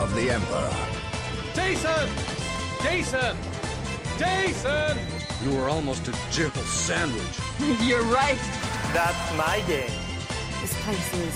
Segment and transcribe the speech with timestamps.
[0.00, 0.70] of the Emperor.
[1.54, 2.08] Jason!
[2.82, 3.36] Jason!
[4.18, 4.98] Jason!
[5.44, 7.38] You were almost a gentle sandwich.
[7.82, 8.38] You're right.
[8.92, 9.90] That's my game.
[10.60, 11.34] This place is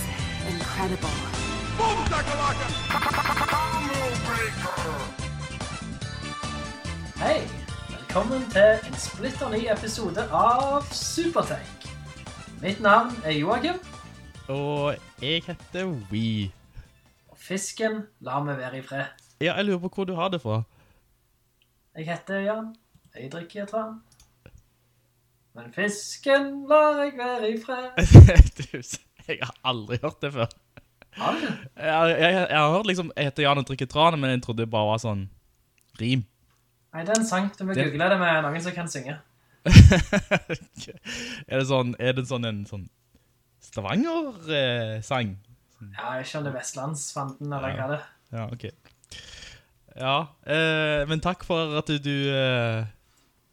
[0.53, 1.11] incredible.
[7.17, 7.41] Hei,
[7.91, 11.69] velkommen til en splitter ny episode av Supertech.
[12.63, 13.75] Mitt navn er Joachim,
[14.49, 16.51] Og jeg heter Wee.
[17.51, 19.11] Fisken lar meg være i fred.
[19.43, 20.61] Ja, jeg lurer på hvor du har det fra.
[21.99, 22.73] Jeg heter Jan,
[23.17, 23.99] jeg drikker tran.
[25.59, 27.91] Men fisken lar jeg være i fred.
[28.61, 28.83] Du,
[29.31, 30.47] jeg har aldri hørt det før.
[31.19, 31.47] Har du?
[31.77, 34.63] Jeg, jeg, jeg har hørt liksom, jeg heter Jan og drikker tran, men jeg trodde
[34.65, 35.25] det bare var sånn
[36.01, 36.23] rim.
[36.95, 37.51] Nei, det er en sang.
[37.59, 39.19] Du må Det- google det med noen som kan synge.
[41.51, 42.87] er det sånn, er det sånn en sånn
[43.61, 45.35] Stavanger-sang?
[45.97, 48.09] Ja, jeg skjønner Vestlandsfanden, eller hva det er.
[48.37, 48.67] ja, ok.
[50.01, 52.87] Ja, eh, men takk for at du, du eh,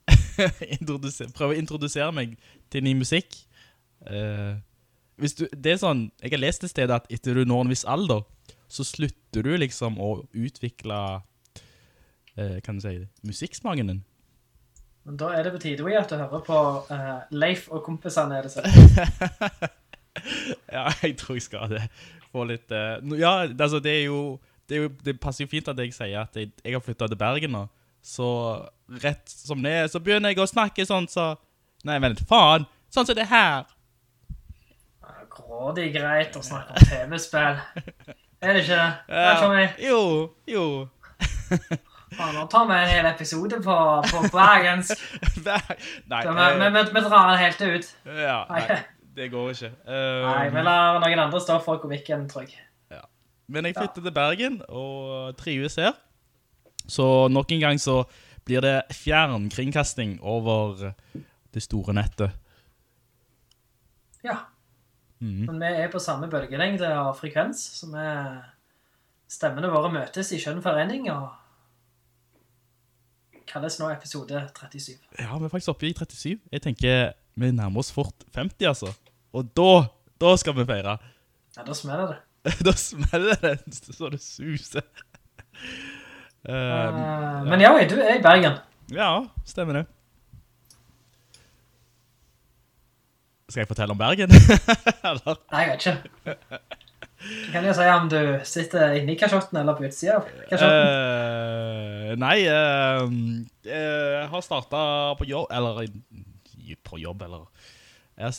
[1.37, 2.35] prøver å introdusere meg
[2.71, 3.39] til ny musikk.
[4.05, 4.59] Eh,
[5.17, 7.87] du, det er sånn, jeg har lest et sted at etter du når en viss
[7.89, 8.21] alder,
[8.69, 10.99] så slutter du liksom å utvikle,
[12.35, 14.03] eh, kan du si, musikksmagen din.
[15.07, 18.47] Men da er det på tide at du hører på eh, Leif og kompisene, er
[18.47, 18.67] det sånn.
[20.77, 21.83] Ja, jeg tror jeg skal det.
[22.31, 24.21] Få litt uh, Ja, altså det er jo
[24.67, 27.13] Det, er jo, det passer jo fint at jeg sier at jeg, jeg har flyttet
[27.13, 27.67] til Bergen nå.
[28.03, 28.27] Så
[29.03, 31.33] rett som det er, så begynner jeg å snakke sånn så
[31.87, 32.65] Nei, vent, faen!
[32.91, 33.67] Sånn som det her.
[35.31, 37.59] Grådig greit å snakke om TV-spill.
[38.41, 38.87] Er det ikke det?
[39.07, 39.77] Det er for meg.
[39.81, 40.01] Jo,
[40.49, 40.65] jo.
[42.17, 43.77] Faen, nå tar vi en hel episode på,
[44.09, 45.05] på bergensk.
[45.47, 47.89] Nei, Så vi, vi, vi, drar den helt ut.
[48.07, 48.79] ja, nei,
[49.17, 49.73] det går ikke.
[49.83, 52.63] Um, Nei, men lar noen andre stå for komikken, tror jeg.
[53.47, 55.95] Men jeg flyttet til Bergen og trives her.
[56.87, 58.01] Så nok en gang så
[58.47, 60.91] blir det fjernkringkasting over
[61.53, 62.35] det store nettet.
[64.23, 64.37] Ja.
[65.19, 68.05] Men vi er på samme bølgelengde og frekvens, så vi
[69.31, 71.31] stemmene våre møtes i skjønn forening, og
[73.47, 74.93] kalles nå episode 37.
[75.19, 76.37] Ja, vi er faktisk oppe i 37.
[76.51, 78.91] Jeg tenker vi nærmer oss fort 50, altså.
[79.35, 79.71] Og da,
[80.21, 80.97] da skal vi feire.
[81.57, 82.17] Ja, da smeller det.
[82.67, 84.85] da smeller det så det suser.
[86.47, 88.59] Eh, uh, Men ja, du er i Bergen.
[88.93, 89.85] ja, stemmer det.
[93.49, 94.31] Skal jeg fortelle om Bergen?
[95.51, 96.37] Nei, jeg vet ikke.
[97.17, 100.91] Hva kan jeg si om du sitter inne i kasjotten eller på utsida av kasjotten?
[100.91, 105.87] Uh, nei, jeg har startet på jobb, eller
[106.85, 107.73] på jobb, eller
[108.17, 108.33] Jeg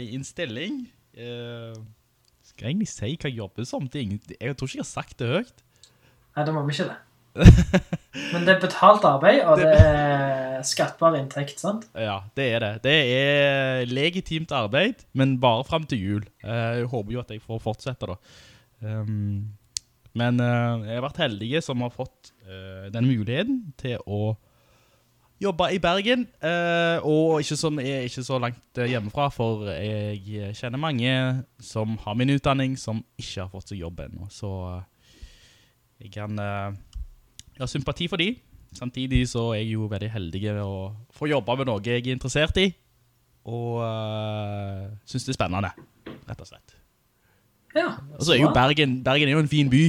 [0.00, 0.76] i en stilling.
[1.12, 1.74] Eh,
[2.44, 3.88] skal jeg egentlig si hva jeg jobber som?
[3.92, 4.20] Jeg
[4.56, 5.58] tror ikke jeg har sagt det høyt.
[6.34, 7.00] Nei, da må vi ikke det.
[8.32, 11.84] Men det er betalt arbeid, og det er skattbar inntekt, sant?
[11.98, 12.72] Ja, det er det.
[12.86, 16.24] Det er legitimt arbeid, men bare frem til jul.
[16.46, 18.16] Eh, Jeg håper jo at jeg får fortsette da.
[18.84, 19.50] Um,
[20.14, 22.32] men eh, jeg har vært heldig som har fått
[22.94, 24.36] den muligheten til å
[25.44, 30.54] jobbe i Bergen, eh, og ikke som er ikke så langt eh, hjemmefra, for jeg
[30.58, 31.12] kjenner mange
[31.62, 34.28] som har min utdanning, som ikke har fått seg jobb ennå.
[34.32, 34.82] Så eh,
[36.04, 36.82] jeg kan eh,
[37.54, 38.32] jeg har sympati for de.
[38.74, 40.78] Samtidig så er jeg jo veldig heldig å
[41.14, 42.72] få jobbe med noe jeg er interessert i.
[43.44, 45.70] Og uh, synes det er spennende,
[46.26, 46.74] rett og slett.
[47.76, 47.92] Ja.
[48.16, 49.82] Og så er jo Bergen, Bergen er jo en fin by,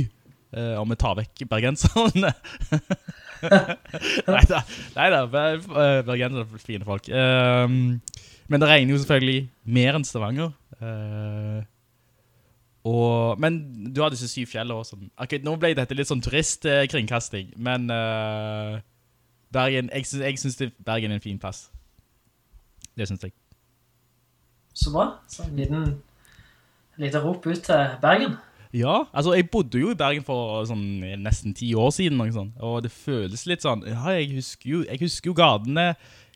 [0.58, 2.34] eh, om vi tar vekk bergenserne.
[4.32, 4.62] Neida,
[4.96, 5.22] neida,
[5.52, 7.10] eh, er fine folk.
[7.10, 8.02] Um,
[8.48, 10.52] men det regner jo selvfølgelig mer enn Stavanger.
[10.82, 11.62] Uh,
[12.86, 13.58] og, men
[13.96, 14.96] du har disse syv fjellene også.
[14.96, 18.78] Som, ok, nå ble dette litt sånn turistkringkasting, men uh,
[19.56, 21.70] Bergen, jeg synes, jeg synes Bergen er en fin plass.
[22.98, 23.34] Det synes jeg.
[24.76, 25.08] Så bra.
[25.28, 26.04] Så en liten,
[27.02, 28.38] liten rop ut til Bergen.
[28.76, 32.20] Ja, altså jeg bodde jo i Bergen for sånn nesten ti år siden,
[32.60, 35.86] og det føles litt sånn, ja, jeg husker jo, jeg husker jo gatene,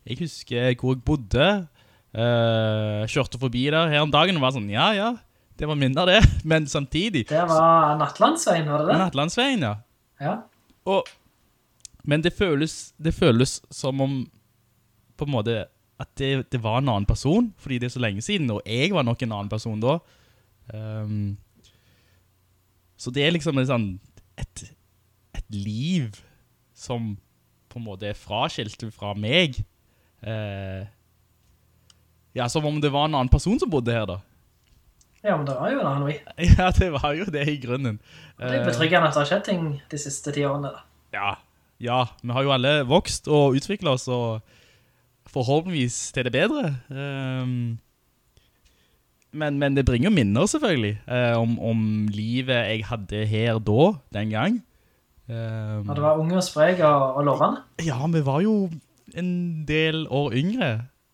[0.08, 1.48] jeg husker hvor jeg bodde,
[2.16, 5.10] uh, kjørte forbi der her om dagen og var sånn, ja, ja,
[5.60, 6.22] det var mindre det,
[6.52, 9.02] men samtidig Det var Nattlandsveien, var det det?
[9.04, 9.74] Nattlandsveien, ja.
[10.24, 10.38] Ja.
[10.88, 11.12] Og,
[12.08, 14.22] men det føles, det føles som om
[15.20, 15.60] på en måte
[16.00, 18.94] at det, det var en annen person, fordi det er så lenge siden, og jeg
[18.96, 19.98] var nok en annen person da.
[20.72, 21.36] Ehm,
[23.00, 23.90] så det er liksom en sånn,
[24.40, 24.64] et,
[25.38, 26.20] et liv
[26.76, 27.14] som
[27.70, 29.60] på en måte er fraskilt fra meg.
[30.26, 30.88] Eh,
[32.38, 34.20] ja, som om det var en annen person som bodde her da.
[35.24, 36.16] Ja, men det var jo en annen vi.
[36.58, 38.00] Ja, det var jo det i grunnen.
[38.38, 40.86] Det er Eh, betryggende at det har skjedd ting de siste ti årene da.
[41.16, 41.32] Ja,
[41.80, 44.42] ja, vi har jo alle vokst og utviklet oss, og
[45.30, 46.74] forhåpentligvis til det bedre.
[46.92, 47.80] Ehm,
[49.32, 54.30] men, men det bringer minner selvfølgelig, eh, om, om livet jeg hadde her da, den
[54.34, 54.60] gang.
[55.30, 57.62] Um, ja, det var unge og spreg og, og lovende.
[57.86, 58.70] ja, vi var jo
[59.14, 60.70] en del år yngre.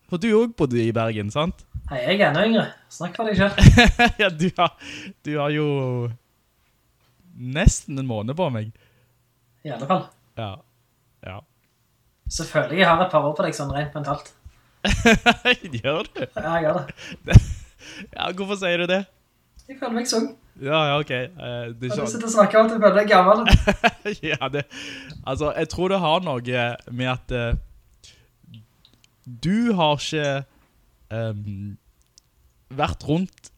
[0.10, 1.66] For du også bodde i Bergen, sant?
[1.90, 2.66] Nei, jeg er enda yngre.
[2.90, 3.60] Snakk for deg selv.
[4.22, 4.72] ja, du har,
[5.26, 5.68] du har jo
[7.36, 8.72] nesten en måned på meg.
[9.66, 10.08] I alle fall.
[10.40, 10.54] Ja,
[11.26, 11.42] ja.
[12.32, 14.32] Selvfølgelig har jeg et par år på deg sånn rent mentalt.
[15.82, 16.24] Gjør du?
[16.24, 17.42] Ja, jeg gjør det.
[18.14, 19.04] Ja, hvorfor sier du det?
[19.66, 20.28] Jeg føler meg sånn.
[20.62, 21.12] Ja, ja, ok.
[21.12, 23.46] Eh, er Og du sitter og snakker om at du føler deg gammel.
[24.32, 24.66] ja, det,
[25.26, 27.58] altså, jeg tror det har noe med at uh,
[29.26, 30.46] du har ikke
[31.12, 31.78] um,
[32.70, 33.52] vært rundt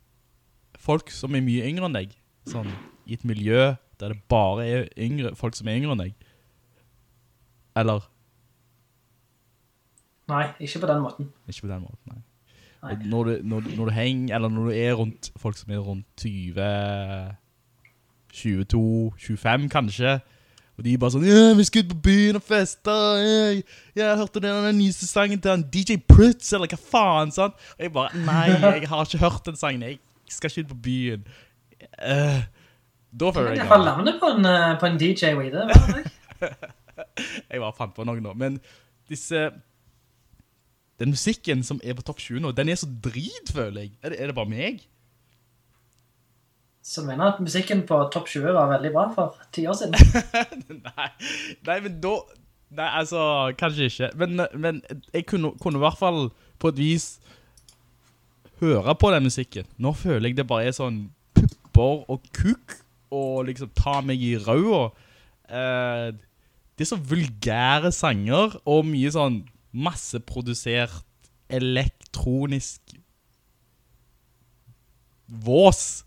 [0.79, 2.15] folk som er mye yngre enn deg.
[2.47, 2.71] Sånn,
[3.05, 6.29] i et miljø der det bare er yngre, folk som er yngre enn deg.
[7.77, 8.07] Eller,
[10.27, 11.29] Nei, ikke på den måten.
[11.47, 12.21] ikke på den måten, nei.
[12.83, 16.05] Når du, når, når du henger, eller når du er rundt folk som er rundt
[16.21, 17.35] 20,
[18.33, 20.19] 22, 25 kanskje,
[20.77, 22.93] og de er bare sånn, ja, vi skal ut på byen og feste,
[23.23, 23.63] jeg,
[23.97, 27.57] jeg hørte den, den nyeste sangen til en DJ Pritz, eller hva faen, sant?
[27.79, 29.97] Og jeg bare, nei, jeg har ikke hørt den sangen, jeg
[30.29, 31.25] skal ikke ut på byen.
[31.97, 32.45] Uh,
[33.17, 35.87] da føler Jeg jeg har navnet på en, eh, på en DJ, Wee, det var
[35.95, 36.11] det.
[37.49, 38.59] Jeg bare fant på noe nå, men
[39.09, 39.47] disse...
[40.99, 43.91] Den musikken som er på topp 20 nå, den er så drit, føler jeg.
[44.01, 44.79] Er det, er det bare meg?
[46.87, 49.95] Så mener at musikken på topp 20 var veldig bra for ti år siden?
[50.87, 51.07] nei,
[51.67, 52.17] nei, men da
[52.67, 53.19] Nei, altså,
[53.55, 54.81] kanskje ikke Men, men
[55.13, 56.17] jeg kunne, kunne i hvert fall
[56.59, 57.05] På et vis
[58.59, 60.97] Høre på den musikken Nå føler jeg det bare er sånn
[61.37, 62.75] Pupper og kuk
[63.15, 64.89] Og liksom ta meg i rau.
[65.47, 66.09] eh,
[66.75, 71.03] Det er så vulgære sanger Og mye sånn Masseprodusert
[71.49, 72.81] Elektronisk
[75.27, 76.05] Vås.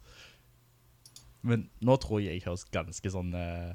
[1.45, 3.73] Men nå tror jeg jeg høres ganske sånn eh,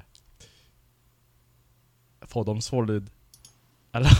[2.30, 3.12] Fordomsfull ut.
[3.94, 4.16] Eller?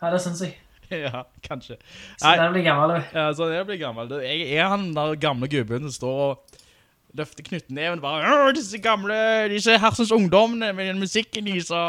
[0.00, 0.56] Ja, det synes jeg.
[0.88, 1.76] Ja, kanskje.
[2.16, 3.18] Så den blir gammel, du.
[3.18, 4.08] ja, så jeg blir gammel.
[4.24, 6.62] Jeg er han der gamle gubben som står og
[7.18, 9.16] løfter knyttneven bare disse gamle,
[9.52, 11.80] disse hersens ungdommene med den musikken de, så,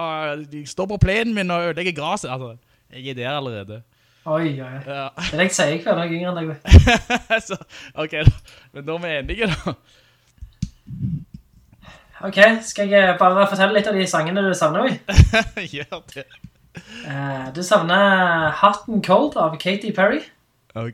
[0.52, 2.54] de står på plenen min og ødelegger graset Altså,
[2.94, 3.82] jeg er der allerede
[4.30, 4.80] Oi, oi.
[4.86, 7.40] Ja, Det er det jeg sier, jeg dag yngre enn deg.
[7.48, 7.58] Så,
[7.96, 8.18] ok
[8.74, 9.74] Men da er vi enige da
[12.28, 12.38] Ok,
[12.68, 14.98] skal jeg bare fortelle litt av de sangene du savner, vi?
[15.78, 16.28] Gjør det
[16.80, 20.20] Uh, du savner Hot and Cold av Katy Perry.
[20.76, 20.94] Okay.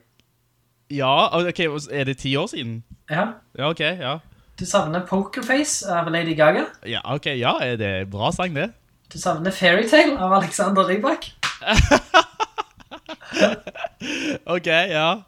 [0.89, 1.59] Ja, ok,
[1.91, 2.83] er det ti år siden?
[3.09, 3.25] Ja.
[3.57, 4.17] Ja, ok, ja
[4.59, 6.65] Du savner Pokerface av Lady Gaga.
[6.87, 8.69] Ja, ok, ja, er det bra sang det?
[9.13, 11.27] Du savner Fairytale av Alexander Rybak.
[14.55, 15.23] Ok, ja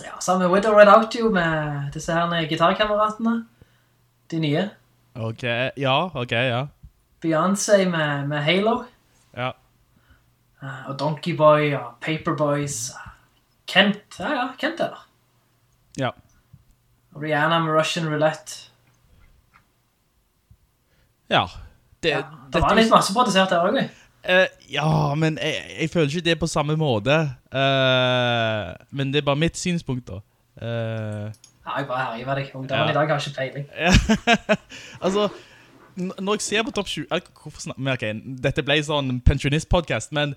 [0.00, 3.44] Ja, sammen med Widow Red Out jo med disse her gitarkameratene.
[4.30, 4.70] De nye.
[5.14, 5.42] Ok,
[5.76, 6.66] ja, ok, ja
[7.20, 8.84] Beyoncé med, med Halo.
[9.36, 9.50] Ja,
[10.62, 12.90] Eh, og Donkey Boy og Paperboys.
[13.66, 14.18] Kent.
[14.18, 15.06] Ja, ja, Kent er der.
[15.98, 16.10] ja
[17.16, 18.70] Rihanna med Russian Roulette.
[21.30, 21.46] Ja
[22.02, 23.88] det, Ja, det var litt masseprodusert der også.
[24.24, 27.20] Eh, ja, men jeg, jeg føler ikke det på samme måte.
[27.54, 30.20] Uh, men det er bare mitt synspunkt, da.
[30.60, 31.30] Uh,
[31.66, 32.50] Ja, jeg bare herjer med deg.
[32.54, 32.90] Ungdommen Ja.
[32.90, 33.66] i dag har ikke peiling.
[35.04, 35.28] altså,
[35.96, 38.04] når jeg ser på topp 20 eh, Hvorfor snak, men, ok,
[38.42, 40.34] Dette ble sånn pensjonist-podcast, men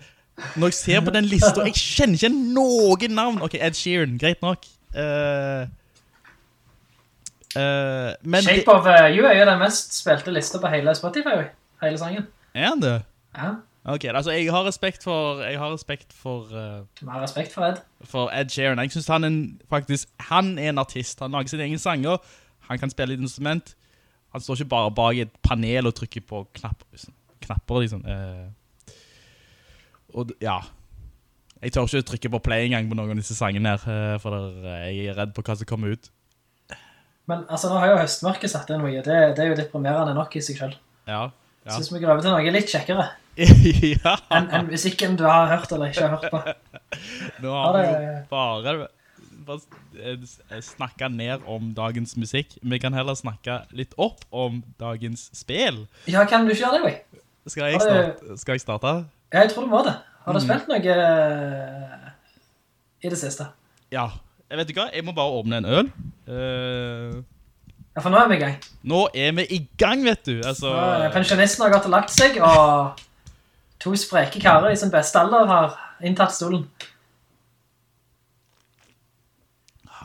[0.58, 3.42] når jeg ser på den lista Jeg kjenner ikke noen navn.
[3.46, 4.66] Ok, Ed Sheeran, greit nok.
[4.94, 5.66] Uh,
[7.58, 10.96] uh, men det, Shape of uh, You er jo den mest spilte lista på hele
[10.96, 11.48] Spotify.
[11.84, 12.28] Hele sangen.
[12.54, 12.98] er han det?
[13.38, 17.52] Ja, Ok, altså jeg har respekt for Jeg har respekt for uh, du har respekt
[17.52, 17.82] for Ed.
[18.04, 18.80] for Ed Sheeran.
[18.80, 21.20] Jeg synes han er en, faktisk, han er en artist.
[21.20, 22.18] Han lager sine egne sanger.
[22.70, 23.76] Han kan spille et instrument.
[24.32, 26.84] Han står ikke bare bak et panel og trykker på knapp,
[27.42, 28.06] knapper, liksom.
[28.08, 28.96] Uh,
[30.14, 30.60] og ja,
[31.62, 34.36] jeg tør ikke trykke på play engang på noen av disse sangene her, uh, for
[34.36, 36.10] der, jeg er redd på hva som kommer ut.
[37.28, 40.36] Men altså, nå har jo høstmørket satt inn noe, det, det er jo deprimerende nok
[40.36, 40.80] i seg selv.
[41.08, 41.28] Ja.
[41.64, 41.76] Ja.
[41.76, 43.06] Synes vi graver til noe litt kjekkere,
[43.38, 44.14] ja.
[44.34, 46.42] enn en musikken du har hørt eller ikke har hørt på.
[47.44, 48.76] Nå har vi jo bare,
[49.48, 52.58] bare snakket ned om dagens musikk.
[52.62, 55.86] Vi kan heller snakke litt opp om dagens spill.
[56.06, 57.22] Ja, kan du ikke gjøre det, Wei?
[57.50, 58.38] Skal?
[58.40, 58.94] Skal jeg starte?
[59.34, 59.96] Ja, jeg tror du må det.
[60.24, 60.46] Har du Mm.
[60.46, 62.12] spilt noe eh,
[63.04, 63.50] i det siste?
[63.92, 64.08] Ja.
[64.50, 65.88] Jeg vet ikke hva, jeg må bare åpne en øl.
[66.30, 67.24] Uh...
[67.94, 68.56] Ja, for nå er vi i gang.
[68.90, 70.36] nå er vi i gang, vet du.
[70.46, 70.70] Altså,
[71.14, 73.02] Pensjonisten har gått og lagt seg, og
[73.84, 76.66] to spreke karer i sin beste alder har inntatt stolen.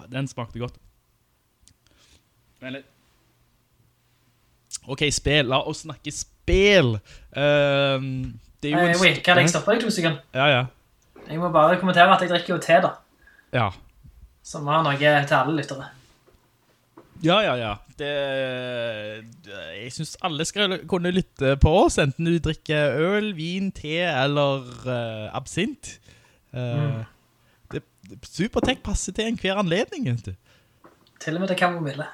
[0.08, 0.78] den smakte godt.
[2.62, 2.86] Vent litt.
[4.88, 5.50] Ok, spill.
[5.50, 6.94] La oss snakke spill.
[7.36, 8.00] Uh,
[8.62, 9.00] det er jo Eh, en...
[9.02, 10.22] wait, kan jeg stoppe deg to sekunder?
[10.34, 10.64] Ja, ja.
[11.28, 12.94] Jeg må bare kommentere at jeg drikker jo te, da.
[13.52, 13.68] Ja.
[14.42, 15.90] Som har noe til alle lyttere.
[17.24, 17.74] Ja, ja, ja.
[17.98, 18.10] Det,
[19.44, 23.96] det, jeg synes alle skal kunne lytte på oss, enten du drikker øl, vin, te
[24.06, 25.96] eller uh, absint.
[26.54, 27.00] Uh, mm.
[27.74, 27.82] det,
[28.22, 30.32] Supertech passer til enhver anledning, vet du.
[31.18, 32.06] Til og med til kamomille.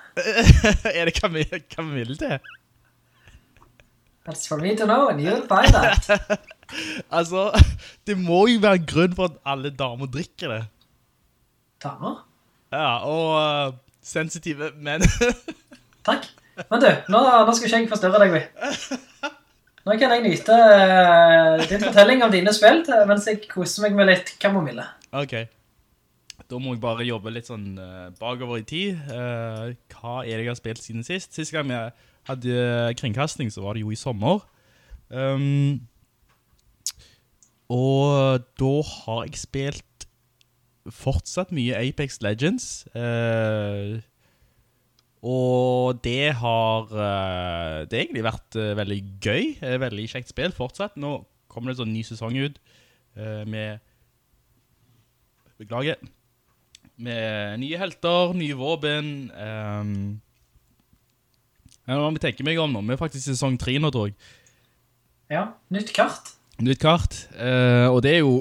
[0.99, 2.39] er det kamille kamille til?
[4.25, 6.09] That's for me to know, and you'll buy that.
[7.13, 7.51] Altså,
[8.07, 10.63] det må jo være en grunn for at alle damer drikker det.
[11.85, 12.23] Damer?
[12.73, 15.05] Ja, og eh, sensitive menn.
[16.09, 16.29] Takk.
[16.71, 19.31] Men du, nå, nå skal ikke jeg forstørre deg, vi.
[19.85, 24.11] Nå kan jeg nyte uh, din fortelling om dine spill mens jeg koser meg med
[24.13, 24.87] litt kamomille.
[25.13, 25.43] ok.
[26.45, 29.01] Da må jeg bare jobbe litt sånn uh, bakover i tid.
[29.09, 31.33] Uh, hva er det jeg har spilt siden sist?
[31.37, 31.93] Siste gang jeg
[32.29, 34.45] hadde kringkasting, så var det jo i sommer.
[35.09, 35.81] Um,
[37.73, 39.94] og da har jeg spilt
[40.93, 42.85] fortsatt mye Apex Legends.
[42.97, 44.03] Eh,
[45.25, 49.45] og det har eh, Det har egentlig vært eh, veldig gøy.
[49.65, 50.99] Eh, veldig kjekt spill fortsatt.
[51.01, 52.59] Nå kommer det en sånn ny sesong ut
[53.15, 53.79] med
[55.55, 56.01] Beklager.
[56.99, 59.13] Med nye helter, nye våpen.
[59.31, 59.93] Um,
[61.87, 62.83] nå må tenke meg om nå.
[62.89, 64.17] Vi er faktisk i sesong 3 nå, tror jeg.
[65.31, 66.33] Ja, nytt kart.
[66.59, 67.21] Nytt kart.
[67.39, 68.41] og det er jo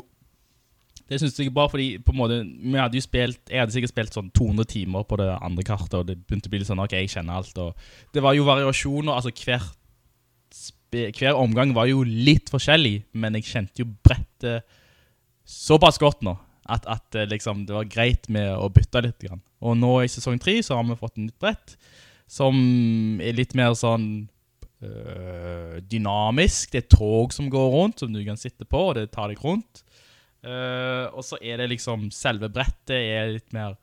[1.13, 3.75] Det synes jeg er bra, fordi på en måte Vi hadde jo spilt Jeg hadde
[3.75, 6.69] sikkert spilt sånn 200 timer på det andre kartet, og det begynte å bli litt
[6.69, 7.57] sånn Ok, jeg kjenner alt.
[7.61, 9.13] Og det var jo variasjoner.
[9.13, 9.67] Altså, hver,
[11.13, 14.65] hver omgang var jo litt forskjellig, men jeg kjente jo brettet
[15.45, 16.35] såpass godt nå.
[16.63, 19.25] At, at eh, liksom, det var greit med å bytte litt.
[19.63, 21.75] Og nå i sesong 3 så har vi fått en nytt brett
[22.33, 22.55] som
[23.21, 24.05] er litt mer sånn
[24.83, 26.71] øh, dynamisk.
[26.71, 29.43] Det er tog som går rundt, som du kan sitte på, og det tar deg
[29.43, 29.82] rundt.
[30.43, 33.77] Øh, og så er det liksom Selve brettet er litt mer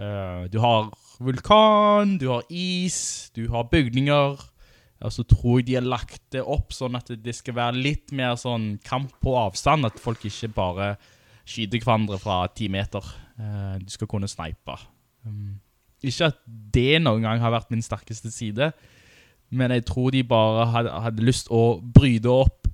[0.00, 0.86] uh, Du har
[1.20, 4.40] vulkan, du har is, du har bygninger.
[5.02, 8.14] Og så tror jeg de har lagt det opp sånn at det skal være litt
[8.14, 9.86] mer sånn kamp på avstand.
[9.86, 10.94] At folk ikke bare
[11.42, 13.04] skyter hverandre fra ti meter.
[13.36, 14.78] Uh, du skal kunne snipe.
[15.26, 15.60] Um,
[16.02, 18.72] ikke at det noen gang har vært min sterkeste side,
[19.52, 22.70] men jeg tror de bare hadde, hadde lyst å bryte opp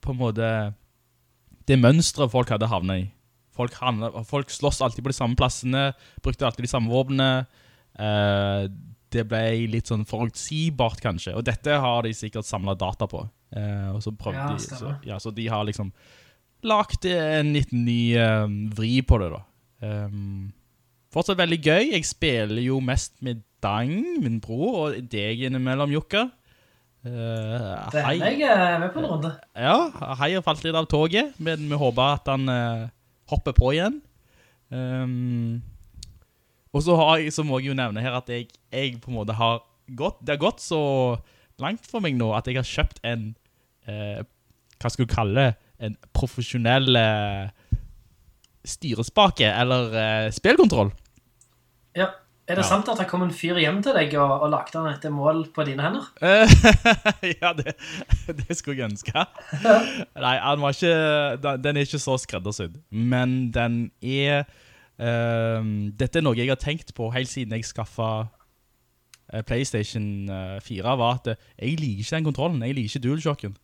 [0.00, 0.50] på en måte
[1.70, 3.08] det mønstret folk hadde havnet i.
[3.54, 5.90] Folk, handlet, folk slåss alltid på de samme plassene,
[6.24, 7.44] brukte alltid de samme våpnene.
[8.00, 8.64] Eh,
[9.10, 11.34] det ble litt sånn forutsigbart, kanskje.
[11.38, 13.24] Og dette har de sikkert samlet data på.
[13.56, 15.90] Eh, og så prøvde Ja, de, så, ja, så de har liksom
[16.66, 18.46] lagt en litt ny eh,
[18.76, 19.44] vri på det da.
[19.80, 20.50] Um,
[21.12, 21.92] fortsatt veldig gøy.
[21.94, 23.92] Jeg spiller jo mest med Dang,
[24.24, 26.30] min bror, og deg innimellom, Jukka.
[27.00, 29.30] Uh, hender jeg er med på en runde.
[29.56, 29.76] ja,
[30.20, 32.88] Hei har falt litt av toget, men vi håper at han uh,
[33.32, 34.00] hopper på igjen.
[34.68, 35.62] Um,
[36.74, 39.16] og så, har jeg, så må jeg jo nevne her at jeg, jeg på en
[39.16, 39.62] måte har
[39.96, 40.82] gått, det har gått så
[41.60, 43.32] langt for meg nå at jeg har kjøpt en,
[43.88, 44.20] uh,
[44.80, 47.76] hva skal du kalle det, en profesjonell eh,
[48.68, 50.92] styrespake, eller eh, spillkontroll.
[51.96, 52.10] Ja.
[52.50, 52.68] Er det Ja.
[52.72, 55.44] sant at det kom en fyr hjem til deg og, og lagde han etter mål
[55.54, 56.08] på dine hender?
[56.18, 56.50] Eh,
[57.42, 57.76] ja, det,
[58.40, 59.22] det skulle jeg ønske.
[60.24, 60.34] Nei,
[60.72, 60.90] ikke,
[61.62, 62.80] den- er ikke så skreddersydd.
[62.90, 64.44] Men den er
[65.00, 68.08] Um, Dette er noe jeg har tenkt på helt siden jeg skaffa
[69.32, 70.92] eh, PlayStation eh, 4.
[71.00, 72.60] Var at eh, jeg liker ikke den kontrollen.
[72.66, 73.54] Jeg liker ikke DualShocken.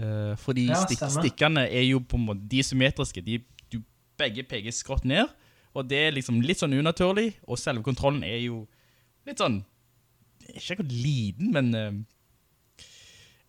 [0.00, 3.20] Uh, fordi Ja, stikk, stikkene er jo på en måte De er symmetriske.
[3.26, 3.36] De,
[3.68, 3.82] du,
[4.16, 5.28] begge peker skrått ned.
[5.74, 7.30] Og det er liksom litt sånn unaturlig.
[7.48, 8.66] Og selve kontrollen er jo
[9.26, 9.62] litt sånn
[10.52, 11.92] ikke akkurat liten, men uh,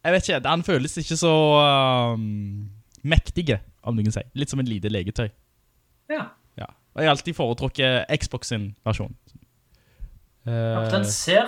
[0.06, 2.14] Jeg vet ikke, den føles ikke så uh,
[3.04, 4.24] mektige, om du kan si.
[4.38, 5.30] Litt som en lite legetøy.
[6.12, 6.28] Ja.
[6.60, 6.68] Ja.
[6.94, 9.16] Og jeg har alltid foretrukket Xbox sin versjon.
[9.30, 9.40] Ja,
[10.84, 11.48] Eh, Den ser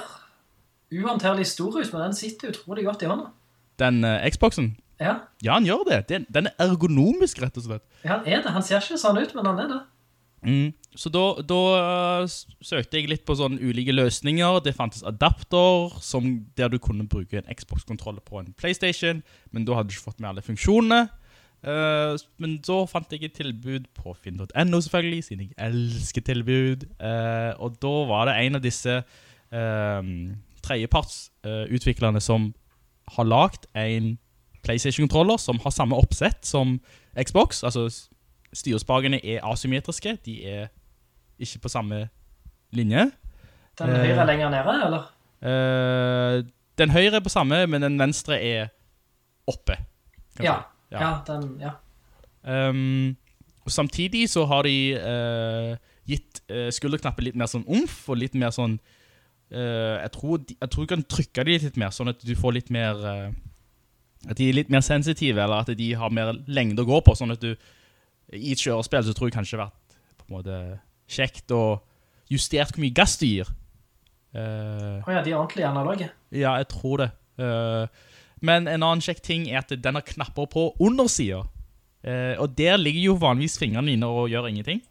[0.92, 3.26] uhåndterlig stor ut, men den sitter utrolig godt i hånda.
[3.80, 5.98] den uh, Xboxen, Ja, ja, han gjør det.
[6.08, 7.84] Den, den er ergonomisk, rett og slett.
[8.06, 8.52] ja, han er det.
[8.56, 9.82] Han ser ikke sånn ut, men han er det.
[10.46, 10.74] Mm.
[10.96, 12.34] Så da, da eh,
[12.64, 14.62] søkte jeg litt på sånne ulike løsninger.
[14.64, 19.22] Det fantes adapter som, der du kunne bruke en Xbox-kontroller på en Playstation,
[19.52, 21.08] men da hadde du ikke fått med alle funksjonene.
[21.66, 26.86] Uh, men så fant jeg et tilbud på finn.no selvfølgelig, siden jeg elsker tilbud.
[27.00, 30.12] Uh, og da var det en av disse uh,
[30.66, 32.52] tredjepartsutviklerne som
[33.18, 34.14] har lagt en
[34.66, 36.78] PlayStation-kontroller som har samme oppsett som
[37.18, 37.64] Xbox.
[37.64, 37.88] Altså
[38.52, 40.68] s- styrespakene er asymmetriske, de er
[41.40, 42.10] ikke på samme
[42.72, 43.12] linje.
[43.80, 43.96] Den Eh.
[44.06, 45.12] høyre er lenger nede, eller?
[45.46, 46.44] Uh,
[46.78, 48.68] den høyre er på samme, men den venstre er
[49.48, 49.78] oppe.
[50.40, 50.62] Ja.
[50.92, 51.00] Ja.
[51.02, 51.72] Ja, den, ja.
[52.70, 53.16] Um,
[53.66, 58.36] og samtidig så har de uh, gitt uh, skulderknappen litt mer sånn umf, og litt
[58.38, 58.76] mer sånn
[59.52, 62.36] uh, jeg, tror de, jeg tror du kan trykke de litt mer, sånn at du
[62.38, 63.32] får litt mer eh,
[64.30, 67.14] At de er litt mer sensitive, eller at de har mer lengde å gå på.
[67.18, 67.52] Sånn at du
[68.34, 70.58] I et kjørespill så tror jeg kanskje det har vært på en måte
[71.12, 71.84] kjekt og
[72.32, 73.52] justert hvor mye gass du gir.
[74.36, 76.10] Uh, oh ja, de er ordentlig analoge.
[76.32, 77.10] ja, jeg tror det.
[77.40, 77.86] Uh,
[78.42, 81.48] men en annen kjekk ting er at den har knapper på undersiden.
[82.06, 84.82] Uh, og der ligger jo vanligvis fingrene dine og gjør ingenting.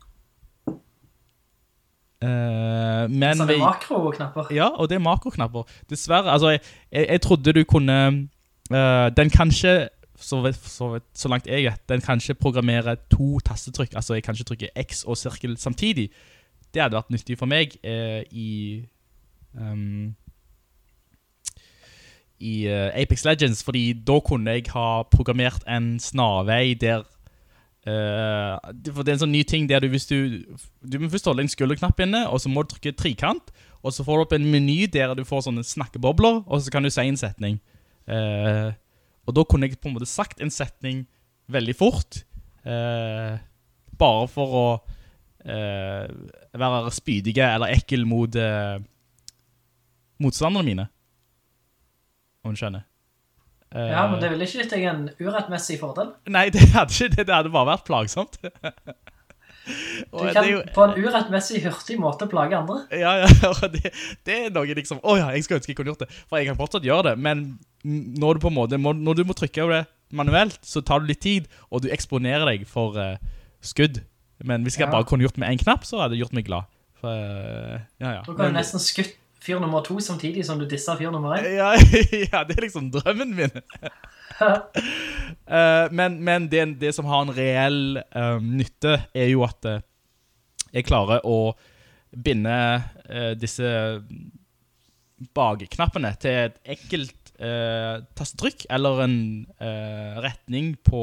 [2.25, 4.47] Uh, men Så det er makroknapper.
[4.55, 5.63] ja, og det er makroknapper.
[5.91, 6.61] Dessverre, altså, jeg,
[6.93, 8.29] jeg, jeg trodde du kunne
[8.73, 9.89] Uh, Den kan ikke,
[10.25, 13.95] så, så, så langt jeg vet, den kan ikke programmere to tastetrykk.
[13.95, 16.11] Altså, jeg kan ikke trykke X og sirkel samtidig.
[16.75, 18.51] Det hadde vært nyttig for meg eh, i
[19.55, 20.15] um,
[22.41, 27.05] I uh, Apex Legends, fordi da kunne jeg ha programmert en snarvei der
[27.85, 28.57] Uh,
[28.95, 30.41] for det er en sånn ny ting der du hvis du
[30.81, 33.51] Du må først holde en skulderknapp inne, og så må du trykke trikant,
[33.85, 36.87] og så får du opp en meny der du får sånne snakkebobler, og så kan
[36.87, 37.59] du si en setning.
[38.09, 38.73] Eh,
[39.27, 41.05] og da kunne jeg på en måte sagt en setning
[41.53, 42.23] veldig fort,
[42.65, 43.37] eh,
[44.01, 44.67] bare for å
[45.45, 46.09] eh,
[46.57, 48.79] være spydige eller ekkel mot eh,
[50.25, 50.87] motstanderne mine.
[52.45, 52.85] Om du skjønner.
[53.75, 56.13] Eh, Ja, men det ville ikke gitt deg en urettmessig fordel.
[56.31, 57.27] Nei, det hadde ikke det.
[57.29, 58.39] Det hadde bare vært plagsomt.
[59.65, 62.83] Du kan jo- på en urettmessig hurtig måte plage andre.
[62.93, 63.95] Ja, ja, det,
[64.29, 66.09] det er noe liksom Å ja, jeg skulle ønske jeg kunne gjort det.
[66.29, 67.47] For jeg kan fortsatt gjøre det, men
[67.85, 71.03] når du på en måte må, Når du må trykke over det manuelt, så tar
[71.03, 73.17] du litt tid, og du eksponerer deg for uh,
[73.65, 74.03] skudd.
[74.45, 74.93] Men hvis jeg Ja.
[74.93, 76.69] bare kunne gjort med én knapp, så hadde det gjort meg glad.
[77.01, 78.23] For, uh, ja, ja.
[78.25, 81.45] Da kan du nesten skutt fyr nummer to samtidig som du disser fyr nummer én.
[81.59, 81.73] ja,
[82.33, 83.59] ja, det er liksom drømmen min.
[84.41, 88.01] uh, men men det, det som har en reell
[88.41, 89.69] nytte, er jo at
[90.73, 91.53] jeg klarer å
[92.15, 92.57] binde
[93.39, 93.67] disse
[95.35, 101.03] bakknappene til et enkelt uh, tastetrykk, eller en eh, retning på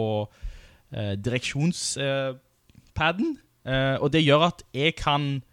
[0.91, 3.37] eh, direksjonspaden.
[3.65, 5.43] Eh, og det gjør at jeg kan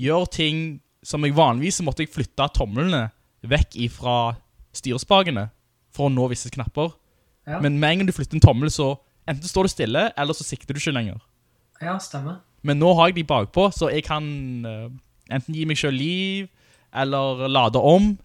[0.00, 3.08] gjøre ting som jeg vanligvis måtte jeg flytte tommelene
[3.48, 4.34] vekk ifra
[4.76, 5.48] styrespakene
[5.94, 6.92] for å nå visse knapper.
[7.48, 7.60] Ja.
[7.64, 8.94] Men med en gang du flytter en tommel, så
[9.28, 11.20] enten står du stille, eller så sikter du ikke lenger.
[11.80, 12.40] Ja, stemmer.
[12.66, 14.24] Men nå har jeg de bakpå, så jeg kan
[14.66, 14.88] eh,
[15.30, 16.48] enten gi meg selv liv,
[16.92, 18.16] eller lade om,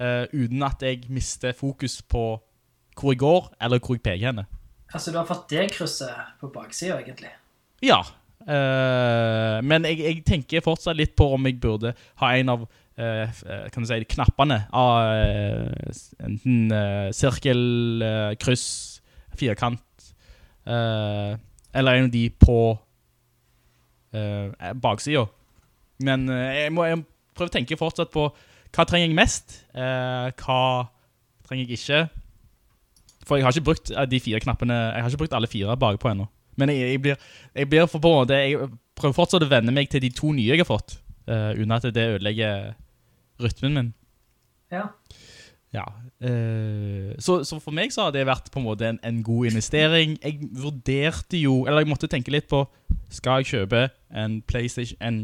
[0.00, 2.24] eh, uten at jeg mister fokus på
[3.00, 4.46] hvor jeg går, eller hvor jeg peker henne.
[4.92, 7.30] Altså, du har fått det krysset på baksida, egentlig.
[7.84, 8.00] Ja,
[8.44, 12.66] uh, men jeg, jeg tenker fortsatt litt på om jeg burde ha en av
[13.00, 13.38] eh,
[13.72, 15.06] kan du si, knappene av
[16.20, 16.74] enten
[17.16, 17.62] sirkel,
[18.42, 18.66] kryss,
[19.40, 20.10] firkant,
[20.66, 22.58] eller en av de på
[24.12, 25.24] uh, baksida.
[26.04, 27.00] Men jeg må jeg
[27.36, 28.28] prøve å tenke fortsatt på
[28.70, 30.60] hva trenger jeg mest, eh, hva
[31.48, 32.02] trenger jeg ikke.
[33.26, 35.76] For jeg har ikke brukt eh, de fire knappene Jeg har ikke brukt alle fire
[35.78, 36.28] bakpå ennå.
[36.58, 39.74] Men jeg, jeg blir, jeg blir for på en måte Jeg prøver fortsatt å venne
[39.74, 40.98] meg til de to nye jeg har fått,
[41.30, 42.72] eh, uten at det ødelegger
[43.40, 43.92] rytmen min.
[44.70, 44.88] Ja.
[45.72, 45.84] Ja.
[46.20, 49.52] eh, så, så for meg så har det vært på en måte en, en god
[49.52, 50.16] investering.
[50.22, 52.64] Jeg vurderte jo Eller jeg måtte tenke litt på
[53.10, 55.20] Skal jeg kjøpe en PlayStation, en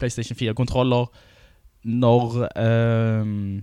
[0.00, 1.06] PlayStation 4-kontroller
[1.88, 3.62] når ehm,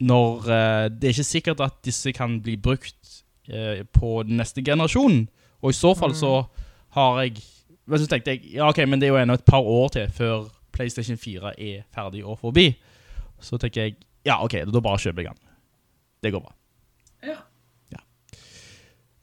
[0.00, 4.64] Når eh, det er ikke sikkert at disse kan bli brukt eh, på den neste
[4.64, 5.28] generasjonen.
[5.62, 6.42] Og i så fall så
[6.96, 7.40] har jeg
[7.86, 10.10] Men så tenkte jeg Ja, ok, men det er jo ennå et par år til
[10.10, 12.74] før PlayStation 4 er ferdig og forbi.
[13.40, 15.52] Så tenker jeg Ja, ok, da bare kjøper jeg den.
[16.22, 16.52] Det går bra.
[17.24, 17.36] Ja.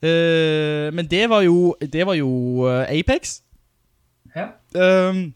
[0.04, 2.30] Eh, men det var jo Det var jo
[2.68, 3.40] eh, Apex.
[4.36, 4.48] Ja.
[4.74, 5.32] Ehm,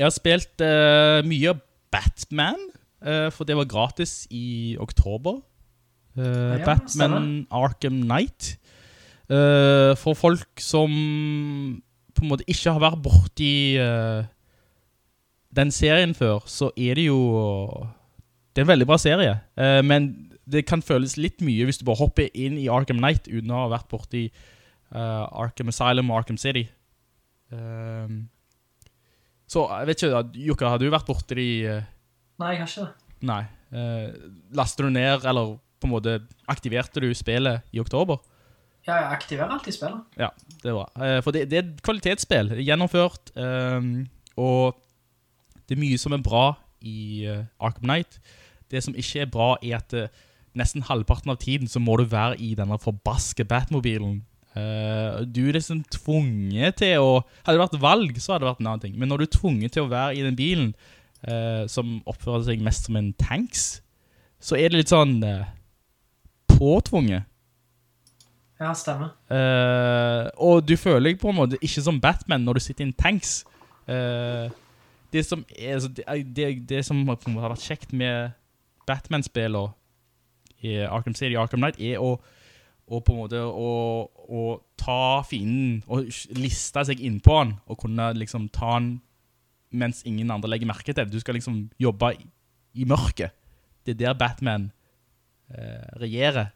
[0.00, 1.52] Jeg har spilt uh, mye
[1.92, 2.60] Batman,
[3.04, 5.42] uh, for det var gratis i oktober.
[6.16, 7.46] Uh, Ja, Batman.
[7.52, 8.56] Arkham Knight.
[9.30, 10.90] For folk som
[12.16, 14.24] på en måte ikke har vært borti uh,
[15.54, 17.20] den serien før, så er det jo
[18.50, 19.36] Det er en veldig bra serie,
[19.86, 20.08] men
[20.50, 23.60] det kan føles litt mye hvis du bare hopper inn i Arkham Knight uten å
[23.62, 24.24] ha vært borti
[24.90, 26.64] uh, Arkham Asylum og Arkham City.
[27.54, 28.24] Ehm,
[29.50, 31.88] så jeg vet ikke, Jukka, har du vært borti de eh,
[32.40, 33.08] Nei, jeg har ikke det.
[33.28, 33.40] Nei.
[33.76, 34.12] Eh,
[34.56, 36.14] laster du ned, eller på en måte
[36.50, 38.20] aktiverte du spillet i oktober?
[38.86, 40.16] Ja, jeg aktiverer alltid spillet.
[40.20, 40.30] Ja,
[40.62, 40.86] det er bra.
[41.04, 44.06] Eh, for det, det er et kvalitetsspill, gjennomført, ehm,
[44.40, 44.78] og
[45.68, 46.46] det er mye som er bra
[46.80, 48.20] i eh, Arkham Knight.
[48.70, 50.08] Det som ikke er bra er at eh,
[50.58, 54.22] nesten halvparten av tiden så må du være i denne forbaske Batmobilen.
[54.58, 57.10] Eh, du er liksom tvunget til å
[57.44, 58.96] Hadde det vært valg, så hadde det vært en annen ting.
[58.98, 60.72] Men når du er tvunget til å være i den bilen,
[61.28, 63.82] uh, som oppfører seg mest som en tanks,
[64.40, 65.44] så er det litt sånn uh,
[66.50, 67.28] påtvunget.
[68.60, 69.14] Ja, stemmer.
[70.36, 72.98] Og du føler deg på en måte ikke som Batman når du sitter i en
[72.98, 73.38] tanks.
[73.88, 76.04] Det som er, altså, det,
[76.36, 78.34] det, det som har vært kjekt med
[78.84, 79.72] Batman-spillene
[80.60, 82.18] i Arkham City og Arkham Knight, er å,
[82.90, 83.70] å på en måte å,
[84.10, 84.42] å
[84.80, 88.96] ta fienden og liste seg innpå han, og kunne liksom ta han
[89.70, 91.12] mens ingen andre legger merke til det.
[91.12, 92.26] Du skal liksom jobbe i,
[92.82, 93.36] i mørket.
[93.86, 94.70] Det er der Batman
[95.54, 96.50] eh, regjerer.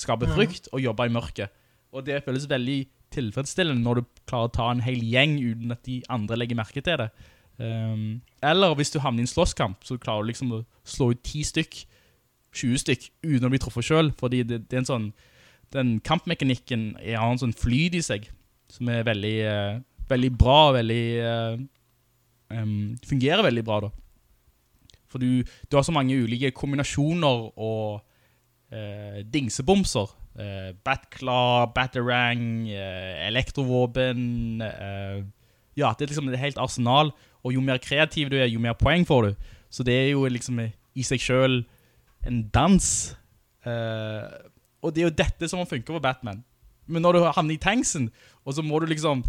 [0.00, 1.52] Skaper frykt og jobber i mørket.
[1.94, 2.80] Og det føles veldig
[3.14, 6.82] tilfredsstillende når du klarer å ta en hel gjeng uten at de andre legger merke
[6.82, 7.10] til det.
[7.58, 11.22] Um, eller hvis du havner i en slåsskamp, så klarer du liksom å slå ut
[11.22, 11.84] 10 stykk,
[12.54, 15.06] 20 stykk, uten å bli truffet selv, fordi det, det er en sånn,
[15.74, 18.28] den kampmekanikken er- en sånn flyd i seg,
[18.70, 21.56] som er veldig, uh, veldig bra, veldig, uh,
[22.54, 23.90] um, fungerer veldig bra da.
[25.10, 28.00] For du, du har så mange ulike kombinasjoner og
[28.72, 30.10] uh, dingsebomser.
[30.34, 34.58] Uh, Batclaw, Batarang, elektrovåpen.
[35.78, 37.12] Ja, det er liksom et helt arsenal.
[37.44, 39.46] Og jo mer kreativ du er, jo mer poeng får du.
[39.70, 41.64] Så det er jo liksom i seg selv
[42.26, 42.86] en dans.
[43.66, 44.22] Eh,
[44.84, 46.42] og det er jo dette som funker for Batman.
[46.86, 48.10] Men når du havner i tanksen,
[48.44, 49.24] og så må du liksom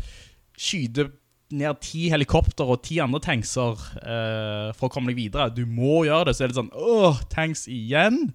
[0.59, 1.09] skyte
[1.55, 5.51] ned ti helikopter og ti andre tankser eh, for å komme deg videre.
[5.53, 8.33] Du må gjøre det, så er det sånn, åh, tanks igjen.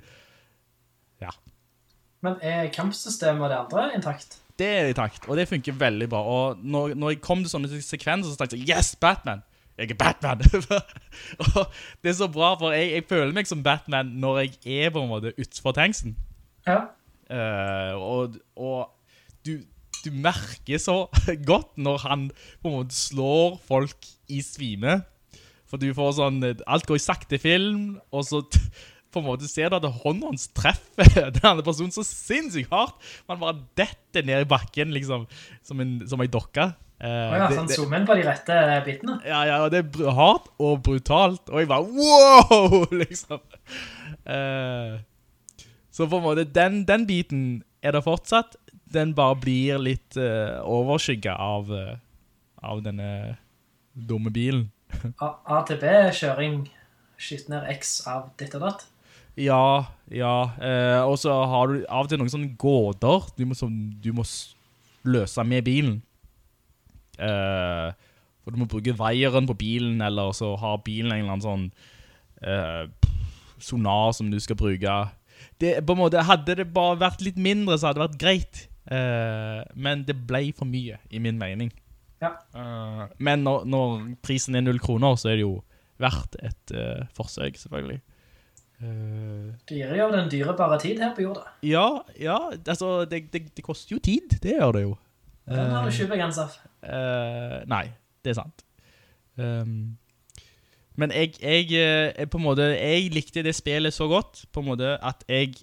[1.20, 1.35] Ja,
[2.24, 4.40] Men er kampsystemet og det andre intakt?
[4.61, 6.20] det er intakt, takt, og det funker veldig bra.
[6.20, 9.42] Og når, når jeg kom til sånne sekvenser, så tenkte jeg, yes, Batman!
[9.80, 10.42] Jeg er Batman!
[11.44, 11.61] og
[12.02, 15.00] det er så bra, for jeg, jeg føler meg som Batman når jeg er på
[15.00, 16.16] en måte utenfor tanksen.
[16.68, 16.90] Ja.
[17.31, 18.90] Eh, og og
[19.47, 19.55] du,
[20.05, 21.05] du merker så
[21.51, 22.29] godt når han
[22.61, 25.01] på en måte slår folk i svime.
[25.71, 28.43] For du får sånn Alt går i sakte film, og så
[29.11, 32.99] på en måte ser du at hånden hans treffer den andre personen så sinnssykt hardt.
[33.31, 35.27] Man bare detter ned i bakken, liksom,
[35.66, 36.69] som en, som en dokke.
[37.01, 39.16] Uh, Å ja, det- sånn inn på de rette bitene.
[39.25, 41.47] ja, ja, det er hardt og brutalt.
[41.49, 43.40] Og jeg bare, wow, liksom.
[44.27, 44.99] Eh,
[46.01, 47.45] så på en måte, den, den biten
[47.83, 48.57] er det fortsatt.
[48.91, 51.95] Den bare blir litt uh, overskygget av, uh,
[52.67, 53.11] av denne
[53.95, 54.71] dumme bilen.
[55.21, 56.65] ATB-kjøring,
[57.21, 58.87] skytter ned X av ditt og datt.
[59.39, 60.35] Ja, ja.
[60.61, 64.11] eh, og så har du av og til noen sånne gåder du må, som du
[64.17, 64.25] må
[65.07, 66.01] løse med bilen.
[67.21, 67.89] Eh,
[68.41, 71.67] for du må bruke veieren på bilen, eller så har bilen en eller annen sånn
[72.43, 73.15] eh,
[73.61, 74.99] sonar som du skal bruke.
[75.61, 78.61] Det, på en måte, hadde det bare vært litt mindre, så hadde det vært greit.
[78.90, 81.73] Uh, men det ble for mye, i min mening.
[82.20, 82.35] Ja.
[82.57, 85.59] Uh, men når, når prisen er null kroner, så er det jo
[86.01, 88.01] verdt et uh, forsøk, selvfølgelig.
[88.81, 91.51] det gir jo den dyrebare tid her på jorda.
[91.62, 94.94] ja, ja, altså, det, det, det koster jo tid, det gjør det jo.
[95.51, 96.57] Den har du ikke begrenset
[97.68, 97.90] nei,
[98.25, 98.64] det er sant.
[99.37, 100.00] Um,
[100.98, 104.61] men jeg, jeg, eh, er på en måte, jeg likte det spillet så godt, på
[104.61, 105.55] en måte, at jeg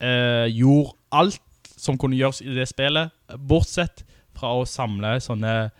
[0.00, 1.40] eh, gjorde alt
[1.76, 3.10] som kunne gjøres i det spillet,
[3.48, 4.04] bortsett
[4.34, 5.70] fra å samle sånne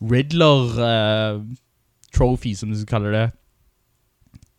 [0.00, 3.30] Riddler-trophy, som du kaller det.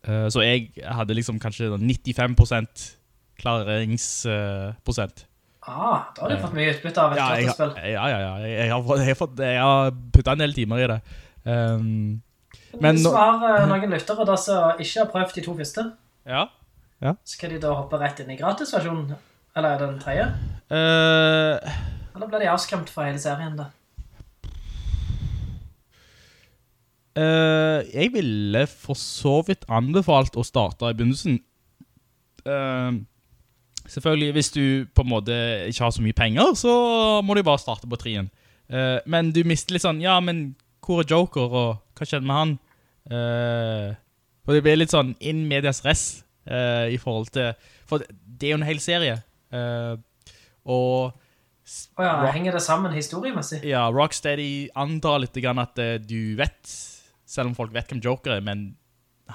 [0.08, 2.98] Eh, så jeg hadde liksom kanskje 95%
[3.42, 5.26] klareringsprosent.
[5.62, 7.46] Ah, da har du fått mye utbytte av et Ja, jeg,
[7.94, 8.34] ja, ja, ja.
[8.42, 11.00] Jeg, jeg, har, jeg, har, fått, jeg har puttet en del timer i det.
[11.46, 12.22] Um,
[12.80, 15.54] men Hvis nå- vi har eh, noen lyttere da som ikke har prøvd de to
[15.58, 15.84] første,
[16.26, 16.46] ja.
[17.24, 19.14] skal de da hoppe rett inn i gratisversjonen?
[19.56, 20.26] Eller er det den tredje?
[20.72, 21.72] Uh,
[22.16, 23.68] Eller blir de avskremt fra hele serien da?
[27.12, 31.42] Uh, jeg ville for så vidt anbefalt å starte i begynnelsen.
[32.46, 33.02] Uh,
[33.84, 34.64] selvfølgelig, hvis du
[34.96, 35.36] på en måte
[35.68, 36.72] ikke har så mye penger, så
[37.20, 38.30] må du bare starte på trien.
[38.72, 42.38] Uh, men du mister litt sånn, ja, men hvor er Joker, og hva skjedde med
[42.38, 42.54] han?
[43.12, 43.94] Uh,
[44.46, 46.04] og det blir litt sånn in medias res
[46.50, 47.52] uh, i forhold til,
[47.88, 49.20] for det er jo en hel serie.
[49.54, 49.94] Uh,
[50.62, 51.12] og
[51.98, 53.62] oh ja, Rock- henger det sammen historiemessig?
[53.66, 56.74] ja, Rocksteady antar litt at eh, du vet,
[57.26, 58.76] selv om folk vet hvem Joker er, men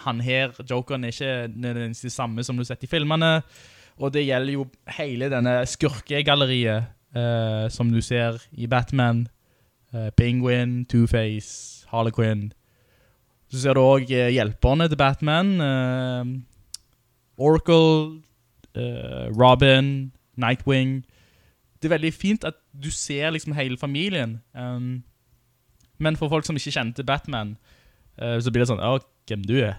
[0.03, 3.41] han her, Jokeren, er ikke nødvendigvis det samme som du har sett i filmene.
[3.97, 9.25] Og det gjelder jo hele denne skurkegalleriet eh, som du ser i Batman,
[9.97, 12.51] eh, Penguin, Two-Face, Harlequin.
[13.49, 16.25] Så ser du også eh, hjelperne til Batman, Uh,
[17.37, 18.21] Oracle,
[18.75, 21.05] uh, Robin, Nightwing.
[21.81, 24.41] Det er veldig fint at du ser liksom hele familien.
[24.53, 25.03] Um,
[25.99, 27.57] men for folk som ikke kjente Batman,
[28.17, 28.97] så blir det sånn, ja,
[29.29, 29.75] hvem du er,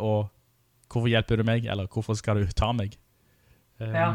[0.00, 0.30] og
[0.88, 2.96] hvorfor hjelper du meg, eller hvorfor skal du ta meg?
[3.80, 4.10] Um, Ja.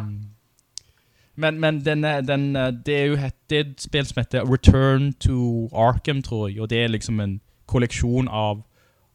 [1.35, 4.19] Men, men den, er- den, eh, det er jo et, det er et spill som
[4.21, 7.37] heter Return to Arkham, tror jeg, og det er liksom en
[7.71, 8.63] kolleksjon av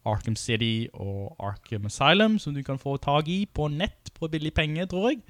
[0.07, 4.53] Arkham City og Arkham Asylum, som du kan få tag i på nett på billig
[4.55, 5.21] penger, tror jeg.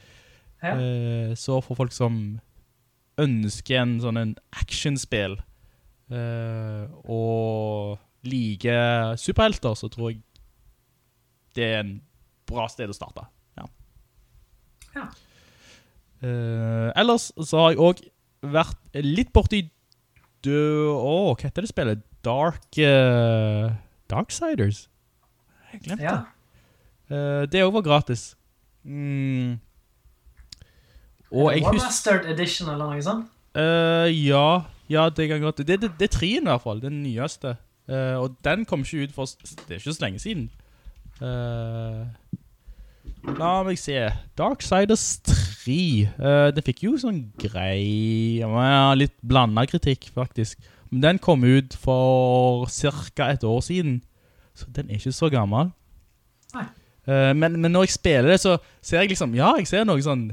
[0.63, 0.75] Ja.
[0.79, 2.39] Eh, så for folk som
[3.19, 5.39] ønsker en sånn en actionspill
[6.13, 7.97] eh, og
[8.27, 10.21] liker superhelter, så tror jeg
[11.57, 11.95] det er en
[12.47, 13.25] bra sted å starte.
[13.57, 13.65] Ja.
[14.95, 15.07] Ja.
[16.23, 18.09] Eh, ellers så har jeg også
[18.41, 19.63] vært litt borti
[20.45, 20.95] død...
[20.95, 22.03] Åh, hva heter det spillet?
[22.25, 22.65] Dark...
[22.77, 23.71] Uh,
[24.09, 24.87] Darksiders?
[25.73, 26.15] Jeg glemte Ja.
[26.17, 26.25] det.
[27.11, 28.23] Uh, det også var gratis.
[28.83, 29.59] Mm.
[31.31, 32.23] Og jeg husker...
[32.31, 33.29] Edition eller noe sånt?
[33.57, 35.57] Uh, ja, ja, det kan godt.
[35.67, 37.55] Det, det, det er trien i hvert fall, den nyeste.
[37.87, 40.49] Uh, og den kom ikke ut for, det er ikke så lenge siden.
[41.21, 42.05] Uh,
[43.39, 43.95] la meg se,
[44.37, 45.35] Darksiders 3,
[45.67, 50.59] uh, det fikk jo sånn grei, ja, litt blandet kritikk faktisk.
[50.91, 54.01] Men den kom ut for cirka et år siden,
[54.55, 55.73] så den er ikke så gammel.
[56.55, 56.67] Nei.
[57.07, 60.03] Eh, men, men når jeg spiller det, så ser jeg liksom, ja, jeg ser noe
[60.03, 60.29] sånn,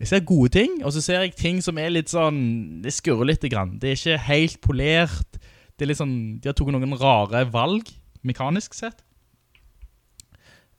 [0.00, 2.38] jeg ser gode ting, og så ser jeg ting som er litt sånn,
[2.84, 3.76] det skurrer litt grann.
[3.80, 5.38] Det er ikke helt polert.
[5.74, 7.88] Det er litt sånn, de har tatt noen rare valg,
[8.26, 9.04] mekanisk sett.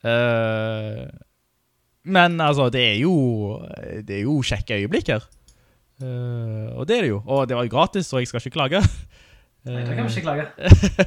[0.06, 1.06] Eh,
[2.06, 3.16] men altså, det er jo,
[4.08, 5.26] det er jo kjekke øyeblikk her.
[6.02, 7.22] Uh, og det er det jo.
[7.26, 8.82] Og det var jo gratis, så jeg skal ikke klage.
[9.66, 10.46] Nei, det kan vi ikke klage.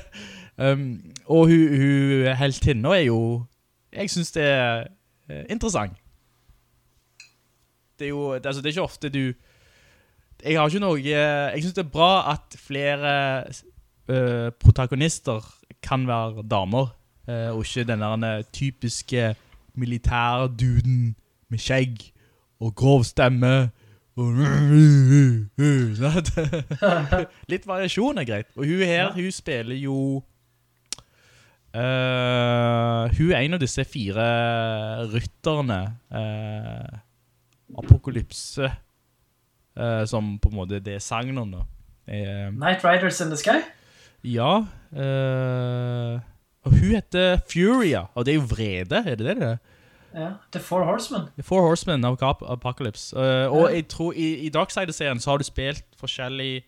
[0.72, 3.44] um, og hun, hun heltinna er jo,
[3.92, 4.88] jeg synes det er
[5.30, 5.92] eh, interessant.
[7.98, 9.32] Det er jo, altså det er ikke ofte du,
[10.44, 13.12] jeg har ikke noe, eh, jeg synes det er bra at flere
[14.08, 15.46] uh, protagonister
[15.82, 16.92] kan være damer,
[17.28, 19.34] uh, og ikke den der typiske
[19.78, 21.16] militærduden
[21.48, 22.12] med skjegg
[22.60, 23.70] og grov stemme?
[27.52, 28.48] Litt variasjon er greit.
[28.58, 30.22] Og hun her, hun spiller jo
[31.70, 34.26] uh, Hun er en av disse fire
[35.12, 36.98] rytterne uh,
[37.78, 41.62] Apokalypse uh, Som på en måte det er sangen da
[42.08, 43.60] Night Riders in the Sky?
[44.24, 46.20] Ja eh,
[46.66, 49.58] Og hun heter Furia Og det er jo vrede, er det det det er?
[50.14, 51.28] Ja, The Four Horsemen.
[51.36, 53.12] The Four Horsemen av Apocalypse.
[53.12, 56.64] Uh, og jeg tror i, i Darkside-serien så har du spilt forskjellige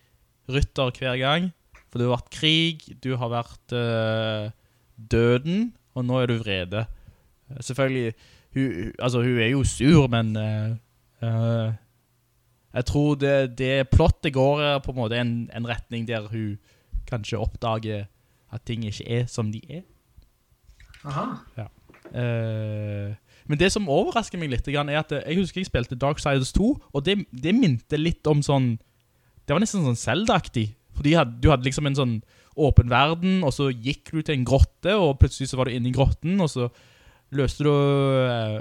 [0.53, 1.49] rytter hver gang.
[1.91, 4.53] For det har vært krig, du har vært uh,
[5.11, 6.85] døden, og nå er du vrede.
[7.51, 8.13] Eh, selvfølgelig,
[8.55, 11.73] hun, altså hun er jo sur, men uh,
[12.75, 16.61] jeg tror det, det plottet går på en måte en, en retning der hun
[17.09, 18.07] kanskje oppdager
[18.53, 19.83] at ting ikke er som de er.
[21.05, 21.27] Aha.
[22.11, 23.15] Eh,
[23.51, 26.71] men det som overrasker meg litt er at eh, jeg husker jeg spilte Darksiders 2,
[26.93, 28.73] og det, det minte litt om sånn
[29.47, 30.69] Det var nesten sånn Zelda-aktig.
[30.95, 32.17] Fordi du hadde liksom en sånn
[32.61, 35.89] åpen verden, og så gikk du til en grotte, og plutselig så var du inne
[35.91, 36.69] i grotten, og så
[37.35, 38.59] løste du eh,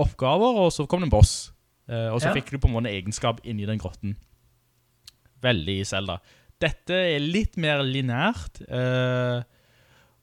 [0.00, 1.50] oppgaver, og så kom det en boss.
[1.90, 2.36] Eh, og så Ja.
[2.38, 4.14] fikk du på en måte en egenskap inni den grotten.
[5.42, 6.20] Veldig Zelda.
[6.62, 9.40] Dette er litt mer linært, eh,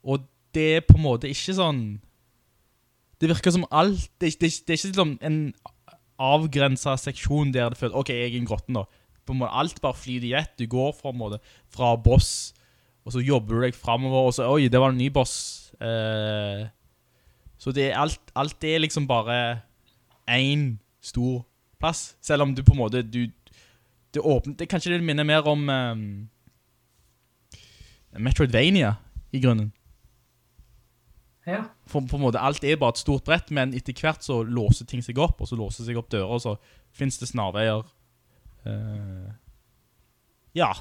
[0.08, 0.24] og
[0.56, 1.82] det er på en måte ikke sånn
[3.20, 5.40] det virker som alt Det, det, det er ikke liksom en
[6.20, 8.86] avgrenset seksjon der det føles Ok, jeg er i en grotten nå.
[9.28, 10.56] På en måte, alt bare flyter i ett.
[10.60, 11.40] Du går fra, en måte,
[11.72, 12.54] fra boss,
[13.06, 15.72] og så jobber du deg framover, og så Oi, det var en ny boss.
[15.80, 16.66] Eh,
[17.60, 19.62] så det er alt, alt er liksom bare
[20.28, 20.74] én
[21.04, 21.44] stor
[21.80, 22.18] plass.
[22.26, 23.28] Selv om du på en måte du,
[24.14, 26.30] Det åpnet, det, Kanskje det minner mer om um,
[28.18, 28.96] Metroidvania,
[29.32, 29.72] i grunnen.
[31.46, 31.64] Ja.
[31.90, 34.90] For på en måte, alt er bare et stort brett, men etter hvert så låser
[34.90, 36.56] ting seg opp, og så låser seg opp dører, og så
[36.96, 37.86] finnes det snarveier.
[38.66, 39.30] Uh,
[40.58, 40.74] ja.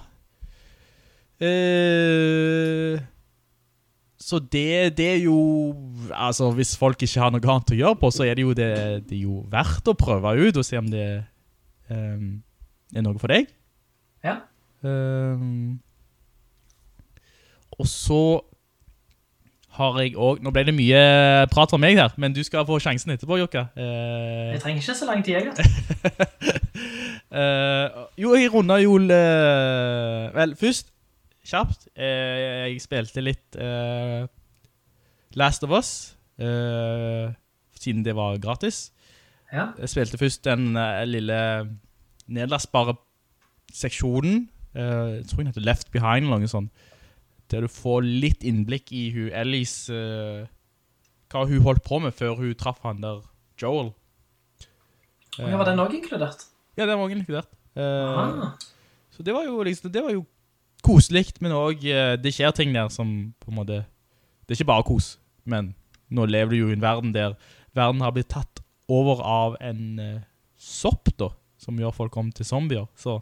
[1.38, 2.98] Uh,
[4.18, 5.38] så det, det er jo,
[6.10, 8.72] altså hvis folk ikke har noe annet å gjøre på, så er det jo, det,
[9.06, 11.06] det er jo verdt å prøve ut, og se om det
[11.86, 12.16] eh,
[12.94, 13.50] er noe for deg.
[14.24, 14.38] Ja.
[14.82, 15.80] Um,
[17.78, 18.22] og så
[19.78, 21.00] har jeg også, nå ble det mye
[21.52, 23.68] prat om meg her, men du skal få sjansen etterpå, Jokka.
[23.78, 25.46] Uh, Jeg trenger ikke så lang tid, jeg.
[27.30, 30.90] uh, jo, jeg runder jo, uh, vel, først,
[31.48, 34.26] kjapt, eh, jeg spilte litt eh,
[35.40, 35.90] Last of Us,
[37.78, 38.90] siden det var gratis.
[39.48, 39.70] Ja.
[39.80, 40.76] Jeg spilte først den
[41.08, 41.38] lille
[42.28, 42.94] nedlastbare
[43.74, 46.72] seksjonen, eh, jeg tror den heter Left Behind eller noe sånt,
[47.48, 50.46] der du får litt innblikk i hun Ellies, eh,
[51.32, 53.22] hva hun holdt på med før hun traff han der
[53.60, 53.92] Joel.
[55.38, 56.48] Ja, var den også inkludert?
[56.76, 57.54] Ja, den var også inkludert.
[57.78, 58.56] Ah.
[59.14, 60.24] så det var jo liksom, det var jo
[60.82, 63.84] koselikt, men også, det skjer ting der som på en måte,
[64.42, 65.12] det er ikke bare kos,
[65.44, 65.76] men
[66.10, 67.36] nå lever du jo i en verden der
[67.76, 70.00] verden har blitt tatt over av en
[70.58, 71.30] sopp da,
[71.68, 73.18] som gjør folk om til zombier, så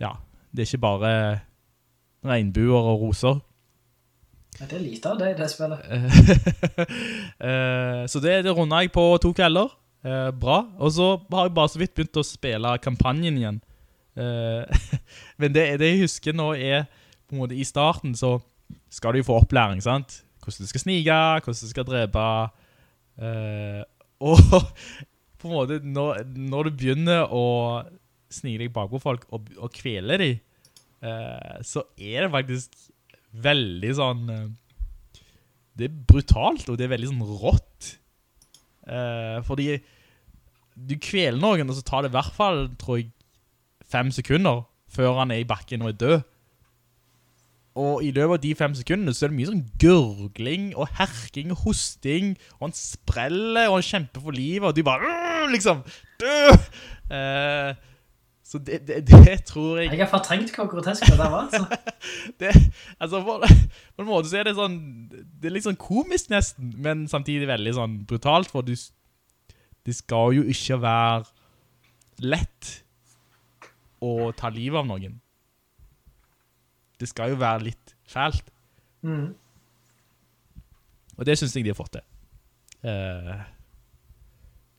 [0.00, 0.12] ja,
[0.52, 1.12] det er ikke bare
[2.26, 3.40] regnbuer og roser.
[4.60, 5.80] Det er lite av det i det spillet.
[7.40, 9.70] Eh, så det, det runder jeg på to kvelder.
[10.04, 10.58] Eh, bra.
[10.76, 13.60] Og så har jeg bare så vidt begynt å spille kampanjen igjen.
[14.20, 14.82] Eh,
[15.40, 16.84] men det, det jeg husker nå er,
[17.24, 18.34] på en måte i starten så
[18.92, 20.20] skal du jo få opplæring, sant?
[20.44, 22.26] Hvordan du skal snige, hvordan du skal drepe.
[24.28, 24.36] Og
[25.40, 27.44] på en måte, når, når du begynner å
[28.30, 30.40] snike deg bakpå folk og, og kvele dem,
[31.02, 32.76] eh, så er det faktisk
[33.40, 34.48] veldig sånn eh,
[35.80, 37.94] det er brutalt, og det er veldig sånn rått.
[38.90, 39.78] Eh, fordi
[40.74, 43.10] du kveler noen, og så tar det i hvert fall, tror jeg,
[43.90, 46.28] fem sekunder før han er i bakken og er død.
[47.78, 51.52] Og i løpet av de fem sekundene så er det mye sånn gurgling og herking
[51.54, 55.12] og hosting, og han spreller, og han kjemper for livet, og du bare,
[55.52, 55.84] liksom,
[56.18, 56.66] død!
[57.10, 57.78] Uh,
[58.50, 59.92] så det, det, det tror jeg...
[59.92, 61.78] Jeg har fortrengt hvor grotesk det der var, altså.
[62.40, 62.50] det,
[62.98, 63.36] altså på,
[63.96, 64.74] på en måte så er det sånn
[65.10, 68.74] Det er litt sånn komisk nesten Men samtidig veldig sånn brutalt For du,
[69.86, 72.72] det skal jo ikke være Lett
[74.02, 75.20] Å ta livet av noen
[77.00, 78.50] Det skal jo være litt fælt.
[79.02, 79.32] Mm.
[81.16, 82.06] Og det synes jeg de har fått til.
[82.84, 83.40] Uh,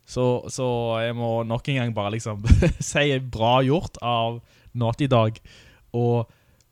[0.06, 0.68] så, så
[1.04, 2.42] jeg må nok en gang bare liksom
[2.92, 4.40] Si bra gjort av
[4.74, 5.38] Naughty Dog
[5.94, 6.32] Og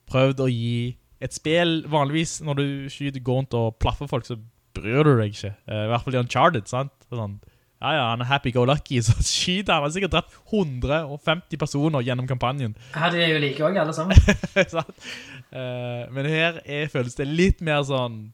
[0.10, 1.84] prøvd å gi et spill.
[1.92, 4.40] Vanligvis når du skyter går rundt og plaffer folk Så
[4.74, 5.54] bryr du deg ikke.
[5.70, 6.96] Uh, I hvert fall i Uncharted, sant?
[7.10, 7.38] Sånn,
[7.80, 12.28] ja, ja, han er happy-go-lucky Så skyter han, han har sikkert drept 150 personer gjennom
[12.28, 12.76] kampanjen.
[12.96, 14.96] Ja, de er jo like også, alle sammen.
[15.50, 18.28] Eh, men her er, føles det litt mer sånn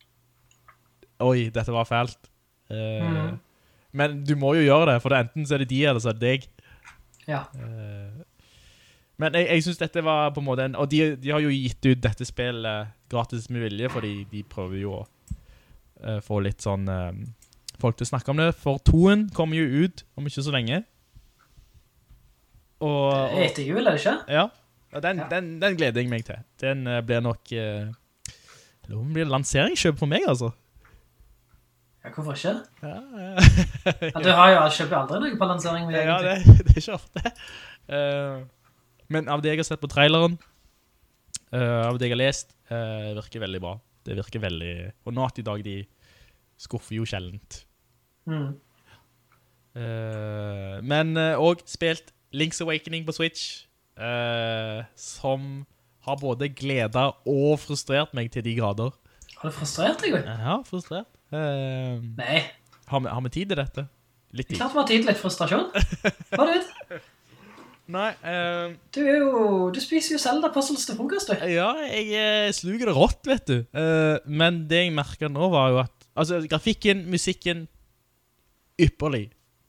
[1.23, 2.31] Oi, dette var fælt
[2.65, 2.75] Uh,
[3.05, 3.33] mm.
[3.93, 6.09] Men du må jo gjøre det For det, enten så er det de eller så
[6.09, 6.47] er det deg
[7.29, 7.43] Ja.
[7.53, 8.23] Uh,
[9.21, 11.53] Men jeg, jeg synes dette var på en måte en, Og de, de har jo
[11.53, 15.03] gitt ut dette spillet Gratis med vilje Fordi de prøver jo å
[16.25, 16.89] Få litt sånn
[17.77, 20.81] Folk til å snakke om det For toen kommer jo ut Om ikke så lenge
[22.81, 24.17] Og, og Etter jul, er det ikke?
[24.41, 24.49] ja,
[25.03, 25.29] den, Ja.
[25.29, 26.41] Den, den gleder jeg meg til.
[26.61, 27.57] Den eh, blir nok uh,
[28.85, 30.51] Eller det blir lanseringskjøp for meg, altså.
[32.05, 32.55] Ja, hvorfor ikke?
[32.83, 32.99] Ja,
[34.13, 35.89] Ja, du har jo kjøpt aldri noe på lansering.
[35.91, 37.33] ja det, det er ikke ofte.
[37.89, 38.45] Uh,
[39.09, 40.37] men av det jeg har sett på traileren,
[41.53, 43.77] uh, av det jeg har lest, uh, virker veldig bra.
[44.05, 44.75] Det virker veldig...
[45.05, 45.79] Og Nat i dag, de
[46.61, 47.63] skuffer jo sjeldent.
[48.29, 48.53] Mm.
[49.75, 53.64] Eh, men uh, også spilt Link's Awakening på Switch,
[53.97, 55.65] eh, som
[56.05, 58.93] har både gledet og frustrert meg til de grader.
[59.39, 60.19] Har du frustrert deg?
[60.21, 61.09] Ja, frustrert.
[61.33, 62.39] Eh, Nei.
[62.91, 63.87] har, vi, har vi tid til dette?
[64.35, 64.59] Litt tid.
[64.59, 65.67] Klart vi har tid til litt frustrasjon.
[66.35, 67.01] Hva er det?
[67.95, 69.31] Nei, eh, Du jo...
[69.73, 71.43] Du spiser jo Zelda Puzzles til frokost, du.
[71.53, 73.59] ja, jeg eh, sluger det rått, vet du.
[73.77, 77.65] Eh, men det jeg merket nå var jo at Altså, grafikken, musikken
[78.79, 79.27] Ypperlig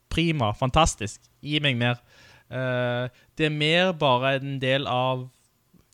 [0.09, 1.99] Prima, fantastisk Gi meg mer
[2.51, 5.29] Eh, Det er mer bare en del av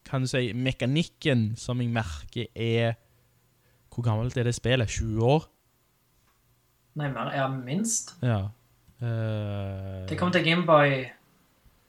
[0.05, 2.93] Kan du si, mekanikken Som jeg merker er
[3.89, 4.87] Hvor gammelt er det spillet?
[4.89, 5.47] 20 år?
[6.95, 8.15] Nei, mer, ja, minst.
[8.21, 8.47] Ja
[9.03, 11.05] Uh, Det kom til Gameboy...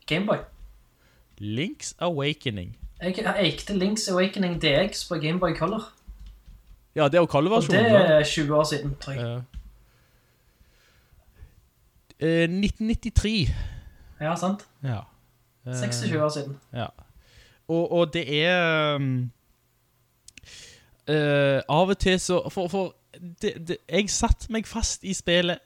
[0.06, 0.36] Gameboy.
[1.40, 5.92] Link's Awakening Jeg eikte Link's Awakening DX på Gameboy Color.
[6.96, 7.84] Ja, det er jo Og Color-versjonen.
[7.84, 9.22] det er 20 år siden, tror jeg.
[9.22, 9.40] Ja.
[12.20, 13.54] Eh, 1993.
[14.20, 14.66] Ja, sant?
[14.84, 15.00] Ja.
[15.66, 16.56] Eh, 26 år siden.
[16.72, 16.86] Ja.
[17.68, 19.30] Og, og det er um,
[21.08, 22.92] uh, Av og til så For, for
[23.40, 25.62] det, det, jeg satt meg fast i spillet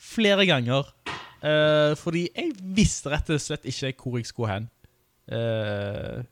[0.00, 0.88] flere ganger.
[1.42, 4.70] uh, fordi jeg visste rett og slett ikke hvor jeg skulle hen.
[5.32, 6.22] Uh,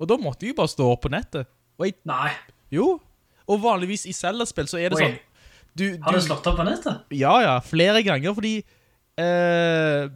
[0.00, 1.48] og da måtte jeg bare stå opp på nettet.
[1.80, 2.30] Jeg, Nei.
[2.72, 2.98] jo.
[3.50, 5.04] Og vanligvis i Zelda-spill så er det Oi.
[5.06, 5.18] sånn
[5.80, 7.06] du, Har du slått opp på nettet?
[7.14, 8.56] ja, ja, flere ganger, fordi
[9.20, 10.08] eh,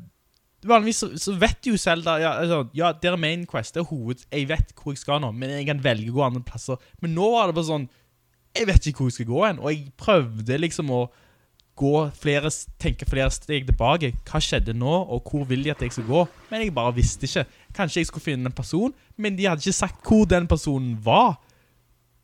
[0.65, 3.91] Vanligvis så, så vet jo Zelda ja, altså, ja, det er main quest, det er
[3.91, 6.81] hoved Jeg vet hvor jeg skal nå, men jeg kan velge å gå andre plasser
[7.05, 7.87] Men nå var det bare sånn
[8.57, 11.05] Jeg vet ikke hvor jeg skal gå hen Og jeg prøvde liksom å
[11.75, 15.97] gå flere, tenke flere steg tilbake Hva skjedde nå, og hvor vil de at jeg
[15.97, 16.27] skal gå?
[16.51, 19.83] Men jeg bare visste ikke Kanskje jeg skulle finne en person Men de hadde ikke
[19.85, 21.37] sagt hvor den personen var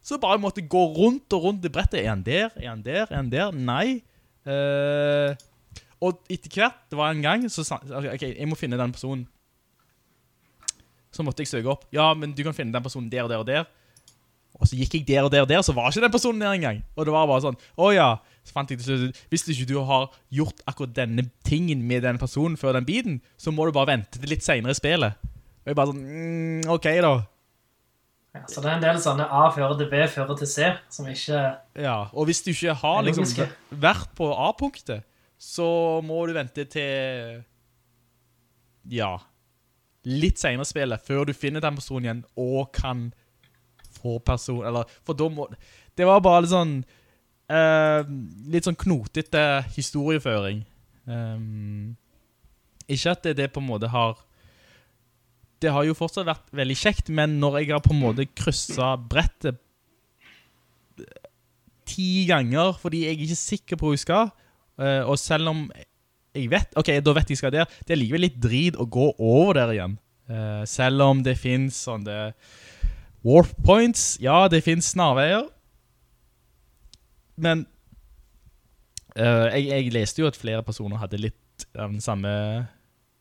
[0.01, 2.01] så bare jeg måtte gå rundt og rundt i brettet.
[2.01, 2.49] Er han der?
[2.57, 3.05] Er han der?
[3.05, 3.53] Er han der?
[3.53, 4.01] Nei.
[4.49, 5.37] Eh,
[6.01, 9.27] og etter hvert, det var en gang, så sa ok, jeg må finne den personen.
[11.13, 11.85] Så måtte jeg søke opp.
[11.93, 13.69] Ja, men du kan finne den personen der og der og der.
[14.61, 16.57] Og så gikk jeg der og der og der, så var ikke den personen der
[16.57, 16.81] engang.
[16.97, 18.11] Og det var bare sånn, å ja.
[18.47, 22.19] Så fant jeg til slutt, hvis ikke du har gjort akkurat denne tingen med den
[22.19, 25.29] personen før den biten, så må du bare vente til litt senere i spillet.
[25.61, 27.13] Og jeg bare sånn, mm, ok da.
[28.31, 31.09] Ja, så det er en del sånne A fører til B fører til C, som
[31.11, 31.45] ikke...
[31.83, 33.27] Ja, og hvis du ikke har liksom
[33.83, 35.03] vært på A-punktet,
[35.41, 35.67] så
[36.05, 37.41] må du vente til
[38.93, 39.15] Ja
[40.09, 43.09] Litt senere spillet, før du finner den personen igjen og kan
[44.01, 45.49] få person Eller For da må
[45.97, 46.75] Det var bare litt sånn
[47.53, 48.01] uh,
[48.53, 49.45] Litt sånn knotete
[49.77, 50.63] historieføring.
[51.05, 51.97] Um,
[52.91, 54.21] ikke at det, det på en måte har
[55.61, 59.09] Det har jo fortsatt vært veldig kjekt, men når jeg har på en måte krysset
[59.11, 59.61] brettet
[61.91, 64.31] ti ganger fordi jeg er ikke sikker på hvor jeg skal.
[64.79, 65.65] Eh, og selv om
[66.31, 67.71] jeg vet Ok, da vet jeg skal der.
[67.87, 69.99] Det er likevel litt drit å gå over der igjen.
[70.31, 72.31] Uh, selv om det fins sånne
[73.27, 74.15] warp points.
[74.23, 75.49] Ja, det fins snarveier.
[77.41, 77.65] Men
[79.19, 82.31] uh, jeg, jeg leste jo at flere personer hadde litt av den samme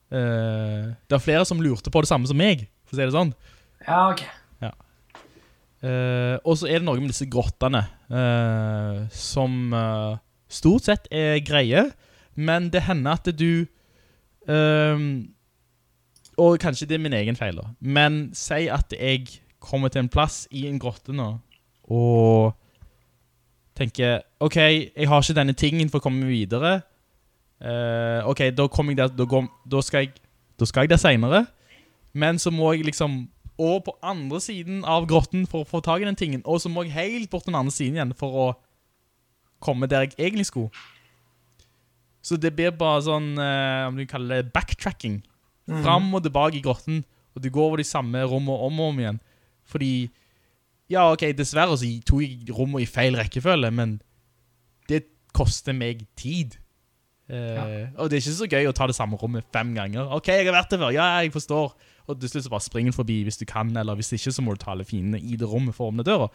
[0.10, 3.34] Det var flere som lurte på det samme som meg, for å si det sånn.
[3.86, 4.24] Ja, ok.
[5.80, 7.86] Eh, og så er det noe med disse grottene
[9.16, 9.70] som
[10.50, 11.90] stort sett er greie,
[12.36, 13.66] men det hender at du
[14.48, 15.28] um,
[16.40, 17.68] Og kanskje det er min egen feil, da.
[17.80, 19.28] Men si at jeg
[19.60, 21.34] kommer til en plass i en grotte nå
[21.90, 22.54] og
[23.76, 26.82] tenker OK, jeg har ikke denne tingen for å komme videre.
[27.60, 30.14] Uh, OK, da kommer jeg der Da, går, da, skal jeg,
[30.60, 31.42] da skal jeg der seinere.
[32.14, 33.26] Men så må jeg liksom
[33.60, 36.44] og på andre siden av grotten for å få tag i den tingen.
[36.48, 38.46] Og så må jeg helt bort den andre siden igjen for å
[39.62, 40.70] komme der jeg egentlig skulle.
[42.22, 45.22] Så det blir bare sånn, eh, om du kaller det backtracking.
[45.84, 47.04] Fram og tilbake i grotten,
[47.36, 49.20] og du går over de samme rommene om og om igjen.
[49.70, 50.10] Fordi,
[50.90, 54.00] ja ok, dessverre så tog jeg rommene i feil rekkefølge, men
[54.90, 55.04] det
[55.38, 56.58] koster meg tid.
[57.30, 60.10] Eh, Og det er ikke så gøy å ta det samme rommet fem ganger.
[60.18, 61.76] Ok, jeg har vært der før, ja, jeg forstår.
[62.10, 64.42] Og til slutt så bare springer du forbi hvis du kan, eller hvis ikke så
[64.42, 66.32] må du ta alle fiendene i det rommet for å åpne døra.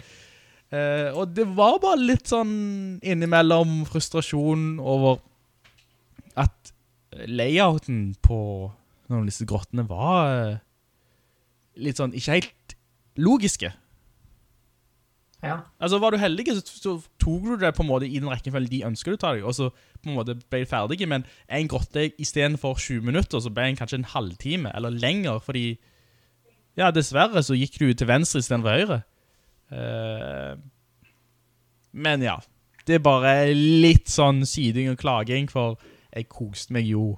[0.74, 2.54] Eh, og det var bare litt sånn
[3.04, 5.20] innimellom frustrasjon over
[6.40, 6.74] at
[7.30, 8.38] layouten på
[9.06, 10.60] noen av disse grottene var eh,
[11.84, 12.76] litt sånn, ikke helt
[13.20, 13.70] logiske.
[15.44, 15.58] Ja.
[15.78, 18.84] Altså, var du heldig, så, tog du det på en måte i den rekkefølgen de
[18.88, 19.68] ønsker du tar deg, og så
[20.00, 23.52] på en måte ble du ferdig, men en grotte i stedet for 20 minutter, så
[23.52, 25.76] ble den kanskje en halvtime, eller lenger, fordi,
[26.80, 29.02] ja, dessverre så gikk du til venstre i stedet for høyre.
[29.72, 30.54] Eh,
[31.94, 32.38] men ja,
[32.86, 35.78] det er bare litt sånn syding og klaging, for
[36.14, 37.14] jeg koste meg jo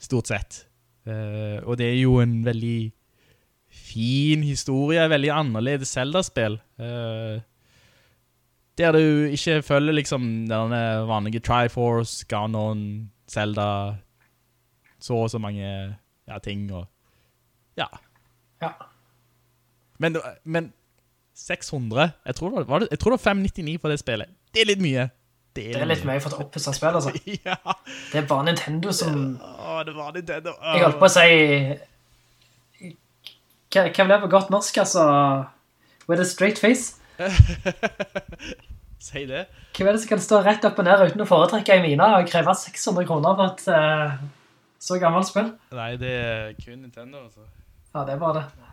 [0.00, 0.64] stort sett.
[1.04, 2.78] Eh, og det er jo en veldig
[3.74, 6.56] fin historie, veldig annerledes Zelda-spill.
[6.78, 7.42] Eh,
[8.78, 13.96] der du ikke følger liksom denne vanlige Triforce, Ganon, Zelda,
[14.98, 15.66] så og så mange
[16.26, 16.86] ja, ting og
[17.76, 17.86] ja.
[18.62, 18.70] Ja.
[19.98, 20.72] Men, men
[21.34, 24.28] 600, jeg tror, det var- jeg tror det var 599 for det spillet.
[24.54, 25.08] Det er litt mye.
[25.54, 27.10] Det er litt mye for et oppussa spill, altså.
[27.46, 27.54] ja,
[28.12, 29.38] Det er bare Nintendo som...
[29.42, 30.50] å, det var Nintendo.
[30.50, 30.58] det.
[30.60, 31.28] det- Jeg holdt på å si...
[33.74, 35.04] Hva det på godt norsk, altså?
[36.08, 36.94] With a straight face?
[39.04, 39.42] Si det.
[39.76, 42.06] Hva er det som kan stå rett opp og ned uten å foretrekke i mine
[42.16, 44.14] og kreve 600 kroner for et uh,
[44.80, 45.50] så gammelt spill?
[45.76, 47.44] Nei, det er kun Nintendo, altså.
[47.92, 48.63] Ja, det er bare det.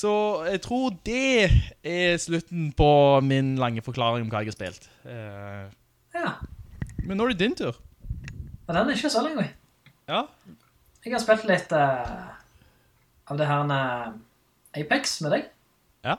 [0.00, 0.12] Så
[0.48, 1.50] jeg tror det
[1.84, 2.90] er slutten på
[3.26, 4.88] min lange forklaring om hva jeg har spilt.
[5.04, 5.68] Uh,
[6.14, 6.32] Ja,
[7.06, 7.76] men nå er det din tur.
[8.66, 9.46] men den er ikke så lenge.
[10.08, 10.24] Ja.
[11.04, 12.32] Jeg har spilt litt uh,
[13.30, 15.46] av det her eh, Apex med deg.
[16.04, 16.16] Ja.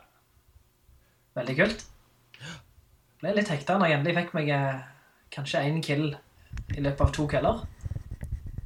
[1.35, 1.85] Veldig kult.
[3.21, 4.79] Ble litt hektere når jeg endelig fikk meg eh,
[5.35, 6.07] kanskje en kill
[6.75, 7.61] i løpet av to kvelder.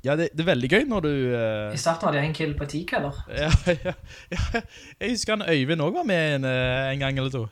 [0.05, 1.11] Ja, det, det er veldig gøy når du...
[1.33, 1.73] Uh...
[1.73, 3.17] I starten var det en kill på ti kvelder.
[3.43, 3.93] ja, ja,
[4.31, 4.61] ja,
[5.01, 7.45] jeg husker han Øyvind også var med en, eh, en gang eller to.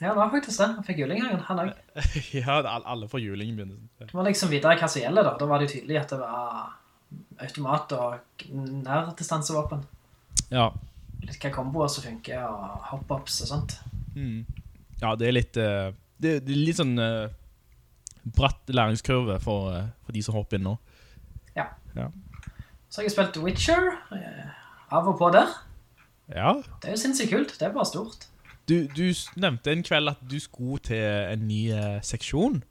[0.00, 0.68] Ja, det var faktisk det.
[0.74, 2.00] Han fikk juling han også.
[2.40, 3.90] ja, alle får juling i begynnelsen.
[4.00, 5.34] Det var liksom videre hva som gjelder da.
[5.38, 6.72] Da var det tydelig at det var
[7.46, 8.46] automat og
[8.82, 9.84] nærdistansevåpen.
[10.50, 10.72] Ja.
[11.22, 13.76] Litt hva komboer som funker, og hop-ups og sånt.
[14.16, 14.42] Mm.
[14.98, 17.30] Ja, det er litt Uh, det, det er litt sånn Uh,
[18.22, 20.76] bratt læringskurve for, eh, for de som hopper inn nå.
[21.96, 22.08] Ja.
[22.90, 24.50] Så har jeg spilt Witcher, eh,
[24.92, 25.48] av og på der.
[26.32, 26.52] Ja.
[26.82, 28.28] Det er jo sinnssykt kult, det er bare stort.
[28.68, 32.62] Du, du nevnte en kveld at du skulle til en ny eh, seksjon.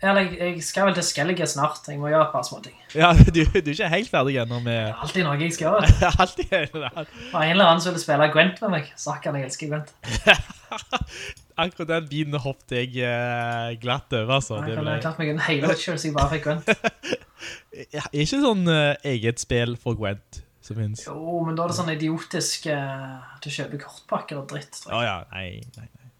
[0.00, 2.76] Eller jeg, jeg skal vel til Skellige snart, jeg må gjøre et par små ting.
[2.96, 5.90] Ja, du, du er ikke helt ferdig ennå med Alltid noe jeg skal gjøre.
[6.24, 8.88] Alltid Og en eller annen som ville spille Gwent med meg.
[8.96, 9.92] Sakken, jeg elsker Gwent.
[11.60, 14.62] Akkurat den biten hoppet jeg eh, glatt over, altså.
[14.62, 17.20] Jeg Det kunne klart meg en hele Witcher, så jeg bare fikk Gwent.
[17.72, 21.04] Er ikke sånn uh, eget spill for Gwent som finnes?
[21.06, 24.82] Jo, men da er det sånn idiotisk uh, du kjøper kortpakker og dritt.
[24.82, 25.08] tror Å jeg.
[25.08, 25.46] ja, nei,
[25.78, 26.10] nei, nei.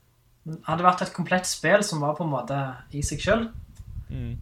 [0.50, 2.58] Det hadde vært et komplett spill som var på en måte
[2.96, 3.50] i seg selv.
[4.08, 4.38] Mm.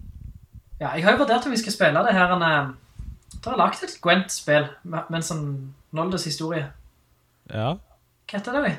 [0.79, 2.45] Ja, jeg har jo vurdert om vi skal spille det her en...
[2.47, 2.69] eh,
[3.45, 5.49] har jeg lagt et Gwent-spill, med med en sånn
[5.97, 6.69] Noldes historie.
[7.51, 7.75] Ja.
[8.29, 8.73] Hva heter det vi?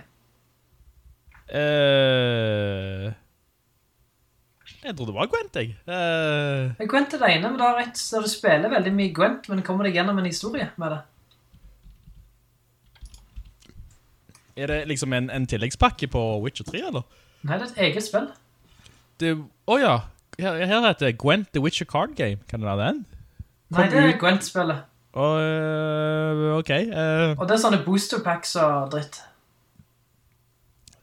[1.59, 3.09] Eh,
[4.83, 5.75] jeg tror det var Gwent, jeg.
[5.87, 6.87] Uh...
[6.87, 9.63] Gwent er det ene, men det har rett, så du spiller veldig mye Gwent, men
[9.65, 11.01] kommer deg gjennom en historie med det.
[14.59, 17.05] er det liksom en, en tilleggspakke på Witcher 3, eller?
[17.47, 18.27] Nei, det er et eget spill.
[19.67, 19.93] Åja,
[20.39, 22.39] ja, her, her heter det Gwent The Witcher Card Game.
[22.49, 23.05] Kan det være den?
[23.69, 24.17] Nei, det er.
[24.19, 24.85] Gwent-spillet.
[25.15, 26.69] Eh, ok.
[26.69, 27.39] Uh...
[27.39, 29.21] Og det er sånne booster packs og dritt.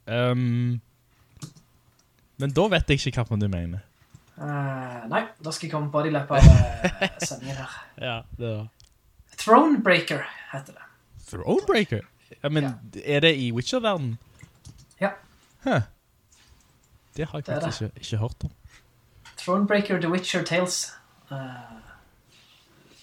[0.07, 0.81] ehm,
[2.37, 3.85] men da vet jeg ikke hva du mener.
[4.37, 7.77] Uh, nei, da skal jeg komme på det i løpet av sendingen her.
[7.97, 8.67] Ja, det var...
[9.41, 10.87] Thronebreaker heter det.
[11.31, 12.05] Thronebreaker?
[12.43, 12.75] Ja, men
[13.05, 14.19] er det i Witcher-verden?
[15.01, 15.15] Ja.
[15.65, 15.81] Huh.
[17.17, 18.51] Det har jeg Det faktisk ikke, ikke hørt om.
[19.37, 20.93] Thronebreaker The Witcher Tales.
[21.31, 21.39] Uh,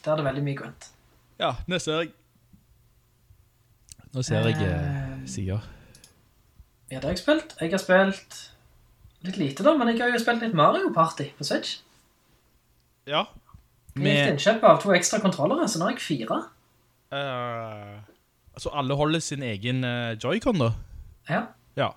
[0.06, 0.90] der er det veldig mye grønt.
[1.40, 2.12] Ja, nå ser jeg.
[4.14, 4.74] Nå ser jeg eh,
[5.24, 5.60] Eh, sider.
[6.92, 7.56] Ja, det har jeg spilt.
[7.62, 8.53] Jeg har spilt
[9.24, 11.78] litt lite da, men jeg har jo spilt litt Mario Party på Switch.
[13.08, 13.26] Ja.
[13.94, 16.40] Jeg gikk Med, innkjøp av to ekstra kontrollere, så nå har jeg fire.
[17.14, 18.00] Uh,
[18.56, 20.72] altså alle holder sin egen uh, Joy-Con da?
[21.30, 21.44] Ja,
[21.78, 21.92] Ja.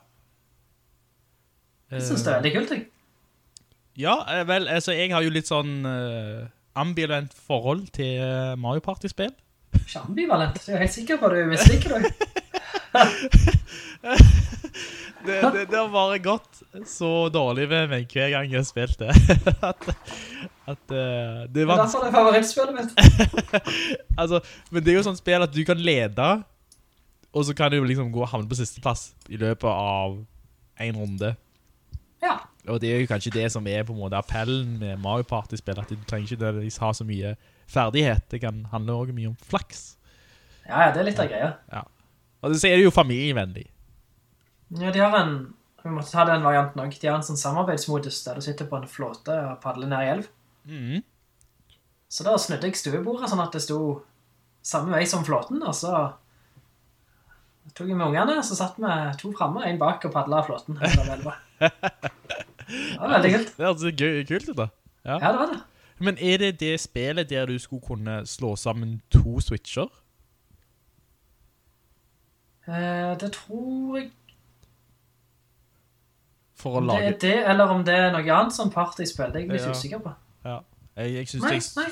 [1.91, 2.87] jeg synes det er veldig kult, jeg.
[3.97, 6.45] Ja, eh, vel, altså jeg har jo litt sånn uh,
[6.77, 9.33] ambivalent forhold til eh, Mario Party-spill.
[9.73, 12.11] Ikke ambivalent, jeg er helt sikker på at du misliker det.
[15.27, 19.01] Det, det, det har bare gått så dårlig med meg hver gang jeg har spilt
[19.01, 19.15] det.
[19.71, 19.89] at,
[20.71, 22.93] at uh, det Det er var derfor det er favorittspillet mitt.
[24.21, 24.41] altså,
[24.71, 26.29] Men det er jo sånn spill at du kan lede,
[27.33, 30.21] og så kan du liksom gå og havne på siste plass i løpet av
[30.87, 31.33] en runde.
[32.23, 32.39] Ja,
[32.71, 35.79] Og det er jo kanskje det som er på en måte appellen med Mario Party-spill,
[35.83, 37.35] at du trenger ikke nødvendigvis ha så mye
[37.71, 38.25] ferdighet.
[38.31, 39.85] Det kan handle også mye om flaks.
[40.69, 41.53] ja, ja, det er litt av greia.
[42.43, 43.67] Og så er det jo familievennlig.
[44.81, 48.19] Ja, de har en, vi måtte ta den varianten også, de har en sånn samarbeidsmodus
[48.27, 50.29] der du sitter på en flåte og padler ned i elv.
[50.67, 51.03] Mm.
[52.11, 53.81] Så da snudde jeg stuebordet sånn at det sto
[54.67, 55.93] samme vei som flåten, og så
[57.75, 60.79] tok jeg med ungene, så satt vi to fremme, en bak og padlet flåten.
[60.81, 61.35] Det var veldig.
[62.67, 63.51] Det var veldig kult.
[63.59, 64.69] Det hørtes gøy- kult ut da.
[65.07, 65.19] Ja.
[65.23, 65.61] Ja, det var det.
[66.03, 69.87] Men er det det spillet der du skulle kunne slå sammen to switcher?
[72.67, 74.11] Eh, det tror jeg
[76.57, 79.45] For å lage det det, eller om det er noe annet som partyspill, det er
[79.45, 79.75] jeg litt Ja.
[79.77, 80.15] usikker på.
[80.45, 80.61] Ja.
[80.97, 81.63] Jeg, jeg synes Nei, jeg...
[81.77, 81.91] nei,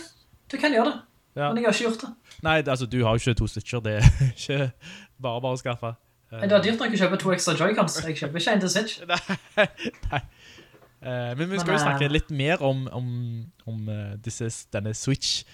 [0.51, 1.01] du kan gjøre det,
[1.37, 1.49] Ja.
[1.53, 2.11] men jeg har ikke gjort det.
[2.43, 4.73] Nei, altså, du har jo ikke to switcher, det er ikke
[5.21, 5.95] bare bare å skaffe.
[6.33, 8.71] Nei, Det er dyrt nok å kjøpe to ekstra Joy-Cons, jeg kjøper ikke en til
[8.73, 8.97] Switch.
[9.13, 9.67] Nei,
[10.11, 10.21] nei.
[11.05, 13.07] Eh, men vi skal jo snakke eh, litt mer om, om,
[13.69, 13.85] om
[14.25, 15.45] disse, denne Switch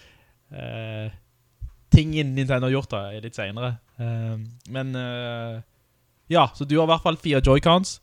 [0.54, 1.10] eh,
[1.90, 3.74] tingen Nintendo har gjort da, litt senere.
[4.00, 4.36] Eh,
[4.72, 5.60] men eh,
[6.32, 7.98] ja, så du har i hvert fall fire Joy-Cons.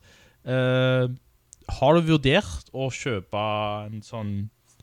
[0.48, 1.06] Eh,
[1.78, 3.40] har du vurdert å kjøpe
[3.84, 4.30] en sånn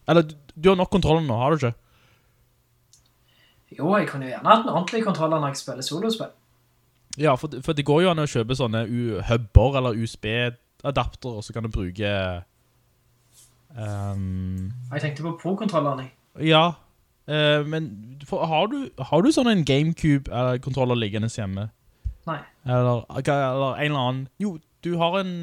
[0.06, 1.78] Eller du, har nok kontroller nå, har du ikke?
[3.80, 6.34] Jo, jeg kunne gjerne hatt en ordentlig kontroller når jeg spiller solospill.
[7.18, 8.84] Ja, for, for det går jo an å kjøpe sånne
[9.30, 12.12] hubber eller USB-adapter, og så kan du bruke
[13.76, 14.72] Um...
[14.94, 16.14] Jeg tenkte på Pro-kontrolleren, jeg.
[16.48, 16.78] Ja,
[17.28, 17.90] eh, men
[18.28, 21.70] for, har, du, har du sånn en GameCube-kontroller liggende hjemme?
[22.26, 22.40] Nei.
[22.66, 25.34] Eller, eller en eller annen Jo, du har en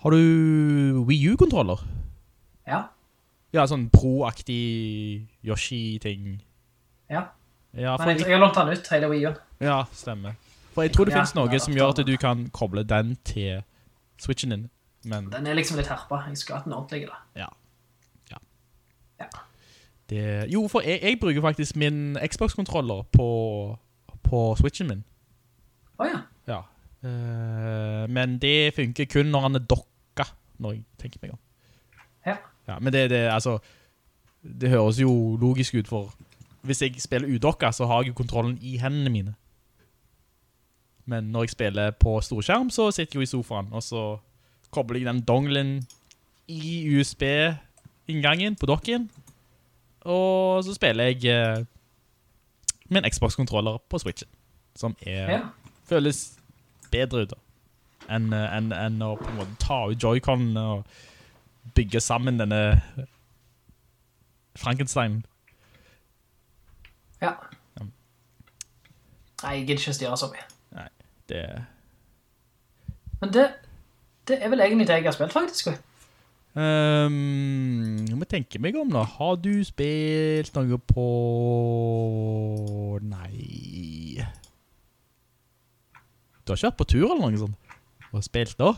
[0.00, 1.82] Har du Wii U-kontroller?
[2.66, 2.86] Ja.
[3.52, 6.38] Ja, sånn pro-aktig Yoshi-ting.
[7.10, 7.26] Ja.
[7.74, 9.32] Ja, for Men jeg, jeg, har lånt den ut, hele Wii U.
[9.60, 10.38] ja, stemmer.
[10.74, 13.62] For jeg tror det Ja, finnes noe som gjør at du kan koble den til
[14.22, 14.68] Switchen din.
[15.04, 16.24] Men Den er liksom litt herpa.
[16.28, 17.20] Jeg skulle hatt den ordentlig, da.
[17.36, 17.48] Ja.
[20.10, 20.16] Ja.
[20.16, 23.28] Det, jo, for jeg, jeg bruker faktisk min Xbox-kontroller på,
[24.22, 25.04] på Switchen min.
[26.00, 26.22] Åja.
[26.48, 26.60] Ja.
[27.04, 30.26] Eh, men det funker kun når han er dokka,
[30.58, 31.38] når jeg tenker meg om.
[32.26, 32.36] Ja.
[32.68, 33.58] Ja, men det, det, altså,
[34.42, 36.12] det høres jo logisk ut for,
[36.62, 39.34] hvis jeg spiller udokka, så har jeg jo kontrollen i hendene mine.
[41.04, 44.18] Men når jeg spiller på storskjerm, så sitter jeg jo i sofaen, og så
[44.70, 45.72] kobler jeg den donglen
[46.48, 49.10] i USB-inngangen på dokken,
[50.04, 51.66] og så spiller jeg
[52.88, 54.28] min med Xbox-kontroller på Switchen,
[54.76, 55.40] som er Ja.
[55.88, 56.38] føles
[56.90, 57.36] bedre ut da,
[58.14, 60.84] enn eh, enn- enn å på en måte ta ut Joy-Con og
[61.74, 62.82] bygge sammen denne
[64.56, 65.24] Frankenstein.
[67.22, 67.32] ja.
[69.42, 70.42] Nei, jeg gidder ikke styre så mye.
[70.76, 70.88] Nei,
[71.28, 71.64] Det,
[73.20, 73.46] Men det,
[74.28, 75.66] det er vel egentlig det jeg har spilt, faktisk.
[75.66, 75.80] også.
[76.58, 79.04] Ehm, jeg må tenke meg om da.
[79.18, 81.06] Har du spilt noe på...
[83.06, 84.24] Nei...
[86.44, 87.74] Du har ikke vært på tur eller noe sånt?
[88.10, 88.72] Og spilt da?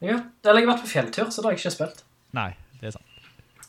[0.00, 0.14] Ja,
[0.46, 1.98] eller jeg har vært på fjelltur, så da har jeg ikke spilt.
[2.38, 3.18] Nei, det er sant.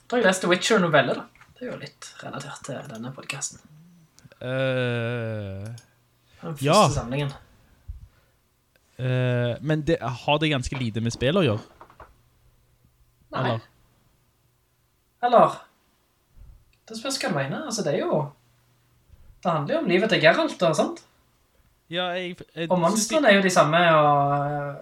[0.07, 1.25] Da har jeg lest The Witcher-novelle, da.
[1.57, 3.59] Det er jo litt relatert til denne podcasten.
[4.39, 5.67] Uh,
[6.39, 6.77] Den første Ja.
[6.95, 7.33] samlingen.
[8.99, 11.78] eh, men det, har det ganske lite med spill å gjøre?
[13.33, 13.41] Nei.
[13.41, 13.65] Eller?
[15.23, 15.57] Eller
[16.89, 17.65] Det spørs hva du mener.
[17.65, 18.29] Altså, det er jo
[19.43, 21.03] Det handler jo om livet til Geralt og sånt.
[21.89, 22.37] Ja, jeg...
[22.55, 24.75] jeg Og monstrene er jo de samme, og øh,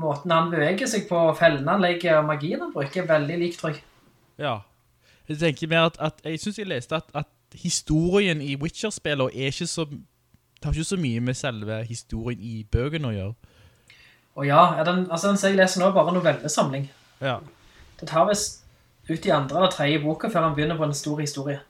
[0.00, 3.58] måten han beveger seg på, fellene han legger, og magien han bruker, er veldig lik,
[3.58, 3.82] tror jeg.
[4.38, 4.54] Ja.
[5.28, 9.52] Jeg tenker mer at, at jeg synes jeg leste at, at historien i Witcher-spillene er
[9.52, 9.84] ikke så...
[9.84, 13.34] Det har ikke så mye med selve historien i bøkene å gjøre.
[14.32, 16.86] Å ja, den, altså den som jeg leser nå er bare novellesamling.
[17.20, 17.40] Ja.
[18.02, 18.64] Det tar visst
[19.06, 21.60] ut i andre eller tredje boka før han begynner på en stor historie.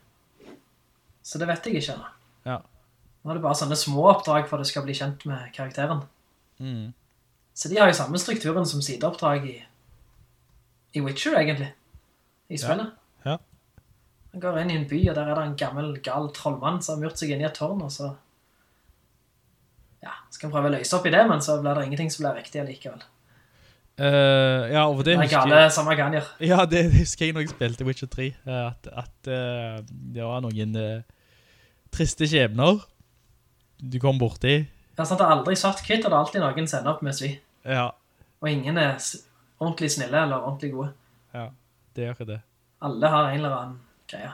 [1.21, 2.09] Så det vet jeg ikke ennå.
[2.49, 2.55] Ja.
[3.21, 6.01] Nå er det bare sånne små oppdrag for at det skal bli kjent med karakteren.
[6.57, 6.89] Mm.
[7.53, 9.55] Så de har jo samme strukturen som sideoppdrag i,
[10.97, 11.69] i Witcher, egentlig.
[12.49, 12.97] I spillet.
[13.23, 13.37] Ja.
[14.33, 16.97] Han går inn i en by, og der er det en gammel, gal trollmann som
[16.97, 18.15] har murt seg inn i et tårn, og så...
[20.03, 22.25] Ja, skal han prøve å løse opp i det, men så blir det ingenting som
[22.25, 23.05] blir riktig allikevel.
[23.93, 25.73] Eh, ja, og det er husker gale jeg...
[25.75, 26.15] samme hva han.
[26.51, 28.25] Ja, det husker jeg når jeg spilte Witcher 3.
[28.33, 31.03] eh, At, at uh, det var noen uh,
[31.93, 32.81] triste skjebner
[33.83, 34.63] du kom borti.
[34.97, 37.13] Ja, sant, det er aldri svart kvitt, og det er alltid noen sender opp med
[37.17, 37.33] svi.
[37.67, 37.91] Ja,
[38.41, 38.95] Og ingen er
[39.59, 40.93] ordentlig snille eller ordentlig gode.
[41.35, 41.49] ja,
[41.95, 42.39] det gjør ikke det.
[42.83, 43.79] Alle har en eller annen
[44.09, 44.31] greie.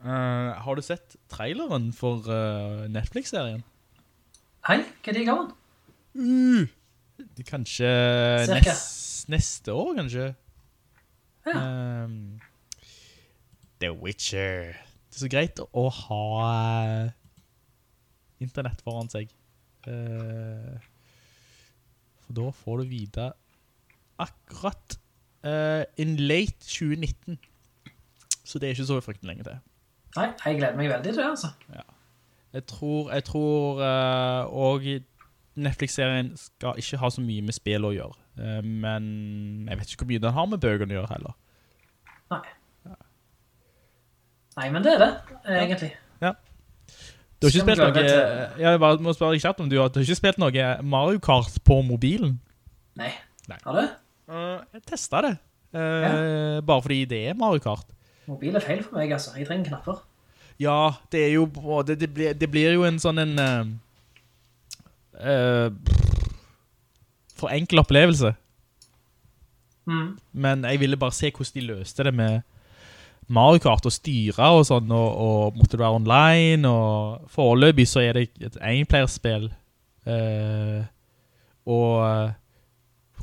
[0.00, 2.24] Uh, har du sett traileren for
[2.88, 3.60] Netflix-serien?
[4.68, 5.50] Hei, hva er det i gammel?
[6.16, 6.64] Uh,
[7.48, 7.90] kanskje
[8.50, 8.84] nest, nes,
[9.34, 10.30] neste år, kanskje?
[11.46, 12.04] Ja.
[12.04, 12.40] Um,
[13.80, 14.76] The Witcher.
[15.10, 16.24] Det er så greit å ha
[16.86, 17.12] eh,
[18.44, 19.30] internett foran seg.
[19.88, 20.76] Uh,
[22.26, 23.30] for da får du vite
[24.20, 24.98] akkurat
[25.46, 27.40] uh, in late 2019.
[28.44, 29.58] Så det er ikke så fryktelig lenge til.
[30.18, 31.52] Nei, jeg gleder meg veldig til det, altså.
[32.52, 34.86] Jeg tror, jeg tror uh, og
[35.56, 38.16] Netflix-serien skal ikke ha så mye med spill å gjøre.
[38.38, 41.34] Eh, men jeg vet ikke hvor mye den har med bøkene å gjøre heller.
[42.30, 42.42] Nei.
[44.58, 45.10] Nei, men det er det,
[45.48, 45.90] egentlig.
[46.20, 47.92] Du har ikke spilt noe...
[47.96, 51.18] til- Jeg bare må spørre kjapt om du har, du har ikke spilt noe Mario
[51.24, 52.34] Kart på mobilen?
[53.00, 53.12] Nei.
[53.48, 53.56] Nei.
[53.64, 53.86] Har du?
[54.28, 55.32] Eh, jeg testet det.
[55.72, 56.60] Ja.
[56.66, 57.86] Bare fordi det er Mario Kart.
[58.28, 59.32] Mobil er feil for meg, altså.
[59.38, 60.02] Jeg trenger knapper.
[60.60, 61.46] Ja, det er jo
[61.88, 63.70] Det, det, blir, det blir jo en sånn en eh,
[65.20, 65.70] eh,
[67.36, 68.34] For enkel opplevelse.
[69.88, 70.18] Mm.
[70.32, 72.40] Men jeg ville bare se hvordan de løste det med
[73.30, 78.02] Mario Kart og styre og sånn, og, og måtte du være online, og foreløpig så
[78.02, 79.48] er det et enplayerspill.
[80.08, 80.82] Uh,
[81.70, 82.30] og eh,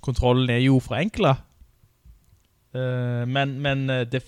[0.05, 1.41] kontrollen er jo forenklet.
[2.71, 4.21] Uh, men, men det,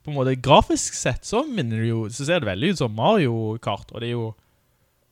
[0.00, 2.96] på en måte grafisk sett så minner det jo, så ser det veldig ut som
[2.96, 4.30] Mario Kart, og det er jo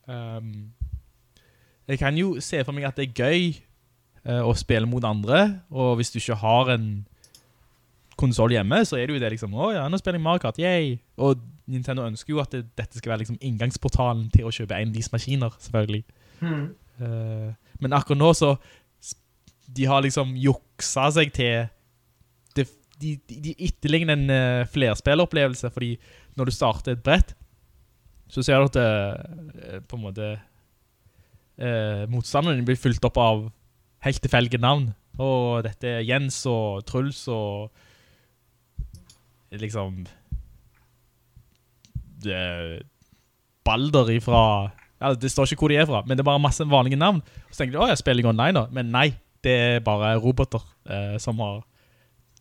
[0.09, 0.71] ehm,
[1.89, 3.55] Jeg kan jo se for meg at det er gøy
[4.29, 6.91] uh, å spille mot andre, og hvis du ikke har en
[8.19, 10.59] konsol hjemme, så er det jo det liksom, å ja, nå spiller jeg Mario Kart,
[10.61, 10.97] yay!
[11.23, 11.39] Og
[11.71, 14.97] Nintendo ønsker jo at det, dette skal være liksom inngangsportalen til å kjøpe en av
[14.97, 16.03] disse maskiner, selvfølgelig.
[16.43, 16.67] Mm.
[16.99, 18.57] Uh, men akkurat nå så
[19.69, 21.69] de har liksom juksa seg til
[22.57, 22.65] de,
[22.99, 25.95] de, de etterligner en uh, flerspilleropplevelse, fordi
[26.39, 27.35] når du starter et brett,
[28.29, 30.33] så ser du at det, på en måte
[31.63, 33.45] uh, motstanderen blir fulgt opp av
[34.07, 34.91] helt tilfeldige navn.
[35.19, 37.73] Og dette er Jens og Truls og
[39.51, 40.05] liksom
[42.23, 42.83] det,
[43.65, 44.43] Balder ifra
[44.99, 47.21] ja, Det står ikke hvor de er fra, men det er bare masse vanlige navn.
[47.51, 48.65] Så tenker de, jeg spiller jeg online da.
[48.75, 49.09] Men nei,
[49.47, 51.61] det er bare roboter eh, som har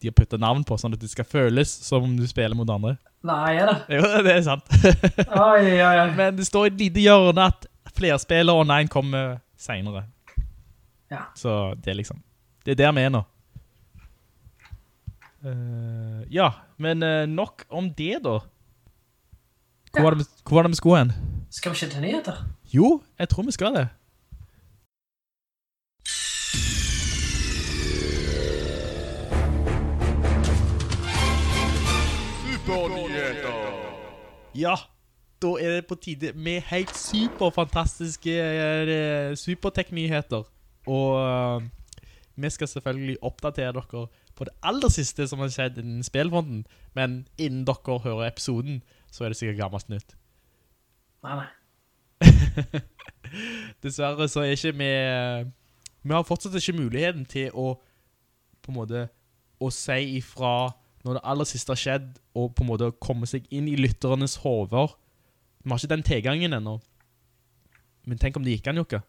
[0.01, 2.69] de har puttet navn på, sånn at det skal føles som om du spiller mot
[2.69, 2.95] andre.
[3.25, 3.77] Nei, er det?
[3.97, 4.67] Jo, det er sant.
[5.47, 6.09] Oi, oi, oi.
[6.17, 7.65] Men det står i et lite hjørne at
[7.97, 10.05] flerspiller online kommer senere.
[11.11, 11.23] Ja.
[11.35, 12.21] Så det er liksom,
[12.65, 13.23] det er der vi er nå.
[15.45, 18.39] Uh, ja, men uh, nok om det da.
[19.91, 20.03] Hvor, Ja.
[20.03, 21.11] var det, hvor var det vi skulle hen?
[21.51, 22.41] Skal vi ikke til nyheter?
[22.73, 23.87] Jo, jeg tror vi skal det.
[34.55, 34.75] Ja,
[35.41, 40.43] da er det på tide med helt superfantastiske eh, supertech-nyheter.
[40.87, 41.63] Og uh,
[42.35, 46.65] vi skal selvfølgelig oppdatere dere på det aller siste som har skjedd innen spillfonden.
[46.95, 50.17] Men innen dere hører episoden, så er det sikkert gammelt nytt.
[51.23, 51.47] Nei, nei.
[53.83, 54.93] Dessverre så er ikke vi
[56.07, 57.75] Vi har fortsatt ikke muligheten til å
[58.63, 59.03] På en måte
[59.61, 60.71] Å si ifra
[61.05, 64.39] når det aller siste har skjedd Og på en måte komme seg inn i lytternes
[64.41, 64.95] hover
[65.63, 66.77] Vi har ikke den tilgangen ennå
[68.07, 69.01] Men tenk om det gikk an, Jokke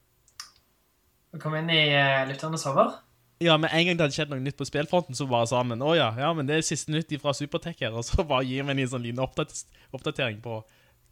[1.34, 2.96] Vi kom inn i uh, lytternes hover.
[3.44, 5.76] Ja, med en gang det hadde skjedd noe nytt på spillfronten Så bare sa han,
[5.82, 8.66] åja, ja, ja, men det er siste nytt fra Supertech her Og så bare gir
[8.66, 10.62] vi en sånn liten oppdatering på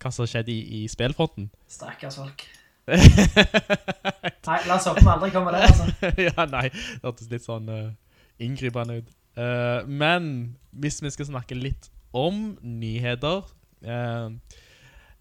[0.03, 2.47] Hva som har skjedd i, i spillfronten Stakkars folk.
[4.47, 5.87] Nei, la oss håpe vi aldri kommer der, altså.
[6.29, 7.89] ja, nei, det hørtes litt sånn uh,
[8.43, 9.09] inngripende ut.
[9.35, 10.29] Uh, men
[10.71, 13.43] hvis vi skal snakke litt om nyheter
[13.85, 14.29] eh,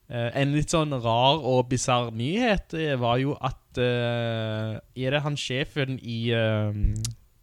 [0.10, 5.34] En litt sånn rar og bizarr nyhet eh, var jo at uh, Er det han
[5.34, 6.70] sjefen i uh,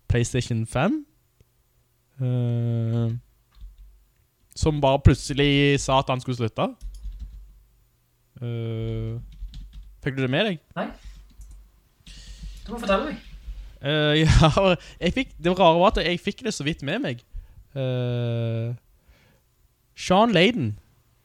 [0.06, 1.00] PlayStation 5?
[2.22, 3.18] Uh,
[4.54, 6.68] som bare plutselig sa at han skulle slutte?
[8.42, 9.18] Eh,
[10.02, 10.62] fikk du det med deg?
[10.76, 10.88] Nei.
[12.66, 13.20] Du må fortelle meg.
[13.82, 17.22] Eh, ja, jeg fikk, det rare var at jeg fikk det så vidt med meg.
[17.78, 18.72] Eh,
[19.98, 20.74] Sean Layden,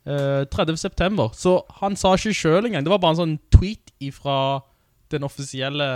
[0.07, 0.77] eh, 30.
[0.79, 1.33] september.
[1.35, 2.85] Så han sa ikke selv engang.
[2.85, 4.63] Det var bare en sånn tweet fra
[5.11, 5.87] den offisielle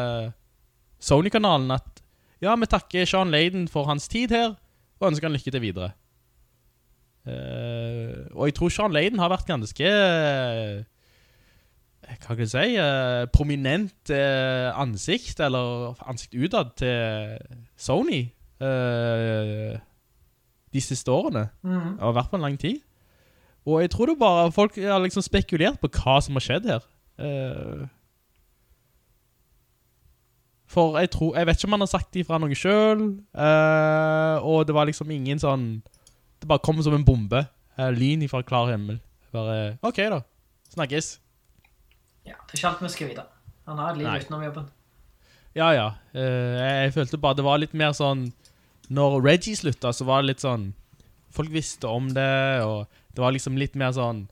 [1.02, 2.02] Sony-kanalen at
[2.42, 4.56] ja, vi takker Sean Layden for hans tid her,
[5.00, 5.92] og ønsker han lykke til videre.
[7.22, 10.80] Uh, og jeg tror Sean Layden har vært ganske eh,
[12.02, 17.38] hva kan jeg si, Uh, prominent uh, ansikt, eller ansikt utad til
[17.78, 18.24] Sony
[18.62, 19.78] eh,
[20.72, 21.48] de siste årene.
[21.62, 22.00] Mm.
[22.00, 22.82] Og vært på en lang tid.
[23.70, 26.86] Og jeg tror det bare, folk har liksom spekulert på hva som har skjedd her.
[27.22, 27.86] Uh,
[30.72, 34.66] for jeg tror, jeg vet ikke om han har sagt ifra noe selv, Uh, og
[34.68, 35.82] det var liksom ingen sånn,
[36.42, 37.46] det bare kom som en bombe,
[37.80, 38.98] Uh, lyn ifra klar himmel.
[39.32, 40.18] Bare, ok da,
[40.74, 41.14] snakkes.
[42.28, 43.24] Ja, det er ikke alt vi skal vite.
[43.70, 44.18] Han har et liv Nei.
[44.20, 44.66] utenom jobben.
[45.56, 45.88] Ja, ja.
[46.14, 48.30] Eh, jeg, jeg følte bare det var litt mer sånn
[48.92, 50.70] Når Reggie slutta, så var det litt sånn
[51.32, 54.26] Folk visste om det, og det var liksom litt mer sånn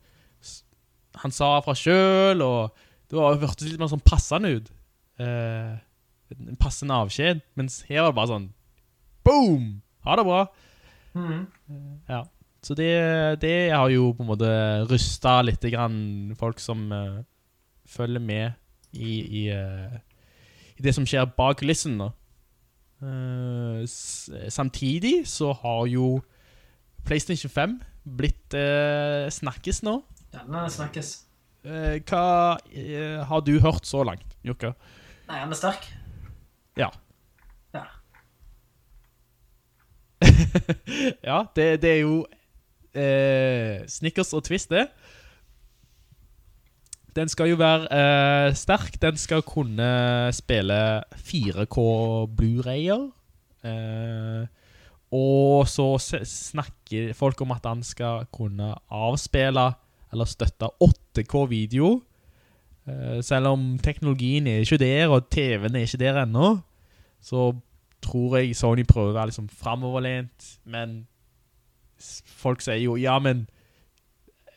[1.20, 2.76] Han sa fra sjøl, og
[3.10, 4.68] det var, hørtes litt mer sånn passende ut.
[5.20, 5.74] Eh,
[6.36, 7.42] en passende avskjed.
[7.60, 8.50] Mens her var det bare sånn
[9.26, 9.80] Boom!
[10.08, 10.44] Ha det bra.
[11.18, 11.42] Mm.
[12.08, 12.22] Ja.
[12.64, 12.92] Så det,
[13.42, 14.52] det har jo på en måte
[14.90, 17.20] rysta litt grann folk som uh,
[17.88, 18.52] følger med
[18.92, 19.96] i, i, uh,
[20.76, 22.00] i det som skjer bak kulissen.
[23.00, 23.84] Eh,
[24.52, 26.20] samtidig så har jo
[27.08, 27.80] PlayStation 5
[28.20, 30.00] blitt eh, snakkes nå.
[30.34, 31.12] Denne snakkes.
[31.66, 34.74] Eh, hva eh, har du hørt så langt, Jukka?
[35.30, 35.86] Nei, han er sterk.
[36.80, 36.90] Ja.
[37.76, 37.86] Ja.
[41.30, 42.16] ja, det, det er jo
[42.96, 44.88] eh, Snickers og Twist, det.
[47.16, 49.02] Den skal jo være eh, sterk.
[49.02, 49.90] Den skal kunne
[50.34, 51.80] spille 4K
[52.38, 53.10] Blu-rayer.
[53.66, 54.48] Eh,
[55.16, 59.72] og så snakker folk om at han skal kunne avspille
[60.12, 62.02] eller støtte 8K video.
[62.90, 66.58] Eh, selv om teknologien er ikke der, og TV-en er ikke der ennå,
[67.22, 67.52] så
[68.02, 71.02] tror jeg Sony prøver å være liksom fremoverlent, men
[72.40, 73.48] folk sier jo, ja, men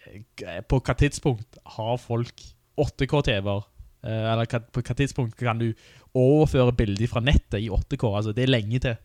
[0.07, 2.45] eh, på hva tidspunkt har folk
[2.81, 3.65] 8K-TV-er?
[4.03, 5.73] Eh, eller på hva tidspunkt kan du
[6.15, 8.05] overføre bilder fra nettet i 8K?
[8.09, 8.97] Altså, det er lenge til.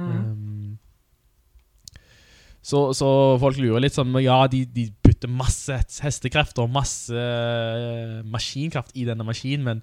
[0.00, 0.78] Um,
[2.62, 3.08] så, så
[3.40, 5.74] folk lurer litt sånn Ja, de, de putter masse
[6.04, 9.82] hestekrefter og masse uh, maskinkraft i denne maskinen, men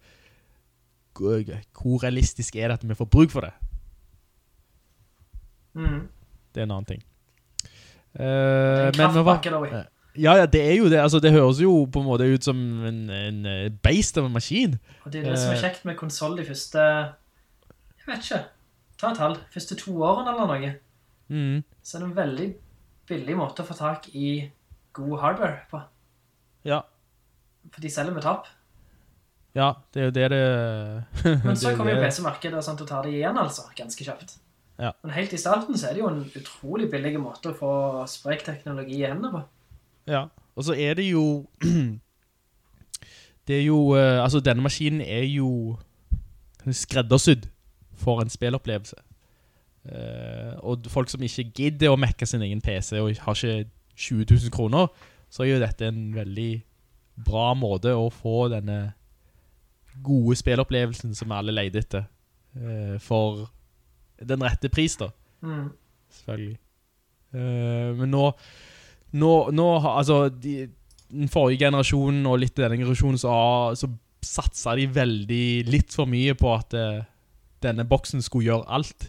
[1.17, 3.53] hvor realistisk er det at vi får bruk for det?
[5.73, 6.03] Mm.
[6.53, 7.05] Det er en annen ting.
[8.17, 9.85] Uh, En kraftbakke kraftpakke, da, vi.
[10.17, 10.97] Ja, ja, det er jo det.
[10.97, 14.33] Altså, det høres jo på en måte ut som en, en eh, beist av en
[14.33, 14.73] maskin.
[15.05, 18.39] Og det er det som er kjekt med konsoll de første Jeg vet ikke.
[18.97, 20.71] Ta et halv, Første to årene eller noe.
[21.27, 21.63] Mm.
[21.83, 22.47] Så er det en veldig
[23.07, 24.29] billig måte å få tak i
[24.97, 25.81] god hardware på.
[26.67, 26.81] Ja.
[27.73, 28.47] For de selger med tap.
[29.55, 30.41] ja, det er jo det det
[31.45, 33.67] Men så er kommer jo PC-markedet og sånt og tar det igjen, altså.
[33.77, 34.37] Ganske kjapt.
[34.77, 34.91] Ja.
[35.03, 37.71] Men helt i starten så er det jo en utrolig billig måte å få
[38.09, 39.41] sprek teknologi i hendene på.
[40.07, 41.47] Ja, og så er det jo
[43.47, 45.77] Det er jo eh, Altså, denne maskinen er jo
[46.67, 47.47] skreddersydd
[47.97, 48.97] for en spillopplevelse.
[49.87, 54.25] Uh, og folk som ikke gidder å mekke sin egen PC og har ikke 20
[54.29, 54.89] 000 kroner,
[55.31, 56.51] så er jo dette en veldig
[57.25, 58.91] bra måte å få denne
[60.05, 62.03] gode spillopplevelsen som alle leide etter,
[62.59, 63.47] uh, for
[64.17, 65.69] den rette pris, da Mm.
[66.09, 66.57] selvfølgelig.
[67.33, 68.31] Uh, men nå,
[69.21, 70.67] nå, nå altså, de,
[71.11, 73.35] den forrige generasjonen og litt denne generasjonen, så,
[73.77, 73.89] så
[74.25, 76.73] satsa de veldig litt for mye på at
[77.63, 79.07] denne boksen skulle gjøre alt.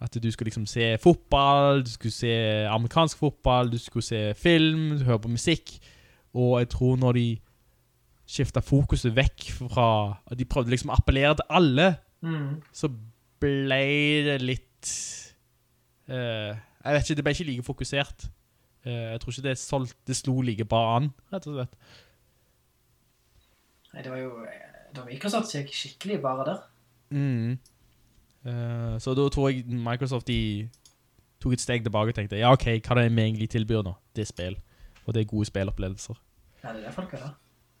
[0.00, 2.34] At du skulle liksom se fotball, du skulle se
[2.68, 5.78] amerikansk fotball, du skulle se film, høre på musikk.
[6.34, 7.26] Og jeg tror når de
[8.26, 9.88] skifta fokuset vekk fra
[10.26, 11.94] og De prøvde liksom å appellere til alle
[12.24, 12.62] Mm.
[12.72, 12.88] så
[13.40, 13.80] ble
[14.24, 14.92] det litt
[16.08, 18.26] uh, Jeg vet ikke, det ble ikke like fokusert.
[18.86, 21.76] Uh, jeg tror ikke det, solgt, det slo like bra an, rett og slett.
[23.92, 24.32] Nei, det var jo
[25.02, 26.64] Microsoft ser ikke skikkelig bare der.
[27.10, 27.58] Mm.
[28.44, 30.68] Uh, så da tror jeg Microsoft de
[31.40, 33.94] tok et steg tilbake og tenkte ja, ok, hva er det vi egentlig tilbyr nå?
[34.16, 34.58] Det er spill,
[35.04, 36.20] og det er gode spillopplevelser.
[36.62, 37.32] Ja, det er det folk er da.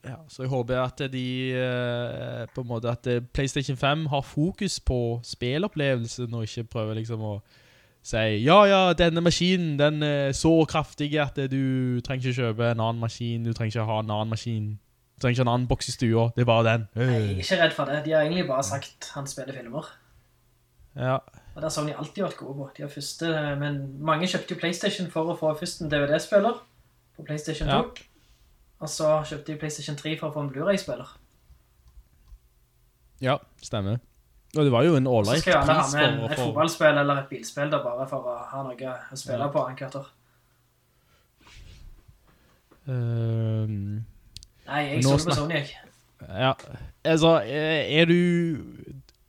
[0.04, 4.20] Ja, så jeg håper at de uh, på en måte at eh, PlayStation 5 har
[4.20, 7.38] fokus på spillopplevelsen og ikke prøver liksom å
[8.04, 12.82] si ja, ja, denne maskinen den er så kraftig at du trenger ikke kjøpe en
[12.84, 14.66] annen maskin, du trenger ikke ha en annen maskin,
[15.20, 16.86] trenger ikke en annen boks i stua, det er bare den.
[16.98, 18.00] Jeg er ikke redd for det.
[18.04, 19.90] De har egentlig bare sagt han spiller filmer.
[20.96, 21.16] Ja,
[21.54, 22.68] Og det har Sony alltid vært gode på.
[22.76, 26.58] De har første, men mange kjøpte jo PlayStation for å få først en DVD-spiller
[27.16, 27.74] på PlayStation 2.
[27.74, 27.82] Ja.
[28.82, 31.14] Og så kjøpte de PlayStation 3 for å få en Blu-ray-spiller.
[33.22, 33.98] ja, stemmer.
[34.56, 35.72] Og det var jo en all-right pris skal å få...
[35.78, 38.60] ha skal med en, med et fotballspill eller et bilspill da, bare for å ha
[38.66, 39.50] noe å spille Ja.
[39.50, 40.10] på en år.
[42.88, 44.04] Ehm,
[44.68, 45.66] Nei, jeg stoler på Sony, jeg.
[46.24, 46.52] Ja,
[47.04, 48.64] altså, eh, er du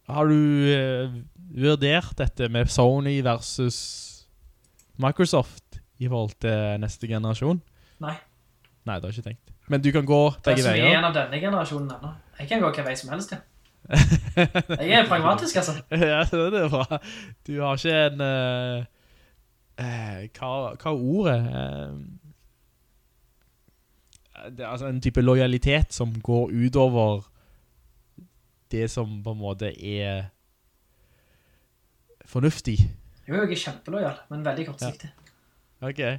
[0.07, 1.15] Har du uh,
[1.55, 3.79] vurdert dette med Sony versus
[5.01, 7.59] Microsoft i forhold til neste generasjon?
[8.03, 8.15] Nei.
[8.85, 9.53] Nei, det har jeg ikke tenkt.
[9.67, 11.05] Men du kan gå Det er som er mye veier.
[11.07, 12.11] av denne generasjonen ennå.
[12.39, 13.41] Jeg kan gå hva vei som helst, ja.
[14.81, 15.73] Jeg er pragmatisk, altså.
[15.91, 16.99] ja, det er bra.
[17.47, 18.85] Du har ikke en Uh,
[19.81, 21.39] uh, hva, hva ordet?
[21.49, 21.89] Eh,
[24.51, 27.25] det er altså en type lojalitet som går utover
[28.71, 30.27] det som på en måte er
[32.25, 32.77] fornuftig.
[33.27, 35.11] Jo, jeg er kjempelojal, men veldig kortsiktig.
[35.81, 36.03] Ok.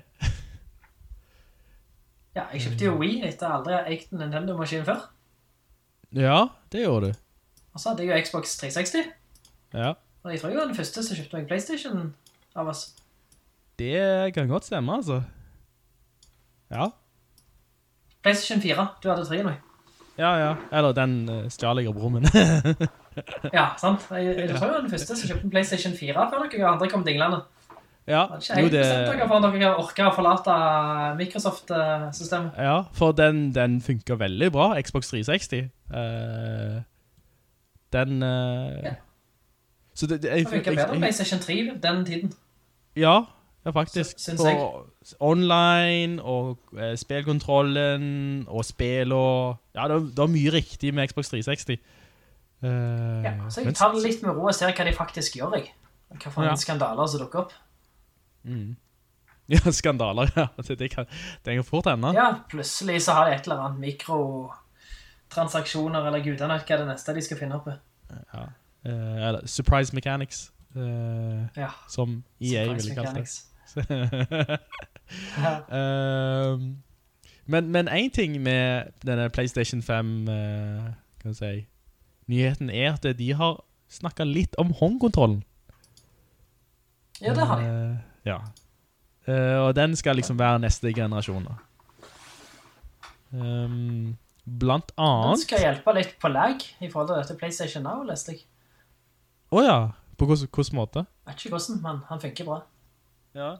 [2.36, 5.06] Ja, jeg kjøpte jo Wii etter aldri jeg en Nintendo-maskin før.
[6.12, 7.22] Ja, det gjorde du.
[7.72, 9.06] Og så hadde jeg jo Xbox 360.
[9.72, 9.94] Ja.
[10.20, 12.10] Og jeg tror jeg var den første som kjøpte meg PlayStation
[12.52, 12.82] av oss.
[13.80, 15.22] Det kan godt stemme, altså.
[16.68, 16.90] Ja.
[18.26, 19.56] PlayStation 4, du hadde 3 nå.
[20.18, 20.52] Ja, ja.
[20.72, 22.26] Eller den uh, stjal jeg av broren.
[23.48, 24.02] Ja, sant?
[24.12, 26.88] Jeg, jeg tror jeg var den første som kjøpte en PlayStation 4 før dere andre
[26.92, 27.38] kom dinglende.
[28.04, 28.82] ja, Det er ikke helt det...
[28.82, 30.56] bestemt dere for at dere orket å forlate
[31.22, 32.58] Microsoft-systemet.
[32.60, 35.70] Ja, for den, den funker veldig bra, Xbox 360.
[35.88, 36.82] Uh,
[37.96, 38.20] den...
[38.20, 38.84] Uh...
[38.84, 38.94] Ja.
[39.96, 41.58] Så det, det, jeg, den funker bedre enn PlayStation 3
[41.88, 42.36] den tiden.
[43.00, 43.16] Ja,
[43.64, 44.12] ja faktisk.
[44.12, 44.60] Synes syns jeg.
[44.60, 44.84] For
[45.20, 49.56] online, og eh, spillkontrollen, og spill og...
[49.74, 51.78] Ja, det, det var mye riktig med Xbox 360.
[52.64, 55.52] Uh, Ja, så jeg tar det litt med ro og ser hva de faktisk gjør,
[55.60, 55.68] jeg.
[56.16, 56.50] Hva for Ja.
[56.50, 57.52] en skandaler som dukker opp.
[58.44, 58.76] Mm.
[59.54, 60.46] Ja, skandaler, ja.
[60.66, 61.04] Det, det, kan,
[61.44, 62.12] det kan fort enda.
[62.16, 67.14] Ja, plutselig så har de et eller annet mikrotransaksjoner, eller gudene hva er det neste
[67.14, 67.68] de skal finne opp.
[68.10, 68.42] Ja.
[68.86, 73.26] Uh, eller Surprise Mechanics, uh, Ja, som EA Surprise ville kalt det.
[75.70, 76.76] Ehm,
[77.52, 80.90] men, men en ting med denne PlayStation 5, uh,
[81.22, 81.66] kan si,
[82.26, 85.42] nyheten er at de har snakket litt om håndkontrollen.
[87.20, 87.66] ja, det har de.
[87.66, 87.96] Uh,
[88.26, 88.40] ja.
[89.26, 91.56] Eh, og den skal liksom være neste generasjon da.
[93.34, 98.36] Ehm, blant Den skal hjelpe litt på lag i forhold til dette PlayStation Now, leste
[98.36, 98.44] jeg.
[99.50, 101.02] Åja, på hvordan, måte?
[101.26, 102.60] Jeg Vet ikke hvordan, men han funker bra.
[103.34, 103.50] Ja.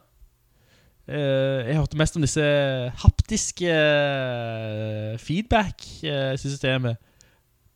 [1.07, 2.43] Eh, jeg hørte mest om disse
[3.03, 6.99] haptiske eh, feedback-systemet.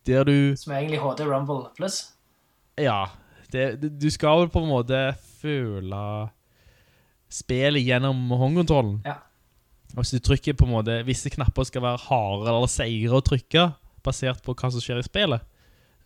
[0.08, 2.04] Der du, Som er egentlig HD Rumble Plus.
[2.78, 3.06] ja,
[3.54, 5.02] det, du skal vel på en måte
[5.42, 6.30] føle
[7.32, 9.02] spillet gjennom håndkontrollen.
[9.06, 9.20] Ja.
[9.94, 13.24] Og hvis du trykker på en måte, visse knapper skal være harde eller seire å
[13.24, 13.70] trykke,
[14.04, 15.48] basert på hva som skjer i spillet.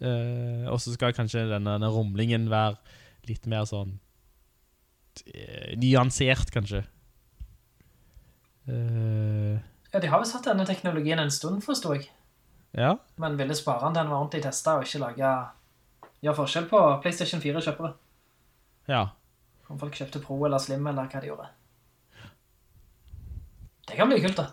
[0.04, 2.76] Eh, og så skal kanskje denne, denne rumlingen være
[3.30, 3.96] litt mer sånn
[5.32, 6.84] eh, nyansert, kanskje.
[8.68, 9.60] Eh,
[9.94, 12.10] Ja, de har vel satt denne teknologien en stund, forstår jeg.
[12.76, 15.30] ja, Men ville spare den den var ordentlig testet, og ikke lage
[16.24, 17.94] gjøre forskjell på PlayStation 4-kjøpere.
[18.88, 19.06] ja.
[19.70, 21.48] Om folk kjøpte Pro eller Slim, eller hva de gjorde.
[23.88, 24.48] Det kan bli kult, da.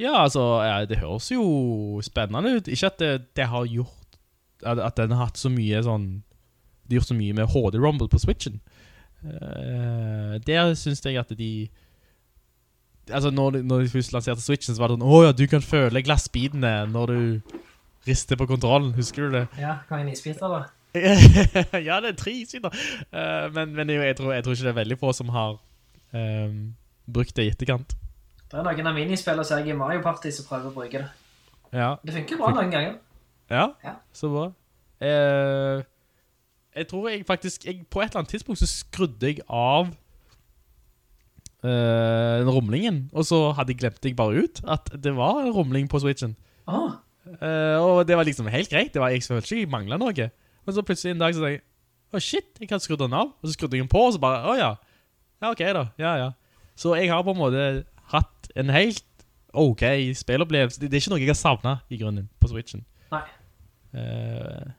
[0.00, 2.68] Ja, altså, ja, det høres jo spennende ut.
[2.68, 4.18] Ikke at det, det har gjort
[4.64, 6.22] At, at den har hatt så mye sånn
[6.86, 8.60] De har gjort så mye med HD Rumble på Switchen.
[9.24, 11.68] Uh, der syns jeg at de
[13.10, 16.02] Altså, når, når de først lanserte Switchen, så var det sånn åja, du kan føle
[16.06, 17.56] glassbitene når du
[18.06, 18.92] rister på kontrollen.
[18.94, 19.46] Husker du det?
[19.58, 20.62] Ja, kan jeg nisbite, da?
[21.88, 22.74] ja, det er tre sider.
[23.10, 25.56] Uh, men men jeg, jeg, tror, jeg tror ikke det er veldig få som har
[26.12, 26.74] um,
[27.10, 27.94] brukt det i etterkant.
[28.52, 31.08] Det er noen av minispillene som jeg i Mario Party som prøver å bruke det.
[31.72, 32.98] Ja, Det funker bra noen ganger.
[33.50, 33.94] ja, Ja.
[34.12, 34.50] så bra.
[35.02, 35.82] Uh,
[36.76, 39.88] jeg tror jeg faktisk jeg, På et eller annet tidspunkt så skrudde jeg av
[41.62, 45.54] eh, den rumlingen, og så hadde jeg glemt jeg bare ut at det var en
[45.54, 46.36] rumling på Switchen.
[46.66, 47.00] Ah.
[47.22, 48.92] Uh, og det var liksom helt greit.
[48.94, 50.28] Det var, jeg følte ikke jeg manglet noe.
[50.66, 51.64] Men så plutselig en dag så tenkte jeg,
[52.12, 53.32] å shit, jeg hadde skrudd den av.
[53.40, 54.74] Og så skrudde jeg den på, og så bare, å ja.
[55.42, 55.86] Ja, ok da.
[56.02, 56.28] Ja, ja.
[56.78, 57.64] Så jeg har på en måte
[58.12, 59.06] hatt en helt
[59.52, 59.84] ok
[60.18, 60.80] spillopplevelse.
[60.82, 62.84] Det, det er ikke noe jeg har savnet i grunnen på Switchen.
[63.14, 63.24] Nei.
[63.92, 64.70] Uh,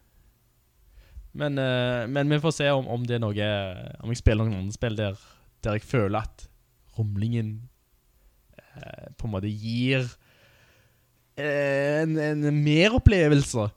[1.34, 1.58] men,
[2.14, 3.46] men vi får se om, om det er noe
[4.06, 5.16] Om jeg spiller noen andre spill der,
[5.66, 6.44] der jeg føler at
[6.98, 7.56] rumlingen
[8.58, 10.06] eh, på en måte gir
[11.38, 13.68] eh, en, en meropplevelse,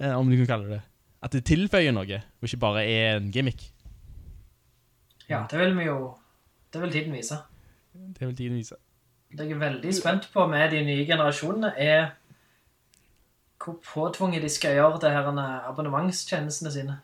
[0.00, 0.82] eh, om du kan kalle det.
[1.24, 3.70] At det tilføyer noe, og ikke bare er en gimmick.
[5.28, 6.14] ja, det vil vi jo...
[6.72, 7.36] Det vil tiden vise.
[7.94, 8.74] Det vil tiden vise.
[9.30, 12.10] Det jeg er veldig spent på med de nye generasjonene er
[13.64, 15.28] hvor påtvunget de skal gjøre det her
[15.68, 16.98] abonnementstjenestene sine.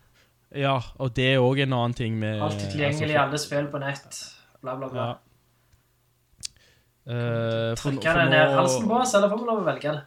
[0.54, 2.42] Ja, og det er også en annen ting med...
[2.42, 4.18] Alt tilgjengelig, altså, alle spill på nett,
[4.60, 5.06] bla bla bla.
[5.06, 5.14] Ja.
[7.06, 10.02] Eh, for- Trykker det ned halsen på oss, eller får vi lov å velge det?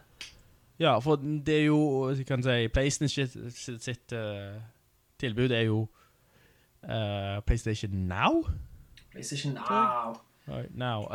[0.78, 3.08] Ja, for det er jo, jeg kan si, PlayStation
[3.54, 4.56] sitt, sitt, eh,
[5.20, 5.88] tilbud er jo
[6.84, 8.42] uh, PlayStation Now?
[9.12, 10.14] PlayStation Now.
[10.48, 11.06] Right, now.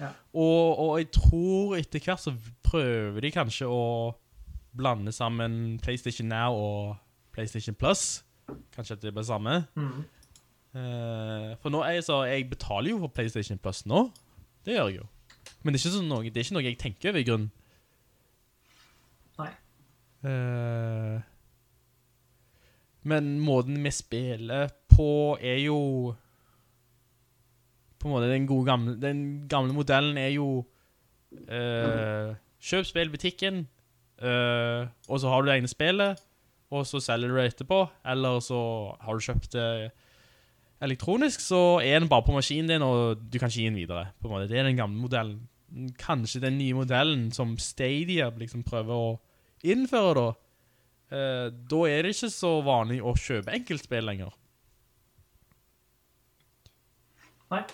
[0.00, 0.08] Ja.
[0.34, 4.14] og, og jeg tror etter hvert så prøver de kanskje å
[4.76, 6.96] blande sammen PlayStation Now og
[7.32, 8.24] PlayStation Plus.
[8.74, 9.64] Kanskje at det blir samme.
[9.74, 10.04] Mm.
[11.62, 14.10] For nå er jeg så, jeg betaler jo for PlayStation Plus nå.
[14.64, 15.06] Det gjør jeg jo.
[15.62, 17.50] Men det er ikke, sånn noe, det er ikke noe jeg tenker over i grunnen.
[19.40, 19.52] Nei.
[20.24, 21.16] Uh,
[23.04, 26.14] men måten vi spiller på er jo
[28.00, 29.18] På en måte den gode gamle Den
[29.50, 30.46] gamle modellen er jo
[31.50, 32.32] uh,
[32.64, 33.66] Kjøp spill i butikken,
[34.24, 36.22] uh, og så har du det egne spillet,
[36.72, 37.82] og så selger du det etterpå.
[38.08, 38.60] Eller så
[39.04, 39.90] har du kjøpt det
[40.84, 44.06] elektronisk, så er den bare på maskinen din, og du kan ikke gi den videre.
[44.20, 44.48] På en måte.
[44.50, 45.42] Det er den gamle modellen.
[45.98, 49.14] Kanskje den nye modellen som Stadia liksom prøver å
[49.64, 50.26] innføre da,
[51.10, 54.34] eh, da er det ikke så vanlig å kjøpe enkeltspill lenger.
[57.54, 57.64] Nei.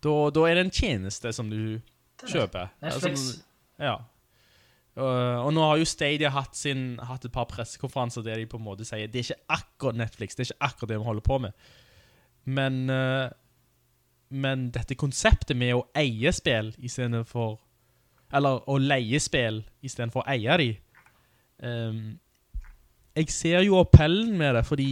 [0.00, 2.72] Da, da er det en tjeneste som du er kjøper.
[2.82, 3.26] Netflix.
[3.28, 3.44] Altså,
[3.80, 3.98] ja.
[4.98, 8.58] Uh, og nå har jo Stadia hatt, sin, hatt et par pressekonferanser der de på
[8.58, 11.26] en måte sier det er ikke akkurat Netflix, det er ikke akkurat det vi holder
[11.28, 11.70] på med.
[12.44, 13.28] Men, uh,
[14.30, 17.60] men dette konseptet med å eie spill i stedet for
[18.32, 20.68] Eller å leie spill i stedet for å eie de
[21.66, 22.18] um,
[23.18, 24.90] Jeg ser jo appellen med det, fordi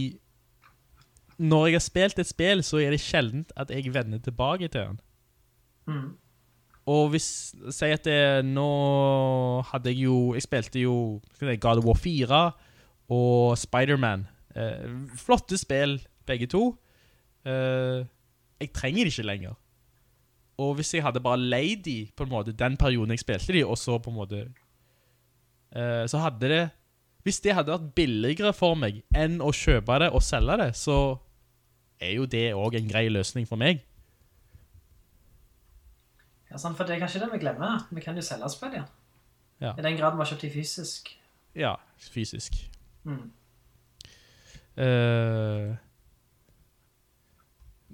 [1.39, 4.81] når jeg har spilt et spill, så er det sjeldent at jeg vender tilbake til
[4.81, 4.97] den.
[5.87, 6.09] Mm.
[6.89, 8.69] Og hvis, si at det, nå
[9.69, 12.41] hadde jeg jo, jeg spilte jo God of War 4
[13.15, 14.27] og Spider-Man.
[14.55, 16.73] Eh, flotte spill, begge to.
[17.49, 18.05] Eh,
[18.59, 19.57] jeg trenger de ikke lenger.
[20.59, 23.63] Og hvis jeg hadde bare leid de, på en måte, den perioden jeg spilte de,
[23.65, 24.41] og så på en måte,
[25.71, 26.63] eh, så hadde det,
[27.23, 30.97] hvis det hadde vært billigere for meg enn å kjøpe det og selge det, så
[31.99, 33.83] er jo det også en grei løsning for meg.
[36.49, 37.85] Ja, sant, for det er kanskje det vi glemmer.
[37.93, 38.87] Vi kan jo selge spill igjen.
[39.61, 39.75] Ja.
[39.77, 41.11] I den grad vi har kjøpt de fysisk.
[41.55, 42.55] Ja, fysisk.
[43.03, 43.27] Mm.
[44.79, 45.75] Eh,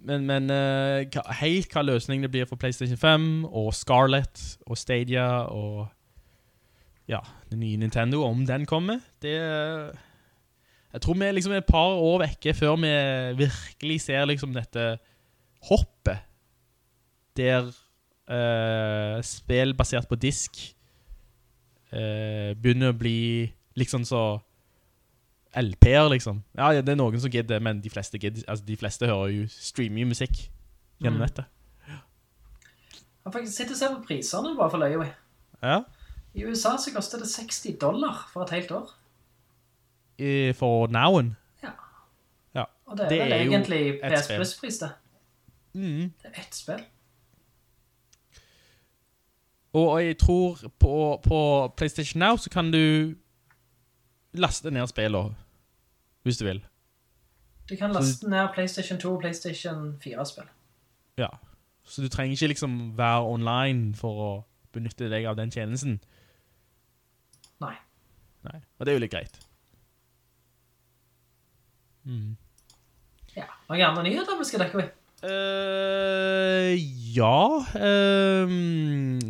[0.06, 5.28] men men uh, helt hva løsningen det blir for PlayStation 5 og Scarlett og Stadia
[5.50, 5.88] og
[7.10, 7.20] ja,
[7.52, 12.22] den nye Nintendo, om den kommer, det Jeg tror vi er liksom et par år
[12.24, 12.94] vekke før vi
[13.44, 14.96] virkelig ser liksom dette
[15.70, 16.24] hoppet
[17.36, 17.68] der
[18.32, 20.56] uh, spill basert på disk
[21.92, 24.40] uh, begynner å bli liksom så
[25.56, 26.44] LP-er, liksom.
[26.58, 29.32] Ja, ja, det er noen som gidder, men de fleste, gidder, altså, de fleste hører
[29.34, 30.50] jo streamer jo musikk
[31.00, 31.46] gjennom Mm.
[31.88, 32.00] Ja.
[33.26, 35.14] Jeg faktisk sitter og ser på priserne bare for løye.
[35.64, 35.80] Ja.
[36.36, 38.90] I USA så koster det 60 dollar for et helt år.
[40.18, 41.36] I, for nowen.
[41.64, 41.72] Ja.
[42.56, 42.64] Ja.
[42.86, 44.28] Og det er Det vel er jo egentlig PS.
[44.28, 44.92] Plus-pris, det.
[45.74, 46.14] Mm.
[46.22, 46.84] Det er ett spill.
[49.74, 53.16] Og jeg tror på, på PlayStation Now så kan du
[54.34, 55.36] laste ned spillene,
[56.26, 56.64] hvis du vil.
[57.70, 60.50] Du kan laste ned PlayStation 2 og PlayStation 4-spill.
[61.18, 61.30] Ja.
[61.86, 64.32] Så du trenger ikke liksom være online for å
[64.74, 66.00] benytte deg av den tjenesten.
[67.62, 67.76] Nei.
[68.46, 68.60] Nei.
[68.78, 69.40] Og det er jo litt greit.
[72.06, 72.36] Mm.
[73.36, 73.50] Ja.
[73.70, 74.94] Noen andre nyheter vi skal dekke ved?
[75.26, 76.76] Uh,
[77.16, 77.46] ja
[78.46, 79.22] um,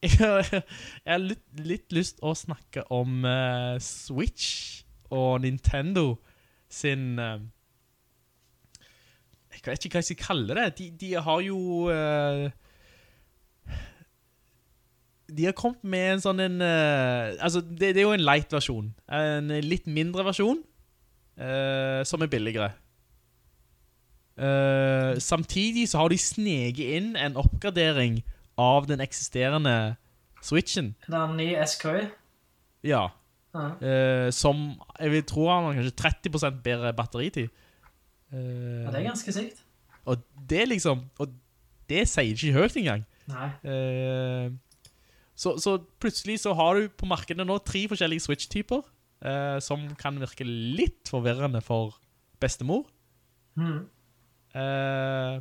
[0.00, 0.62] jeg, jeg
[1.10, 4.81] har litt, litt lyst å snakke om uh, Switch
[5.12, 6.16] og Nintendo
[6.72, 7.38] sin eh,
[9.52, 10.66] Jeg vet ikke hva jeg skal kalle det.
[10.80, 11.58] De, de har jo
[11.92, 12.46] eh,
[15.32, 18.92] De har kommet med en sånn en eh, Altså, det, det er jo en light-versjon.
[19.12, 20.62] En litt mindre versjon
[21.32, 22.66] som er billigere.
[24.36, 28.18] Uh, samtidig så har de sneget inn en oppgradering
[28.60, 29.96] av den eksisterende
[30.44, 30.92] Switchen.
[31.06, 32.10] den en ny SKU.
[32.84, 33.08] Ja.
[33.52, 34.56] Eh, som
[34.96, 37.48] jeg vil tro han har kanskje 30% bedre batteritid.
[38.32, 38.38] Uh,
[38.86, 39.58] ja, det er ganske sykt.
[40.08, 41.34] Og det liksom Og
[41.90, 43.02] det sier ikke høyt engang.
[43.28, 43.48] Nei.
[43.60, 44.54] Uh,
[45.36, 48.82] så, så plutselig så har du på markedet nå tre forskjellige Switch-typer,
[49.26, 51.96] eh, som kan virke litt forvirrende for
[52.40, 52.84] bestemor.
[53.56, 53.80] Mhm.
[54.54, 55.40] Eh,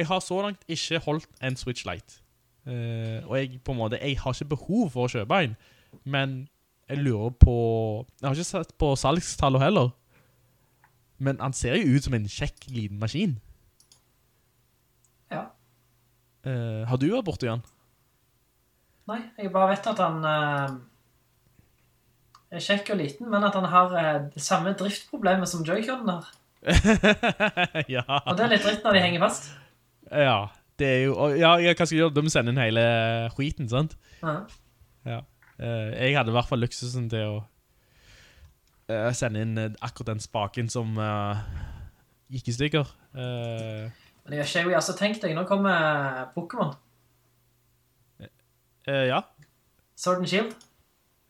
[0.00, 2.22] jeg har så langt ikke holdt en Switch Lite.
[3.28, 5.56] Og jeg på en måte Jeg har ikke behov for å kjøpe en,
[6.04, 6.48] men
[6.90, 7.54] jeg lurer på
[8.20, 9.92] Jeg har ikke sett på salgstallet heller.
[11.22, 13.36] Men han ser jo ut som en kjekk liten maskin.
[15.30, 15.50] Ja.
[16.46, 17.62] Uh, har du vært borte igjen?
[19.10, 20.78] Nei, jeg bare vet at han uh,
[22.50, 26.30] er kjekk og liten, men at han har uh, det samme driftproblemet som Joy-Con har.
[27.96, 28.06] ja.
[28.24, 29.52] Og det er litt dritt når de henger fast.
[30.10, 30.40] ja.
[30.80, 32.14] Det er jo Ja, hva skal du gjøre?
[32.16, 32.84] De sender sende inn hele
[33.36, 33.98] skiten, sant?
[34.24, 34.38] Ja.
[35.04, 35.20] Ja.
[35.60, 37.40] Eh, jeg hadde i hvert fall luksusen til å
[38.88, 40.96] eh, sende inn eh, akkurat den spaken som
[42.30, 42.92] gikk i stykker.
[43.12, 46.76] Men jeg har ikke, altså tenkt deg, nå kommer Pokémon.
[48.86, 49.20] ja.
[50.00, 50.54] Sword and Shield.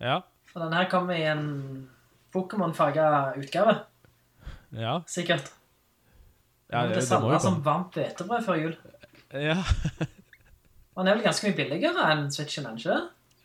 [0.00, 0.20] Ja.
[0.54, 1.88] Og den her kommer i en
[2.34, 3.80] Pokémon-farget utgave,
[4.70, 5.00] Ja.
[5.06, 5.50] sikkert.
[6.70, 8.76] ja det, det, det må jo som varmt hvetebrød før jul.
[9.34, 9.56] Ja.
[10.94, 13.00] Og den er vel ganske mye billigere enn Switchen, ikke?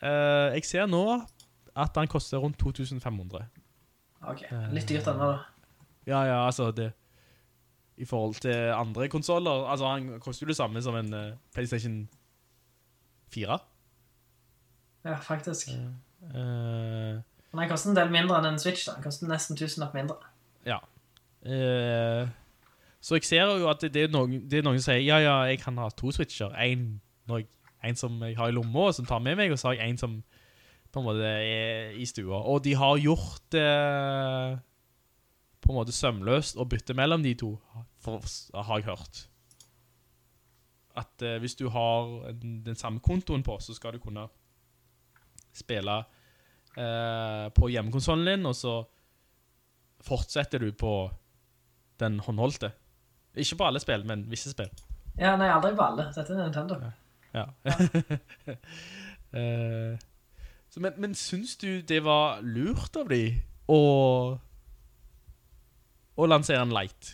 [0.05, 1.03] Eh, jeg ser nå
[1.75, 3.45] at den koster rundt 2500.
[4.25, 5.39] Ok, litt dyrt denne da.
[6.05, 6.91] Ja, ja, altså det
[7.97, 12.09] I forhold til andre konsoler Altså, han koster jo det samme som en uh, PlayStation
[13.33, 13.59] 4.
[15.05, 15.69] Ja, faktisk.
[16.21, 18.97] Uh, Men den koster en del mindre enn en Switch da.
[18.97, 20.17] Den koster nesten 1000 opp mindre.
[20.65, 20.81] Ja.
[23.01, 25.19] Så jeg ser jo at det, det, er noen, det er noen som sier Ja,
[25.21, 26.53] ja, jeg kan ha to switcher.
[26.57, 27.47] En, når jeg,
[27.89, 30.01] en som jeg har i lomma, som tar med meg, og så har jeg en
[30.01, 30.17] som
[30.95, 32.39] på en måte er i stua.
[32.47, 33.67] Og de har gjort det
[35.65, 37.55] på en måte sømløst å bytte mellom de to,
[37.99, 39.21] for, har jeg hørt.
[40.95, 44.27] At eh, hvis du har den, den samme kontoen på, så skal du kunne
[45.55, 45.97] spille
[46.77, 48.77] eh, på hjemmekonsolen din, og så
[50.05, 50.95] fortsetter du på
[51.99, 52.71] den håndholdte.
[53.35, 54.71] Ikke på alle spill, men visse spill.
[55.17, 56.09] Ja, nei, aldri på alle.
[56.15, 56.77] Dette er Nintendo.
[56.83, 56.93] Ja.
[59.35, 59.97] Eh,
[60.71, 63.33] så, men, men syns du det var lurt av de
[63.67, 63.79] å,
[66.15, 67.09] å lansere en light?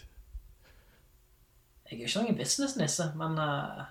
[1.90, 3.88] Jeg er ikke noen business-nisse, men uh,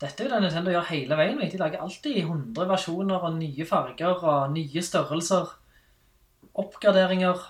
[0.00, 1.40] dette er jo det Nintendo gjør hele veien.
[1.52, 5.50] De lager alltid 100 versjoner og nye farger og nye størrelser.
[6.62, 7.42] Oppgraderinger.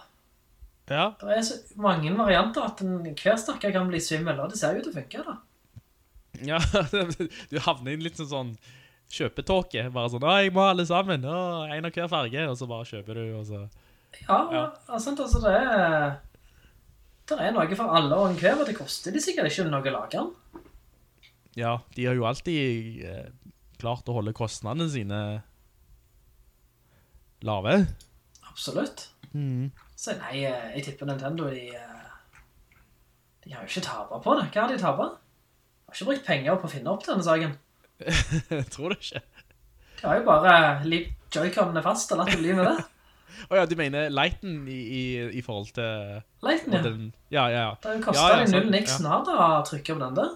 [0.90, 1.12] Ja.
[1.20, 4.74] Det er så mange varianter at en, hver stakker kan bli svimmel, og det ser
[4.74, 5.36] jo ut til å funke da.
[6.50, 6.58] ja
[7.50, 8.52] du havner inn litt sånn sånn
[9.10, 9.88] kjøpetåke.
[9.94, 11.24] Bare sånn, å, jeg må ha alle sammen.
[11.26, 11.38] Å,
[11.74, 12.46] en av hver farge.
[12.50, 13.62] Og så bare kjøper du, og så...
[14.26, 14.64] Ja, Ja.
[14.88, 16.18] altså, altså det er...
[17.30, 20.32] Det er noe for alle og enhver, og det koster de sikkert ikke noe lager.
[21.58, 23.28] Ja, de har jo alltid eh,
[23.78, 25.20] klart å holde kostnadene sine
[27.46, 27.76] lave.
[28.50, 29.06] Absolutt.
[29.30, 29.70] Mm.
[29.94, 32.74] Så nei, eh, jeg tipper Nintendo, de, eh,
[33.44, 34.48] de har jo ikke tabet på det.
[34.50, 35.18] Hva har de tapet?
[35.90, 37.56] Har ikke brukt penger på å finne opp denne saken.
[38.54, 39.22] Jeg tror det ikke.
[40.00, 40.52] Jeg har jo bare
[40.86, 42.84] lipt joyconene fast og latt det bli med det.
[43.50, 45.02] Åja, du mener lighten i, i,
[45.34, 46.20] i forhold til...
[46.46, 46.82] Lighten, ja.
[46.84, 47.74] den, ja, ja, ja.
[47.82, 50.30] Det koster Ja, ja, de null niks nå da, å trykke på den der.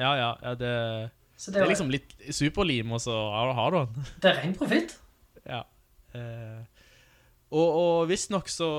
[0.00, 0.74] Ja, ja, ja det,
[1.38, 4.10] det det, er liksom litt superlim, og så har, har du den.
[4.24, 4.96] det er ren profitt.
[5.46, 5.62] Ja.
[6.18, 6.88] Eh,
[7.54, 8.70] og, og visst nok så,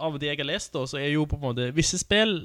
[0.00, 2.40] av det jeg har lest da, så er jo på en måte visse spill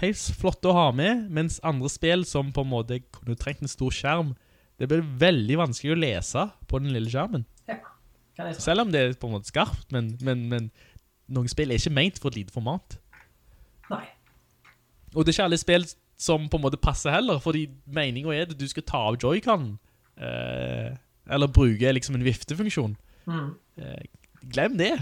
[0.00, 3.70] helt flotte å ha med, mens andre spill som på en måte kunne trengt en
[3.70, 4.34] stor skjerm,
[4.76, 7.46] det blir veldig vanskelig å lese på den lille skjermen.
[7.68, 7.78] Ja,
[8.36, 8.58] jeg.
[8.60, 10.68] Selv om det er på en måte skarpt, men, men, men
[11.32, 12.98] noen spill er ikke ment for et lite format.
[13.90, 14.04] Nei.
[15.14, 15.86] Og det er ikke alle spill
[16.20, 19.74] som på en måte passer heller, fordi meningen er at du skal ta av Joy-Con,
[20.20, 20.92] eh,
[21.32, 22.96] eller bruke liksom en viftefunksjon.
[23.26, 23.48] Mm.
[23.80, 24.04] Eh,
[24.52, 24.92] glem det.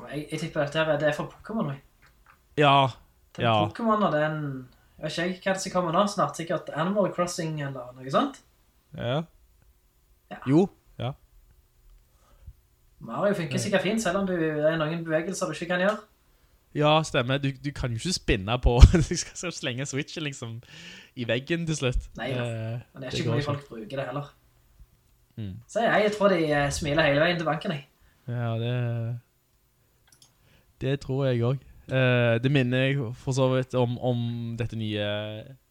[0.00, 1.72] Jeg, jeg tipper at det er for Pokémon.
[1.74, 1.78] oi.
[2.58, 2.90] Ja,
[3.40, 3.54] Er Ja.
[3.66, 4.68] Pokémon, og det er en...
[5.00, 8.42] Jeg vet ikke hva det som kommer nå, snart sikkert Animal Crossing eller noe sånt.
[8.96, 9.22] ja.
[10.30, 10.36] Ja.
[10.46, 10.68] Jo,
[11.00, 11.08] ja.
[13.00, 15.96] Mario funker sikkert fint, selv om du, det er noen bevegelser du ikke kan gjøre.
[16.78, 17.40] Ja, stemmer.
[17.42, 18.76] Du, du kan jo ikke spinne på,
[19.08, 20.60] du skal slenge switchen liksom
[21.18, 22.06] i veggen til slutt.
[22.20, 22.44] Nei da.
[22.44, 24.28] Eh, Men det er ikke mye folk bruker det heller.
[25.40, 25.56] Mm.
[25.66, 27.88] Så jeg, jeg tror de eh, smiler hele veien til banken, jeg.
[28.30, 28.74] Ja, det
[30.80, 31.40] Det tror jeg
[31.90, 32.42] òg.
[32.42, 34.20] det minner jeg for så vidt om, om
[34.58, 35.06] dette nye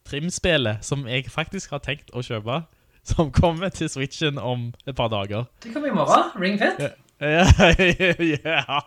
[0.08, 2.62] trimspillet, som jeg faktisk har tenkt å kjøpe,
[3.06, 5.48] som kommer til Switchen om et par dager.
[5.62, 6.80] Det kommer i morgen, Ring Fit.
[7.20, 7.46] Ja.
[8.44, 8.80] ja.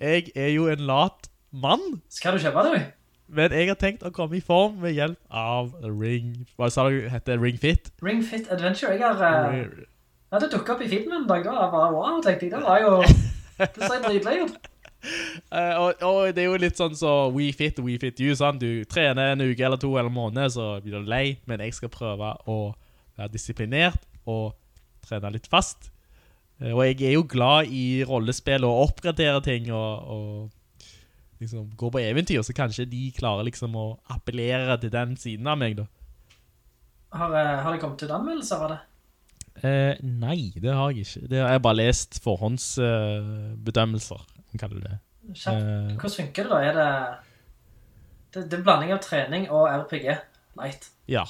[0.00, 2.92] Jeg er jo en lat mann, Skal du kjøpe det, du?
[3.36, 6.46] men jeg har tenkt å komme i form ved hjelp av Ring...
[6.56, 7.08] Hva sa du?
[7.10, 7.90] Hette Ring Fit?
[8.04, 8.94] Ring Fit Adventure.
[8.94, 9.50] Jeg har...
[9.50, 9.84] Uh,
[10.32, 11.52] Ja, det dukket opp i feeden en dag, da.
[11.54, 13.02] Jeg bare, wow, tenkte jeg, det var jo...
[13.76, 14.66] Det ser dritløy ut.
[15.52, 18.34] Eh, og, og det er jo litt sånn så We Fit og We Fit You,
[18.38, 18.62] sant?
[18.62, 21.76] Du trener en uke eller to eller en måned, så blir du lei, men jeg
[21.76, 22.58] skal prøve å
[23.16, 24.56] være disiplinert og
[25.06, 25.90] trene litt fast.
[26.60, 30.50] Eh, og jeg er jo glad i rollespill og oppgradere ting og, og
[31.42, 35.58] liksom gå på eventyr, så kanskje de klarer liksom å appellere til den siden av
[35.60, 35.86] meg da.
[37.16, 38.80] Har, eh, har det kommet ut anmeldelser av det?
[39.64, 41.28] Eh, nei, det har jeg ikke.
[41.30, 44.20] Det har jeg bare lest forhåndsbedømmelser,
[44.56, 44.98] uh, kaller det.
[45.32, 45.62] Kjapt.
[45.62, 45.96] Eh.
[45.96, 46.60] Hvordan funker det da?
[46.62, 46.90] Er det...
[48.34, 50.08] Det, det er en blanding av trening og RPG.
[50.58, 50.88] Light.
[51.10, 51.24] Ja.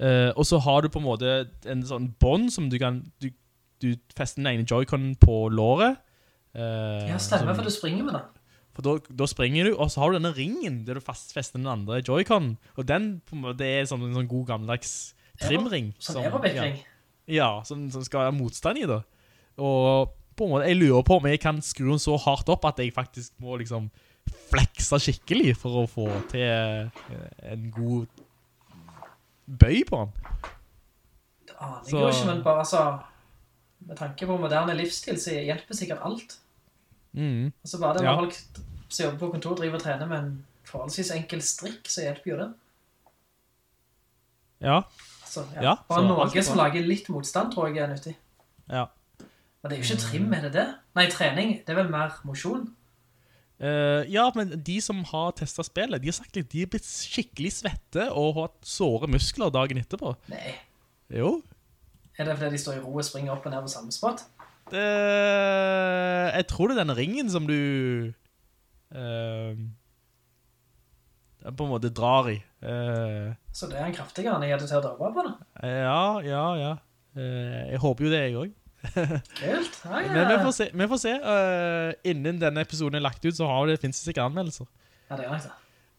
[0.00, 1.34] Uh, og så har du på en måte
[1.70, 3.28] en sånn bånd som du kan Du,
[3.78, 6.00] du fester den ene joyconen på låret.
[6.54, 8.32] Uh, Ja, stemmer, som- for du springer med den.
[8.74, 11.70] For da, da springer du, og så har du denne ringen der du fester den
[11.70, 12.56] andre joyconen.
[12.74, 15.92] Og den på en måte er sånn, en sånn god gammeldags trimring.
[16.02, 16.80] Sånn aerobic-ring.
[17.30, 19.04] Ja, ja som, som skal være motstand i da.
[19.62, 22.64] Og på en måte, jeg lurer på om jeg kan skru den så hardt opp
[22.68, 23.90] at jeg faktisk må liksom
[24.50, 27.02] flekse skikkelig for å få til eh,
[27.52, 28.06] en god
[29.46, 30.14] bøy på den.
[31.44, 32.84] Det aner jeg jo ikke, men bare altså...
[33.84, 36.38] Med tanke på moderne livsstil, så hjelper sikkert alt.
[37.12, 37.50] Mm.
[37.60, 38.14] Altså bare det med Ja.
[38.16, 38.38] folk
[38.88, 40.30] som jobber på kontor driver og trener med en
[40.64, 42.46] forholdsvis enkel strikk, så hjelper jo det.
[44.64, 44.78] Ja,
[45.24, 45.62] Altså, ja.
[45.66, 48.16] Ja, bare noe som lager litt motstand, tror jeg er nyttig.
[48.70, 48.86] ja.
[49.64, 50.64] Men det er jo ikke trim, er det det?
[50.92, 52.66] Nei, trening, det er vel mer mosjon.
[53.56, 56.84] Uh, ja, men de som har testet spillet, de har sagt at de er blitt
[56.84, 60.12] skikkelig svette og har hatt såre muskler dagen etterpå.
[60.28, 60.52] Nei.
[61.14, 61.38] Jo,
[62.18, 64.26] Er det fordi de står i ro og springer opp og ned på samme spot?
[64.72, 64.84] det,
[66.34, 67.56] jeg tror det er denne ringen som du
[68.92, 69.52] uh,
[71.44, 72.36] på en måte drar i.
[72.60, 75.32] Uh, Så det er en kraftigere enn jeg hadde å dra på da?
[75.64, 76.74] ja, ja, ja.
[77.14, 78.63] Jeg håper jo det, jeg også.
[78.92, 79.76] Kult.
[79.84, 80.12] Ja, ja.
[80.12, 80.68] Men vi får se.
[80.74, 81.12] Vi får se.
[81.24, 84.68] Uh, innen denne episoden er lagt ut, så har det, finnes det sikkert anmeldelser.
[85.10, 85.52] Ja, det gjør jeg det.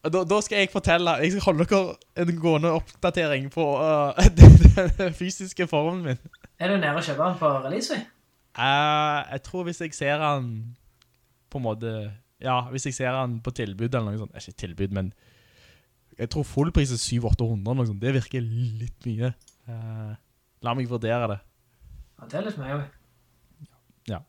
[0.06, 5.14] Da, da skal jeg fortelle Jeg skal holde dere en gående oppdatering på uh, den,
[5.18, 6.20] fysiske formen min.
[6.58, 7.98] Er du nede og kjøper den på release?
[8.56, 10.76] Eh, jeg tror hvis jeg ser den
[11.50, 11.90] på en måte
[12.40, 15.10] Ja, hvis jeg ser den på tilbud eller noe sånt Ikke tilbud, men
[16.16, 18.00] jeg tror fullpris er 700-800 noe sånt.
[18.00, 19.34] Det virker litt mye.
[19.68, 20.14] Uh,
[20.64, 21.40] la meg vurdere det
[22.16, 23.66] Ja, det er litt mer, jo.
[24.08, 24.20] Ja,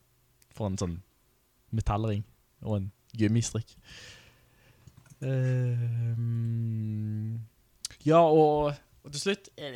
[0.56, 0.98] for en sånn
[1.76, 2.24] metallring
[2.64, 3.76] og en gummistrikk.
[5.24, 6.14] Uh,
[8.06, 9.74] ja, og, og til slutt en,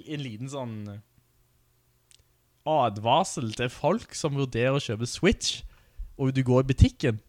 [0.00, 0.76] en liten sånn
[2.68, 5.60] advarsel til folk som vurderer å kjøpe Switch,
[6.20, 7.20] og du går i butikken.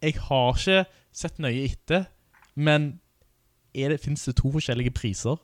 [0.00, 2.06] Jeg har ikke sett nøye etter,
[2.54, 3.00] men
[3.74, 5.38] er det, finnes det to forskjellige priser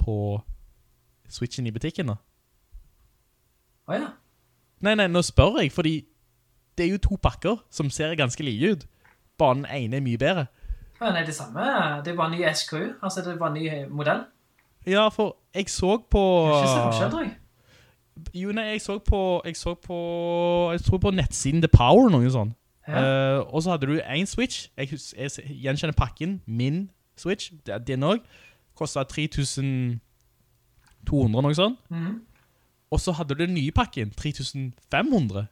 [0.00, 0.16] på
[1.32, 2.18] Switchen i butikken da?
[3.92, 4.08] Å ja.
[4.82, 5.94] Nei, nei, nå spør jeg, fordi
[6.78, 8.86] det er jo to pakker som ser ganske like ut.
[9.38, 10.46] Bare den ene er mye bedre.
[11.02, 11.66] Å, Nei, det samme.
[12.06, 12.80] Det er bare ny SKU.
[13.02, 14.24] Altså, det er bare ny modell.
[14.86, 16.22] Ja, for jeg så på...
[16.48, 17.36] Det er ikke så forskjell, tror jeg.
[18.36, 19.98] Jo, nei, jeg så på, jeg så på,
[20.72, 22.56] jeg tror på nettsiden The Power, noe sånt.
[22.88, 23.38] Ja.
[23.38, 24.68] Uh, og så hadde du en Switch.
[24.76, 25.30] Jeg, jeg
[25.62, 28.22] gjenkjenner pakken, min Switch, det er den også.
[28.78, 30.00] Kostet 3200,
[31.42, 31.78] noe sånt.
[31.90, 32.20] Mhm.
[32.92, 35.46] Og så hadde du den nye pakken, 3500.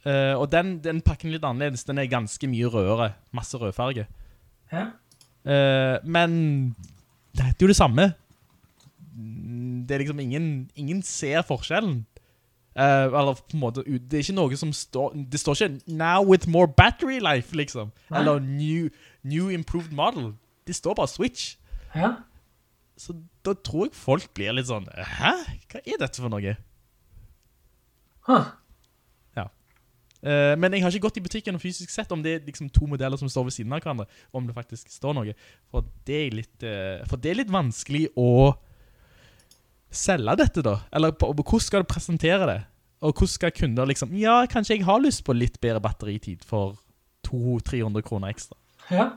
[0.00, 4.06] Uh, og den, den pakken litt annerledes, den er ganske mye rødere, masse rødfarge.
[4.72, 4.86] Ja.
[5.44, 6.38] Uh, men
[7.36, 8.12] det er jo det samme.
[9.12, 12.06] Mm, Det er liksom ingen, ingen ser forskjellen.
[12.78, 16.24] Uh, eller på en måte, det er ikke noe som står, det står ikke 'now
[16.24, 17.92] with more battery life', liksom.
[18.10, 18.18] Nei.
[18.18, 18.88] Eller new,
[19.24, 20.32] 'new improved model'.
[20.66, 21.56] Det står bare 'switch'.
[21.94, 22.12] Ja.
[23.00, 23.16] Så
[23.46, 25.32] da tror jeg folk blir litt sånn, hæ?
[25.72, 26.56] Hva er dette for noe?
[28.28, 28.50] Huh.
[30.20, 32.68] Eh, men jeg har ikke gått i butikken og fysisk sett om det er liksom
[32.74, 34.04] to modeller som står ved siden av hverandre,
[34.36, 35.36] om det faktisk står noe.
[35.72, 38.52] For det er litt, eh, for det er litt vanskelig å
[39.90, 40.76] selge dette da.
[40.92, 42.60] Eller på, på hvordan skal du presentere det?
[43.00, 46.76] Og hvordan skal kunder liksom, ja, kanskje jeg har lyst på litt bedre batteritid for
[47.24, 48.58] 200-300 kroner ekstra.
[48.92, 49.08] Ja.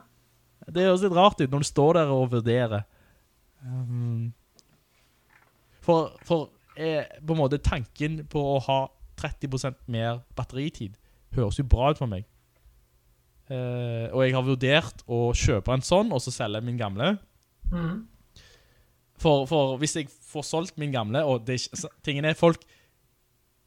[0.71, 2.87] Det høres litt rart ut når du står der og vurderer.
[3.63, 4.33] Um,
[5.83, 8.79] for for eh, på en måte tanken på å ha
[9.19, 10.97] 30% mer batteritid
[11.35, 12.25] høres jo bra ut for meg.
[13.51, 17.15] Eh, og jeg har vurdert å kjøpe en sånn, og så selge min gamle.
[17.71, 18.05] Mm.
[19.23, 21.59] For, for hvis jeg får solgt min gamle, og det,
[22.05, 22.63] tingen er folk,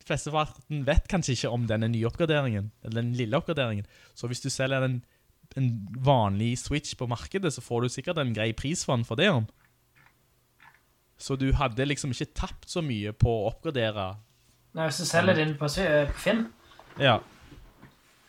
[0.06, 3.86] flesteparten vet kanskje ikke om denne nye oppgraderingen, eller den lille oppgraderingen.
[4.14, 5.00] Så hvis du selger en,
[5.58, 5.70] en
[6.06, 9.30] vanlig Switch på markedet, så får du sikkert en grei pris for den for det.
[9.34, 9.48] om.
[11.18, 14.16] Så du hadde liksom ikke tapt så mye på å oppgradere.
[14.76, 16.46] Nei, hvis du selger din på, på Finn,
[17.00, 17.18] Ja.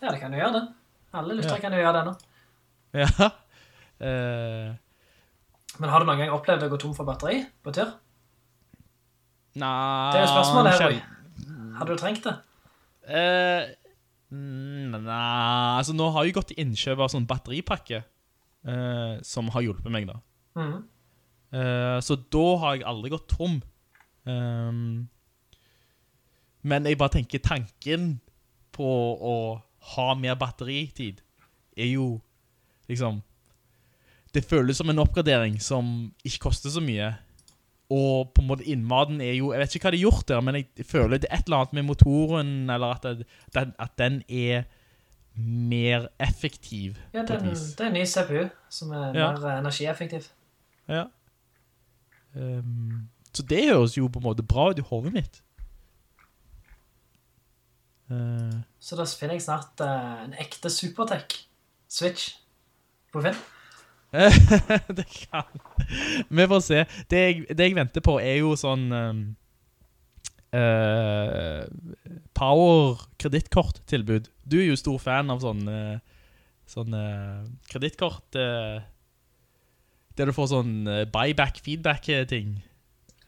[0.01, 0.65] ja, det kan du gjøre det.
[1.13, 1.61] Alle lyttere Ja.
[1.61, 2.17] kan jo gjøre det nå.
[3.03, 3.31] Ja.
[3.99, 4.75] Uh...
[5.79, 7.91] Men har du noen gang opplevd å gå tom for batteri på tur?
[9.57, 10.95] nei, Det er jo spørsmålet her.
[11.77, 12.35] Hadde du trengt det?
[14.27, 18.01] Mm, Nei, altså nå har jeg gått til innkjøp av sånn batteripakke
[18.67, 20.17] uh, som har hjulpet meg da.
[20.59, 20.81] Mhm.
[21.53, 23.61] Eh, så da har jeg aldri gått tom.
[24.27, 25.07] Um,
[26.67, 28.17] men jeg bare tenker tanken
[28.75, 29.35] på å
[29.93, 31.21] ha mer batteritid
[31.77, 32.17] er jo
[32.89, 33.21] liksom
[34.35, 37.13] Det føles som en oppgradering som ikke koster så mye.
[37.87, 40.41] Og på en måte innmaten er jo Jeg vet ikke hva de har gjort der,
[40.43, 43.23] men jeg føler det er et eller annet med motoren, eller at,
[43.55, 44.67] den, at den er
[45.37, 49.31] mer effektiv Ja, den, det er en ny CPU som er Ja.
[49.31, 50.27] mer eh, energieffektiv.
[50.89, 51.05] Ja.
[52.35, 55.43] Ehm, så det høres jo på en måte bra ut i hodet mitt.
[58.07, 61.41] Uh, Så da finner jeg snart uh, en ekte Supertech
[61.91, 62.37] Switch
[63.11, 63.35] på Finn.
[64.97, 65.49] det kan
[66.29, 66.85] Vi får se.
[67.11, 69.19] Det jeg, det jeg venter på, er jo sånn um,
[70.55, 71.67] uh,
[72.37, 74.31] Power kredittkorttilbud.
[74.47, 75.97] Du er jo stor fan av sånn uh,
[76.67, 76.91] Sånn
[77.71, 78.81] kredittkort eh,
[80.17, 82.57] Der du får sånn eh, buyback, feedback-ting.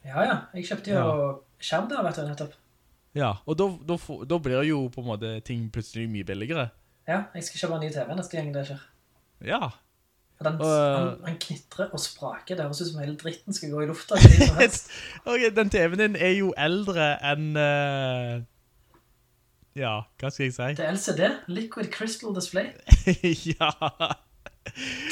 [0.02, 0.36] Ja, ja.
[0.56, 1.04] Jeg kjøpte jo
[1.62, 2.56] skjerm der, vet du, nettopp.
[3.16, 3.96] Ja, og da, da,
[4.30, 6.68] da blir jo på en måte ting plutselig mye billigere.
[7.10, 8.84] Ja, jeg skal kjøpe en ny TV neste gang det skjer.
[9.46, 9.70] Ja.
[10.40, 12.56] Og Den, uh, eh, han, knytter knitrer og spraker.
[12.56, 14.16] Det høres ut som hele dritten skal gå i lufta.
[15.30, 18.40] Ok, den TV-en din er jo eldre enn Uh,
[19.78, 20.70] Ja, hva skal jeg si?
[20.80, 21.20] Det er LCD,
[21.54, 22.72] Liquid Crystal Display.
[23.52, 23.70] ja.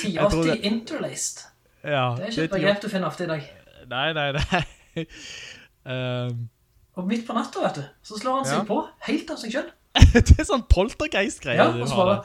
[0.03, 1.45] Jeg tror 1080 det- interlaced.
[1.85, 2.05] Ja.
[2.19, 3.49] Det er ikke et begrepp begrep du finner ofte i dag.
[3.89, 5.07] Nei, nei, nei.
[5.89, 6.49] um,
[6.99, 8.65] Og midt på natta, vet du, så slår han seg Ja.
[8.67, 9.75] på helt av seg selv.
[10.15, 12.19] det er sånn poltergeist-greier Ja, du har bare.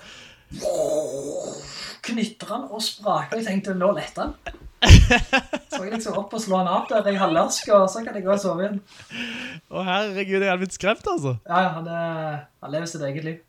[2.04, 4.60] Knytter han og spraker, jeg tenkte, nå letter han.
[5.72, 8.26] Så jeg liksom opp og slå han av der i halvørsk, og så kan jeg
[8.26, 8.82] gå og sove igjen.
[9.72, 11.38] Å herregud, jeg hadde blitt skremt altså.
[11.48, 13.40] Ja, ja, han, er, han lever sitt eget liv.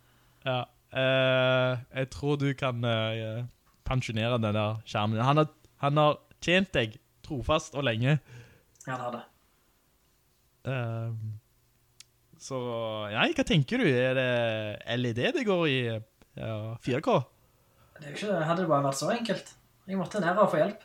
[0.47, 0.61] Ja.
[0.95, 3.43] Eh, jeg tror du kan eh,
[3.89, 5.21] pensjonere den der skjermen.
[5.27, 5.51] Han har,
[5.85, 8.19] han har tjent deg trofast og lenge.
[8.87, 9.23] Han har det.
[10.69, 11.13] Eh,
[12.45, 12.59] så,
[13.13, 13.87] ja, hva tenker du?
[13.89, 17.21] Er det LED det går i ja, 4K?
[17.95, 19.55] Det er jo ikke, hadde det bare vært så enkelt.
[19.89, 20.85] Jeg måtte ned og få hjelp.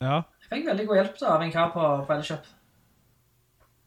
[0.00, 0.22] Ja.
[0.46, 2.48] Jeg fikk veldig god hjelp da, av en kar på, på Elkjøp.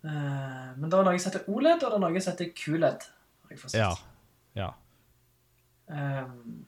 [0.04, 3.08] Uh, men det var noe som heter OLED, og det var noe som heter QLED.
[3.78, 3.90] Ja.
[4.58, 4.70] Ja.
[5.88, 6.64] Um,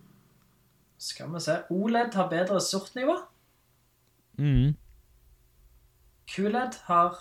[1.01, 1.59] skal vi se.
[1.73, 3.17] OLED har bedre sortnivå.
[4.37, 4.75] Mhm.
[6.27, 7.17] QLED har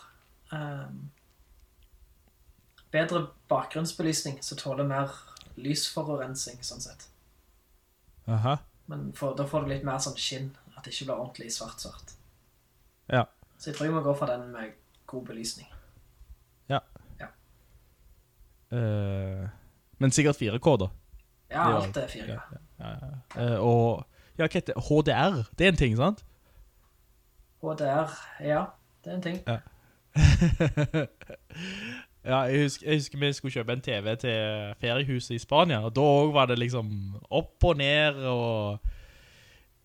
[0.52, 1.10] um,
[2.90, 5.12] bedre bakgrunnsbelysning, så tåler mer
[5.60, 7.08] lysforurensing, sånn sett.
[8.26, 8.56] Aha.
[8.86, 12.16] Men for, da får du litt mer sånn skinn, at det ikke blir ordentlig svart-svart.
[13.12, 13.26] Ja.
[13.58, 14.74] Så jeg tror jeg må gå for den med
[15.10, 15.68] god belysning.
[16.72, 16.80] Ja.
[17.20, 17.28] Ja.
[18.72, 19.48] Uh,
[19.98, 20.90] men sikkert 4K da.
[21.52, 22.28] Ja, alt er 4K.
[22.34, 22.40] Ja,
[22.80, 23.42] ja, ja.
[23.42, 24.04] Eh, og,
[24.34, 24.80] ja, hva heter?
[24.88, 25.44] HDR?
[25.54, 26.24] Det er en ting, sant?
[27.64, 28.14] HDR,
[28.44, 28.64] ja,
[29.04, 29.40] det er en ting.
[32.24, 35.92] Ja, jeg husker, jeg husker vi skulle kjøpe en TV til feriehuset i Spania, og
[35.96, 36.86] da var det liksom
[37.28, 38.78] opp og ned, og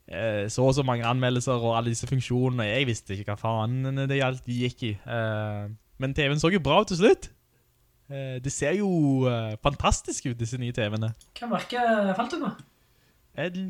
[0.08, 2.64] eh, så og så mange anmeldelser og alle disse funksjonene.
[2.64, 4.94] Jeg visste ikke hva faen det gjaldt de gikk i.
[5.04, 5.68] Eh,
[6.00, 7.28] men TV-en så jo bra ut til slutt.
[8.08, 8.88] Eh, det ser jo
[9.28, 11.12] eh, fantastisk ut, disse nye TV-ene.
[11.42, 11.84] Hva merke
[12.16, 12.56] falt du på?
[13.36, 13.68] Jeg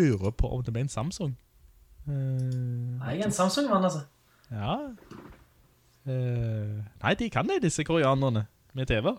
[0.00, 1.36] lurer på om det ble en Samsung.
[2.08, 4.00] Eh, Jeg er en Samsung-mann, altså.
[4.50, 4.74] Ja.
[6.06, 9.14] Eh, nei, de kan det, disse koreanerne, med TV.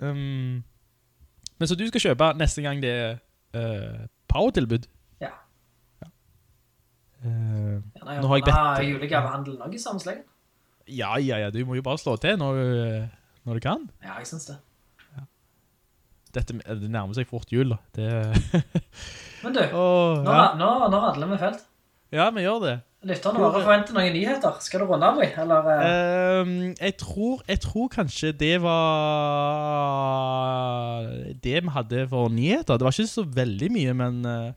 [0.00, 0.62] Um,
[1.58, 3.16] men så du skal kjøpe neste gang det er
[3.56, 4.86] uh, power-tilbud?
[5.20, 5.32] Ja.
[7.24, 8.54] Eh, Ja, nei, nå har jeg bedt...
[8.54, 10.22] Nei, har julegavehandel noe i sammenslengen.
[10.88, 12.62] Ja, ja, ja, du må jo bare slå til når,
[13.44, 13.88] når du kan.
[14.04, 14.60] Ja, jeg synes det.
[16.36, 17.78] Dette det nærmer seg fort jul, da.
[17.96, 18.06] Det,
[19.44, 20.46] Men du, oh, nå, ja.
[20.58, 21.64] nå, nå radler vi felt.
[22.14, 22.76] ja, vi gjør det.
[23.06, 24.56] Lytterne våre forventer noen nyheter.
[24.64, 25.20] Skal du runde av?
[25.22, 25.90] Eller, eh,
[26.38, 28.78] Ehm, jeg, tror, jeg tror kanskje det var
[31.42, 32.74] det vi hadde for nyheter.
[32.74, 34.52] Det var ikke så veldig mye, men eh,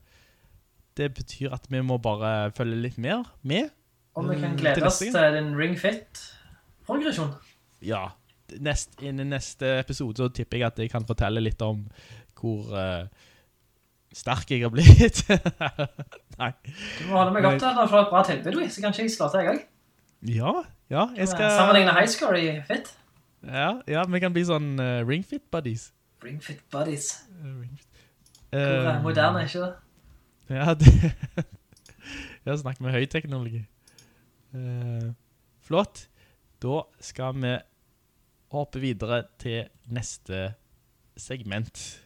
[0.98, 3.70] det betyr at vi må bare følge litt mer med.
[4.18, 7.30] Og vi kan mm, glede til oss til din Ring Fit-progresjon.
[7.82, 8.08] Ja,
[8.60, 11.86] nest, innen neste episode så tipper jeg at jeg kan fortelle litt om
[12.38, 13.06] hvor eh,
[14.16, 15.22] sterk jeg har blitt.
[16.40, 16.50] Nei.
[16.98, 19.32] Du må holde meg opp til å få et bra tilbud, så kanskje jeg slår
[19.32, 19.68] til deg også.
[20.32, 20.52] Ja,
[20.92, 21.48] ja, jeg skal...
[21.56, 22.92] Sammenligne highscore i Fit.
[23.42, 25.88] Ja, ja, vi kan bli sånn uh, Ring Fit Buddies.
[26.22, 27.08] Ring Fit Buddies.
[27.42, 28.04] Ring fit.
[28.54, 29.72] eh, moderne er ikke det?
[30.52, 30.92] Ja, det
[32.42, 33.64] Jeg har snakket med høyteknologi.
[34.54, 35.10] Uh,
[35.64, 36.06] flott.
[36.62, 37.56] Da skal vi
[38.52, 40.52] hoppe videre til neste
[41.18, 42.01] segment.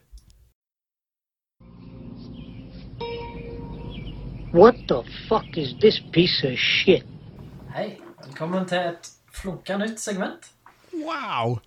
[4.57, 7.05] What the fuck is this piece of shit?
[7.75, 10.49] Hei, velkommen til et flunka nytt segment.
[10.95, 11.59] Wow!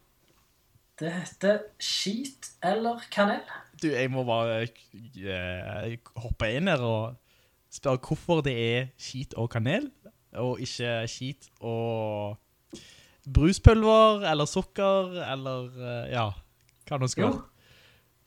[0.98, 3.45] Det heter skit eller kanel.
[3.78, 7.14] Du, jeg må bare eh, hoppe inn her og
[7.70, 9.91] spørre hvorfor det er skit og kanel,
[10.34, 12.41] og ikke skit og
[13.34, 16.32] bruspulver, eller sukker, eller, eh, ja,
[16.90, 17.36] hva nå skal Jo,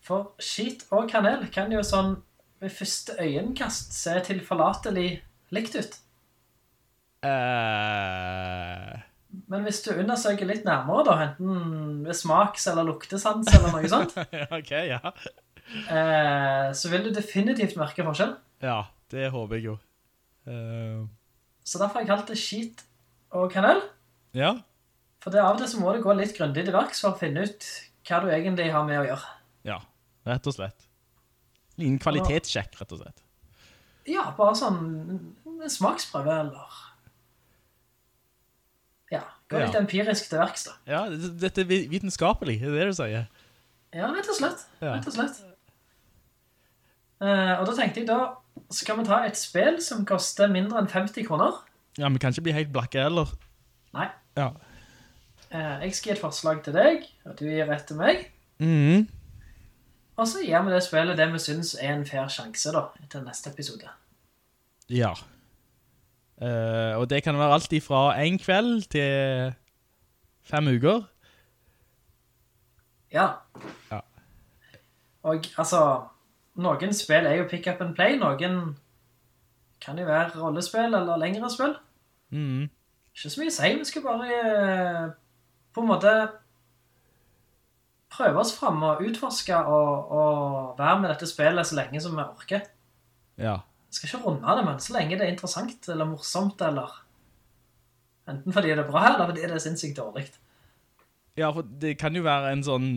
[0.06, 2.20] for skit og kanel kan jo sånn
[2.62, 5.22] ved første øyenkast ser tilforlatelig
[5.54, 5.96] likt ut.
[7.26, 8.98] Uh...
[9.48, 14.14] Men hvis du undersøker litt nærmere da, enten ved smaks- eller luktesans eller noe sånt,
[14.58, 15.00] okay, ja.
[15.88, 18.36] uh, så vil du definitivt merke forskjell.
[18.62, 19.78] Ja, det håper jeg jo.
[20.46, 21.08] Uh...
[21.64, 22.84] Så derfor har jeg kalt det skit
[23.32, 23.80] og kanel.
[24.36, 24.56] ja,
[25.22, 27.46] For det av det så må du gå litt grundig til verks for å finne
[27.46, 27.68] ut
[28.06, 29.36] hva du egentlig har med å gjøre.
[29.70, 29.78] ja,
[30.28, 30.91] rett og slett.
[31.82, 33.22] En kvalitetssjekk, rett og slett.
[34.10, 34.80] Ja, bare sånn
[35.46, 36.80] en smaksprøve, eller...
[39.12, 39.80] Ja, gå litt Ja.
[39.82, 40.74] empirisk til verks da.
[40.88, 43.26] Ja, dette er vitenskapelig, det er det du sier.
[43.92, 44.62] Ja, rett og slett.
[44.80, 45.42] Rett og slett.
[47.22, 48.16] Uh, og da tenkte jeg da,
[48.74, 51.60] skal vi ta et spill som koster mindre enn 50 kroner?
[52.00, 53.30] Ja, vi kan ikke bli helt blakke eller?
[53.94, 54.08] Nei.
[54.40, 54.48] Ja.
[55.52, 58.24] Uh, jeg skal gi et forslag til deg, og du gir rett til meg.
[58.62, 59.04] Mhm.
[60.16, 63.24] Og så gir vi det spillet det vi synes er en fair sjanse da, til
[63.24, 63.88] neste episode.
[64.90, 65.12] Ja.
[66.42, 69.54] Uh, og det kan være alt ifra en kveld til
[70.42, 71.02] fem uker.
[73.12, 73.28] Ja.
[73.90, 74.00] Ja.
[75.22, 75.82] Og altså,
[76.54, 78.76] noen spill er jo pick up and play, noen
[79.82, 81.74] kan jo være rollespill eller lengre spill.
[82.30, 82.68] Mm.
[83.12, 85.08] Ikke så mye å si, vi skal bare eh,
[85.74, 86.12] på en måte
[88.12, 92.24] prøve oss frem og utforske og, og være med dette spillet så lenge som vi
[92.24, 92.66] orker.
[93.40, 93.58] Ja.
[93.88, 96.94] Vi skal ikke runde det, men så lenge det er interessant eller morsomt, eller
[98.28, 100.26] enten fordi det er bra, eller fordi det er sinnssykt dårlig.
[101.36, 102.88] Ja, for det kan jo være en sånn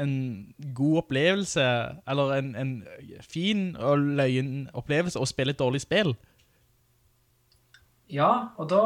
[0.00, 0.14] en
[0.74, 1.64] god opplevelse,
[2.08, 2.72] eller en, en
[3.20, 6.14] fin og løyen opplevelse å spille et dårlig spill.
[8.12, 8.82] Ja, og da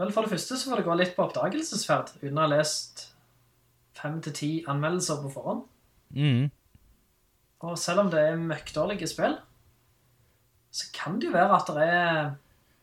[0.00, 3.09] Vel, for det første så får det gå litt på oppdagelsesferd, uten å ha lest
[4.02, 5.62] fem til ti anmeldelser på forhånd.
[6.10, 6.50] Mm.
[7.60, 9.36] Og selv om det er møkkdårlige spill,
[10.70, 12.30] så kan det jo være at det er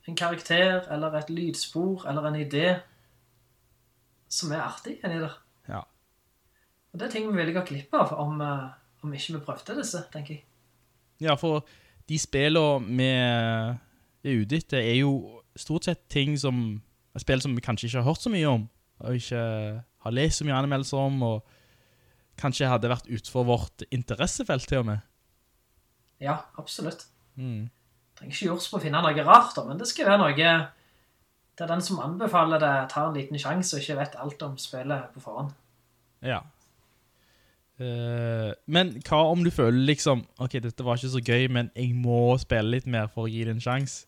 [0.07, 2.79] en karakter, eller et lydspor, eller en idé
[4.29, 5.31] som er artig enn i det.
[5.67, 5.81] Ja.
[6.91, 8.69] Og det er ting vi ville gått glipp av om, eh,
[9.03, 10.43] om ikke vi prøvde disse, tenker jeg.
[11.23, 11.65] Ja, for
[12.07, 16.81] de spillene vi er ute etter er jo stort sett ting som
[17.17, 18.67] spill som vi kanskje ikke har hørt så mye om,
[19.03, 19.41] og ikke
[20.05, 24.89] har lest så mye anmeldelser om, og kanskje hadde vært utenfor vårt interessefelt til og
[24.91, 25.05] med.
[26.23, 27.05] Ja, absolutt.
[27.35, 27.69] Mm.
[28.17, 30.49] trenger ikke jords på å finne noe rart, men det skal være noe
[31.57, 34.59] det er den som anbefaler det tar en liten sjanse og ikke vet alt om
[34.61, 35.55] spillet på forhånd.
[36.21, 36.43] Ja.
[37.81, 41.95] Uh, men hva om du føler liksom, ok, dette var ikke så gøy, men jeg
[41.97, 43.99] må spille litt mer for å gi det en sjans?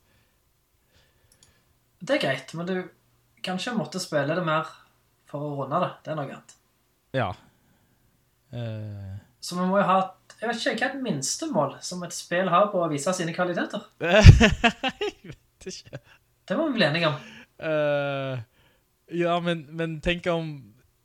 [1.99, 2.75] Det er greit, men du
[3.45, 4.67] kanskje måtte spille det mer
[5.29, 5.89] for å runde det.
[6.05, 6.55] Det er noe annet.
[7.17, 7.29] Ja.
[8.53, 9.17] Uh...
[9.39, 9.99] Så vi må jo ha,
[10.39, 13.33] jeg vet ikke, hva er et minstemål som et spill har på å vise sine
[13.35, 13.85] kvaliteter?
[14.03, 16.01] jeg vet ikke.
[16.49, 17.19] Det må vi bli enige om.
[17.59, 18.41] Uh,
[19.15, 20.51] ja, men, men tenk om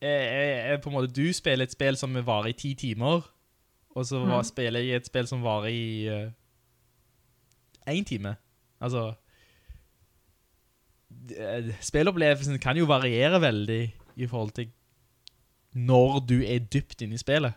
[0.05, 3.25] er, jeg, jeg, på en måte du spiller et spill som varer i ti timer,
[3.95, 4.41] og så Mhm.
[4.45, 6.33] spiller jeg et spill som varer i uh,
[7.87, 8.35] en time.
[8.83, 9.24] Altså, eh,
[11.85, 13.83] spillopplevelsen kan jo variere veldig
[14.17, 14.73] i forhold til
[15.75, 17.57] når du er dypt inne i spillet.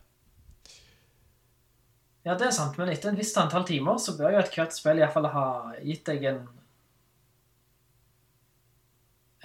[2.26, 4.74] Ja, det er sant, men etter en visst antall timer så bør jo et hvert
[4.76, 5.48] spill i hvert fall ha
[5.80, 6.42] gitt deg en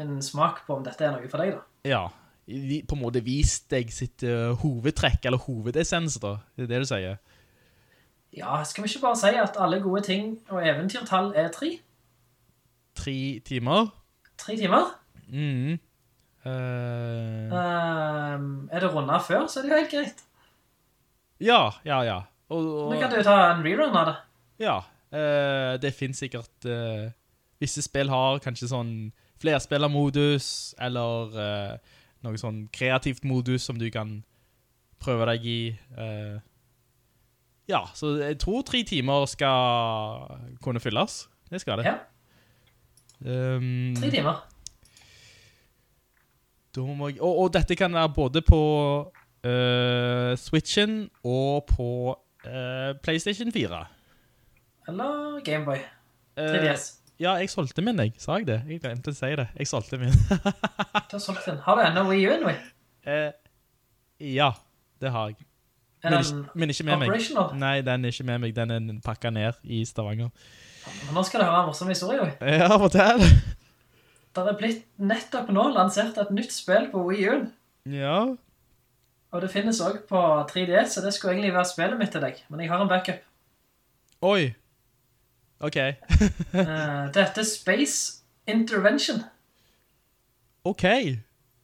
[0.01, 1.61] en smak på om dette er noe for deg da.
[1.87, 2.03] Ja,
[2.89, 6.89] på en måte vist deg sitt eh, hovedtrekk, eller hovedessens da, det er det du
[6.91, 7.21] sier.
[8.33, 11.75] Ja, skal vi ikke bare si at alle gode ting og eventyrtall er tre?
[12.97, 13.93] Tre timer.
[14.43, 14.91] Tre timer?
[15.31, 15.79] Mm.
[16.43, 17.53] Uh...
[17.55, 20.23] Ehm, er det rundet før, så er det jo helt greit.
[21.41, 22.21] ja, ja, ja.
[22.49, 24.17] Og, og, Nå kan du ta en rerun av det.
[24.65, 24.77] Ja,
[25.15, 27.11] uh, det finnes sikkert Uh,
[27.63, 31.37] Visse spill har kanskje sånn flerspillermodus, eller
[32.27, 34.17] noe sånn kreativt modus som du kan
[34.99, 35.61] prøve deg i.
[37.71, 41.29] ja, så jeg tror tre timer skal kunne fylles.
[41.55, 41.87] Det skal det.
[41.87, 42.01] Ja,
[43.25, 44.49] Um, tre timer.
[46.77, 48.61] jeg, og, og dette kan være både på
[49.47, 51.89] uh, Switchen og på
[52.47, 53.85] uh, PlayStation 4.
[54.89, 55.77] Eller Gameboy.
[56.37, 56.99] Eh, 3DS.
[57.21, 58.13] Ja, jeg solgte min, jeg.
[58.19, 58.63] Sa jeg det?
[58.69, 59.47] Jeg glemte å si det.
[59.59, 60.11] Jeg solgte min.
[61.13, 61.61] Du har solgt den.
[61.63, 62.57] Har du ennå Wii U, Louis?
[63.07, 63.31] eh,
[64.21, 64.51] ja,
[65.01, 65.37] det har jeg.
[66.03, 67.09] Men men ikke med meg.
[67.09, 67.53] operational?
[67.59, 68.57] Nei, den er ikke med meg.
[68.57, 70.33] Den er pakket ned i Stavanger.
[70.87, 72.31] Men Nå skal du høre en morsom historie.
[72.41, 73.23] Ja, fortell.
[74.33, 77.43] Det er blitt nettopp nå lansert et nytt spill på Wii U.
[77.93, 78.17] Ja.
[79.33, 82.41] Og det finnes også på 3DS, så det skulle egentlig være spillet mitt til deg.
[82.49, 83.21] Men jeg har en backup.
[84.23, 84.55] Oi.
[85.63, 85.79] Ok.
[85.79, 89.23] det dette er Space Intervention.
[90.65, 90.85] ok.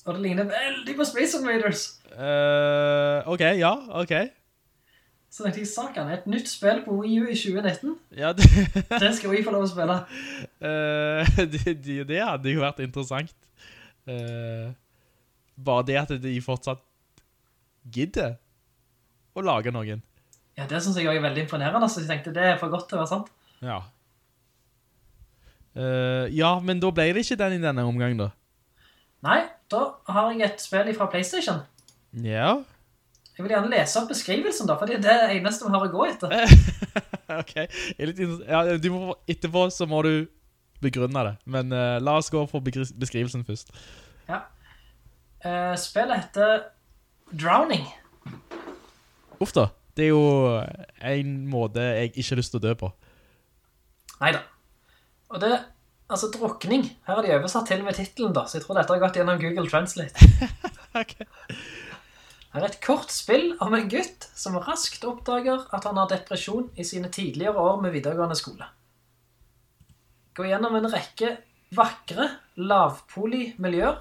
[0.05, 1.83] Og det ligner veldig på Space Invaders.
[2.13, 4.15] Uh, ok, ja, ok.
[5.29, 7.95] Så tenkte jeg, saken, et nytt spill på Wii U i 2019.
[8.17, 8.49] Ja, det,
[9.03, 9.99] Det skal vi få lov å spille.
[10.65, 13.35] Uh, det, det, det hadde jo vært interessant.
[14.09, 14.73] Uh,
[15.61, 16.81] bare det at de fortsatt
[17.93, 18.39] gidder
[19.37, 20.01] å lage noen.
[20.59, 22.89] Ja, det synes jeg også er veldig imponerende, så jeg tenkte det er for godt
[22.89, 23.29] til å være sant.
[23.61, 23.83] Ja.
[25.77, 28.33] Uh, ja, men da ble det ikke den i denne omgang da.
[29.29, 31.61] Nei, da har jeg et spill fra Playstation.
[32.17, 32.57] Ja.
[32.57, 32.78] Ja.
[33.39, 35.91] Jeg vil gjerne lese opp beskrivelsen da, for det er det eneste vi har å
[35.93, 36.33] gå etter.
[37.41, 37.53] ok.
[38.51, 40.27] Ja, du må, etterpå så må du
[40.83, 41.35] begrunne det.
[41.47, 43.71] Men uh, la oss gå for beskrivelsen først.
[44.27, 44.41] Ja.
[45.47, 46.67] Uh, spillet heter
[47.31, 47.87] Drowning.
[49.39, 49.69] Uff da.
[49.95, 50.59] Det er jo
[51.15, 52.91] en måte jeg ikke har lyst til å dø på.
[54.19, 54.43] Neida.
[55.31, 55.55] Og det,
[56.11, 59.07] altså drukning, her er de oversatt til med titlen da, så jeg tror dette har
[59.07, 60.27] gått gjennom Google Translate.
[60.99, 61.21] Ok.
[62.57, 66.87] Er et kort spill om en gutt som raskt oppdager at han har depresjon i
[66.87, 68.69] sine tidligere år med videregående skole.
[70.37, 71.35] Gå gjennom en rekke
[71.77, 73.99] vakre, lavpoli miljøer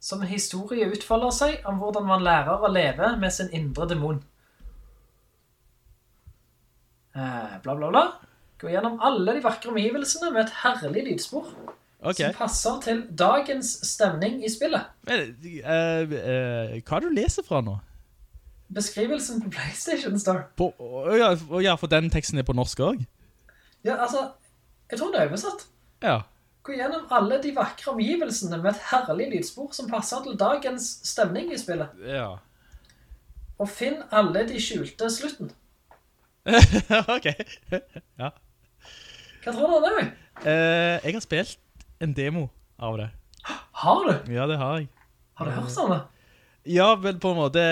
[0.00, 4.20] som en historie utfolder seg om hvordan man lærer å leve med sin indre demon.
[7.16, 8.04] Eh, bla, bla, bla.
[8.60, 11.50] Gå gjennom alle de vakre omgivelsene med et herlig lydspor
[12.02, 12.16] Ok.
[12.16, 14.86] som passer til dagens stemning i spillet.
[15.08, 17.78] Men, uh, uh, hva er du leser fra nå?
[18.74, 20.44] Beskrivelsen på PlayStation Store.
[20.56, 20.70] På,
[21.16, 21.32] ja,
[21.64, 23.06] ja, for den teksten er på norsk også?
[23.84, 24.28] Ja, altså,
[24.90, 25.66] jeg tror det er oversatt.
[26.02, 26.18] Ja.
[26.62, 31.52] Gå gjennom alle de vakre omgivelsene med et herlig lydspor som passer til dagens stemning
[31.54, 31.94] i spillet.
[32.04, 32.36] Ja.
[33.58, 35.50] Og finn alle de skjulte slutten.
[37.16, 37.30] ok.
[38.22, 38.30] ja.
[39.42, 40.10] Hva tror du om det?
[40.44, 41.58] Uh, jeg har spilt
[42.00, 42.48] en demo
[42.78, 43.08] av det.
[43.82, 44.32] Har du?
[44.34, 44.88] Ja, det har jeg.
[45.38, 46.00] Har du hørt sånn det?
[46.68, 47.62] Ja, vel på en måte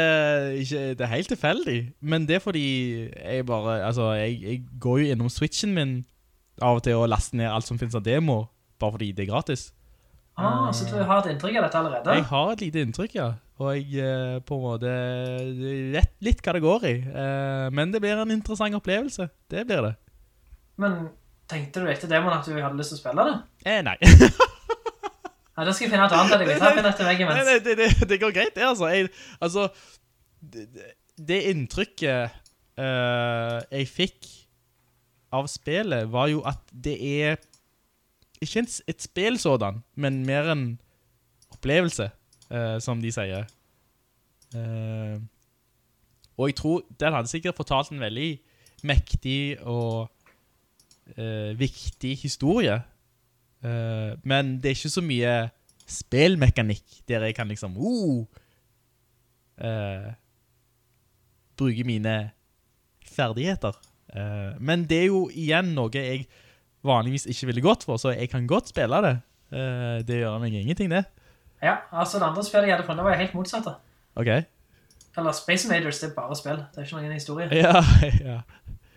[0.57, 2.67] ikke, Det er helt tilfeldig Men det er fordi
[3.11, 5.97] jeg bare Altså, jeg, jeg går jo innom Switchen min
[6.63, 8.47] Av og til å laste ned alt som finnes av demo
[8.81, 9.67] Bare fordi det er gratis
[10.37, 12.15] Ah, så du har et inntrykk av dette allerede?
[12.19, 13.29] Jeg har et lite inntrykk, ja
[13.59, 14.97] Og jeg eh, på en måte
[15.95, 19.91] vet litt hva det går i eh, Men det blir en interessant opplevelse Det blir
[19.91, 19.95] det
[20.81, 21.09] Men
[21.51, 23.37] tenkte du etter demoen at du hadde lyst til å spille det?
[23.71, 23.97] Eh, nei
[25.57, 26.47] Nei, da skal jeg finne et annet av det.
[26.51, 28.91] Vi tar finne etter veggen Nei, nei, det, det, det går greit, det altså.
[28.93, 29.09] Jeg,
[29.41, 29.69] altså,
[30.41, 32.35] det, det- det inntrykket
[32.77, 34.27] uh, jeg fikk
[35.33, 37.39] av spillet var jo at det er
[38.45, 40.67] ikke en, et spill sådan, men mer en
[41.57, 42.11] opplevelse,
[42.53, 43.49] uh, som de sier.
[44.53, 45.17] Uh,
[46.37, 48.29] og jeg tror den hadde sikkert fortalt en veldig
[48.85, 50.11] mektig og
[51.15, 52.81] eh, viktig historie.
[53.65, 55.35] Uh, men det er ikke så mye
[55.87, 58.27] spillmekanikk der jeg kan liksom uh,
[59.59, 60.11] eh,
[61.57, 62.17] bruke mine
[63.07, 63.73] ferdigheter.
[64.61, 66.23] Men det er jo igjen noe jeg
[66.87, 69.17] vanligvis ikke ville gått for, så jeg kan godt spille det.
[70.09, 71.03] Det gjør meg ingenting, det.
[71.61, 73.67] Ja, altså det andre spillet jeg hadde funnet var helt motsatt.
[73.67, 73.75] da.
[74.17, 74.31] Ok.
[75.19, 76.57] Eller Space Invaders, det er bare spill.
[76.57, 77.49] Det er ikke noen historie.
[77.65, 77.83] Ja,
[78.25, 78.41] ja.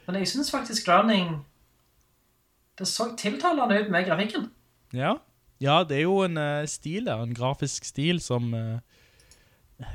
[0.07, 1.45] Men jeg synes faktisk Drowning
[2.80, 4.47] Det så tiltalende ut med grafikken.
[4.95, 5.18] Ja,
[5.60, 8.80] ja det er jo en uh, stil, der, en grafisk stil som uh,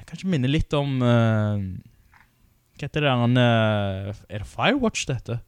[0.08, 1.64] kanskje minner litt om Uh,
[2.74, 4.14] Hva heter det der?
[4.28, 5.38] er det Firewatch, dette?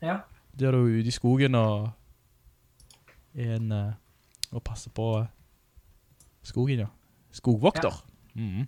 [0.00, 0.22] Ja.
[0.58, 1.90] Der du er ute i skogen og
[3.36, 3.72] en
[4.48, 5.26] og passer på
[6.42, 6.88] skogen, ja.
[7.36, 7.92] Skogvokter.
[8.34, 8.64] Mhm.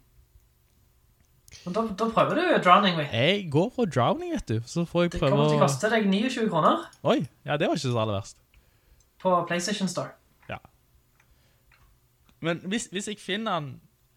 [1.65, 2.97] Men da, da prøver du Drowning.
[2.97, 3.05] vi.
[3.13, 4.61] Jeg går for drowning, vet du.
[4.67, 5.65] Så får jeg Det kommer til å å...
[5.67, 8.39] koste deg 29 kroner Oi, ja, det var ikke så aller verst.
[9.21, 10.15] på PlayStation Store.
[10.49, 10.57] Ja.
[12.41, 13.75] Men hvis, hvis jeg finner den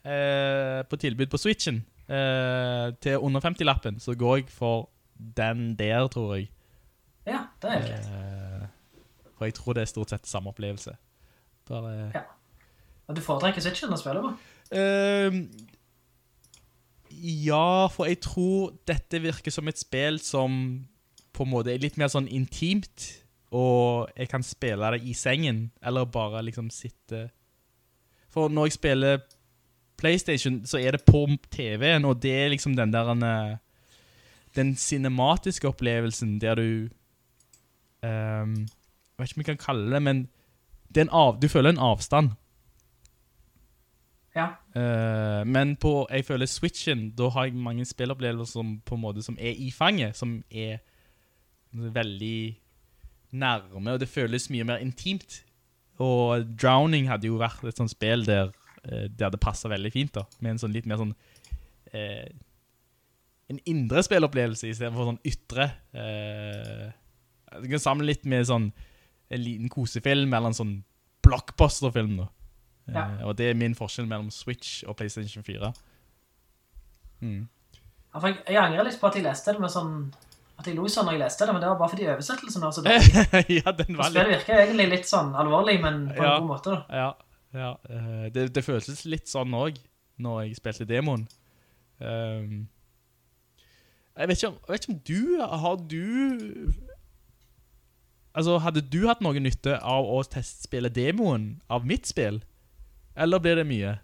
[0.07, 4.87] eh, på tilbud på Switchen eh, til under 50-lappen, så går jeg for
[5.37, 6.49] den der, tror jeg.
[7.27, 8.07] Ja, det er helt.
[8.07, 10.95] Eh, for jeg tror det er stort sett samme opplevelse.
[11.67, 11.93] Bare...
[12.15, 12.23] Ja.
[13.07, 14.31] Og du foretrekker Switchen å spille på?
[14.79, 15.41] Ehm,
[17.21, 20.55] ja, for jeg tror dette virker som et spill som
[21.33, 23.09] på en måte er litt mer sånn intimt,
[23.53, 27.27] og jeg kan spille det i sengen, eller bare liksom sitte...
[28.33, 29.19] For når jeg spiller
[29.97, 33.13] Playstation, så er det på TV-en, og det er liksom den der...
[33.13, 33.57] eh,
[34.55, 36.89] Den cinematiske opplevelsen der du...
[38.03, 40.27] Um, jeg vet ikke om jeg kan kalle det, men
[40.93, 42.33] det av, du føler en avstand.
[44.33, 44.47] Ja.
[44.75, 49.23] Uh, men på, jeg føler Switchen, da har jeg mange spillopplevelser som, på en måte,
[49.25, 50.81] som er i fanget, som er
[51.73, 52.57] veldig
[53.31, 55.43] nærme, og det føles mye mer intimt.
[56.01, 58.49] Og Drowning hadde jo vært et sånt spill der,
[58.87, 61.13] uh, der det passet veldig fint da, med en sånn litt mer sånn
[61.93, 62.27] uh,
[63.51, 65.65] en indre spillopplevelse i stedet for sånn ytre.
[65.93, 68.69] Du kan samle litt med sånn
[69.33, 70.71] en liten kosefilm eller en sånn
[71.27, 72.29] blockbusterfilm da.
[72.91, 73.03] Ja.
[73.19, 75.69] Eh, og det er min forskjell mellom Switch og PlayStation 4.
[77.23, 77.47] Mm.
[78.13, 79.93] Ja, jeg, jeg angrer litt på at jeg leste det med sånn
[80.59, 82.73] At jeg lo sånn når jeg leste det, men det var bare fordi oversettelsen var
[82.75, 83.55] så dårlig.
[83.57, 84.27] ja, den var litt...
[84.35, 86.35] virker egentlig litt sånn alvorlig, men på Ja.
[86.35, 86.75] en god måte.
[86.75, 86.99] da.
[86.99, 87.07] Ja,
[87.57, 87.71] ja.
[87.89, 89.81] eh, det, det føltes litt sånn også,
[90.21, 91.23] når jeg spilte demoen.
[92.03, 92.67] Um,
[94.17, 95.19] jeg, vet ikke om, jeg vet ikke om du,
[95.63, 96.73] har du...
[98.33, 102.41] Altså, hadde du hatt noe nytte av å testspille demoen av mitt spill?
[103.15, 103.97] Eller blir det mye?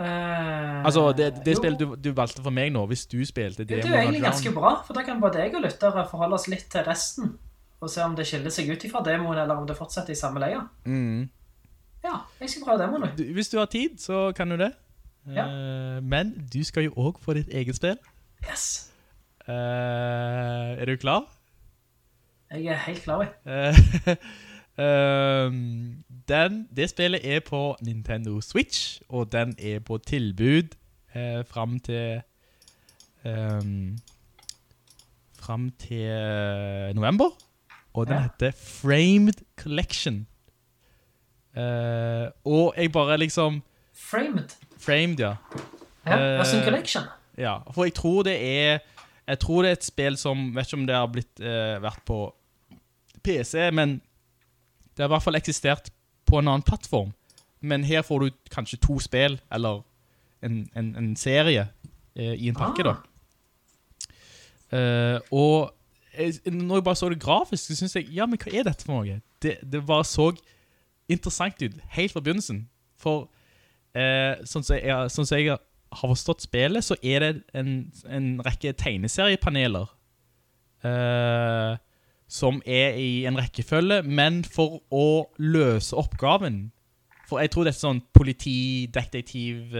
[0.00, 3.82] Uh, Altså, det, det spillet du, du valgte for meg nå, hvis du spilte Det
[3.82, 6.46] Det er jo egentlig ganske bra, for da kan både jeg og lyttere forholde oss
[6.48, 7.34] litt til resten,
[7.80, 10.40] og se om det skiller seg ut ifra demoen, eller om det fortsetter i samme
[10.40, 10.62] leia.
[10.86, 11.28] Mm.
[12.04, 13.10] Ja, jeg skal prøve demoen nå.
[13.36, 14.70] Hvis du har tid, så kan du det.
[15.28, 15.44] Ja.
[15.44, 17.98] Uh, men du skal jo også få ditt eget spill.
[18.48, 18.88] Yes.
[19.44, 19.52] Uh,
[20.80, 21.28] er du klar?
[22.50, 23.28] Jeg er helt klar.
[23.44, 24.16] jeg.
[26.30, 30.74] Eh, ehm, den, det spillet er på Nintendo Switch, og den er på tilbud
[31.14, 32.22] eh, fram til
[33.24, 33.98] um,
[35.40, 37.30] Fram til eh, november.
[37.94, 38.22] Og den Ja.
[38.22, 40.26] heter Framed Collection.
[41.56, 43.62] Uh, og jeg bare liksom
[43.94, 44.48] Framed.
[44.78, 45.34] Framed, ja.
[46.06, 47.02] Ja, altså Awesome Collection.
[47.38, 48.78] Ja, for jeg tror det er
[49.28, 52.00] Jeg tror det er et spill som Vet ikke om det har blitt uh, vært
[52.06, 52.34] på
[53.24, 54.00] PC, men
[54.96, 55.90] det har i hvert fall eksistert
[56.30, 57.10] på en annen plattform.
[57.60, 59.82] Men her får du kanskje to spill, eller
[60.46, 61.66] en, en, en serie
[62.16, 62.94] eh, i en pakke, Ah.
[62.94, 62.96] da.
[64.70, 65.72] Eh, og
[66.46, 69.00] når jeg bare så det grafisk, så synes jeg Ja, men hva er dette for
[69.00, 69.20] noe?
[69.42, 70.30] Det, det bare så
[71.10, 72.64] interessant ut helt fra begynnelsen.
[73.00, 73.28] For
[73.98, 77.70] eh, sånn som jeg, sånn som jeg har forstått spillet, så er det en,
[78.06, 79.88] en rekke tegneseriepaneler
[80.86, 81.78] eh,
[82.30, 86.68] som er i en rekkefølge, men for å løse oppgaven
[87.26, 89.74] For jeg tror det er sånn politi, detektiv,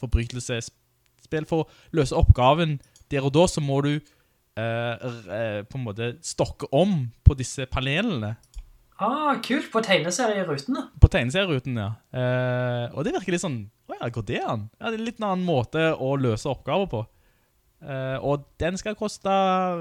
[0.00, 1.46] forbrytelsesspill.
[1.48, 2.74] For å løse oppgaven
[3.10, 8.34] der og da, så må du uh, på en måte stokke om på disse panelene.
[9.00, 9.70] Ah, kult.
[9.72, 10.84] På tegneserierutene.
[11.00, 11.92] På tegneserierutene, ja.
[12.12, 14.66] Uh, og det virker litt sånn Å ja, går det an?
[14.76, 17.00] Ja, det er litt en annen måte å løse oppgaver på.
[17.80, 19.32] Eh, og den skal koste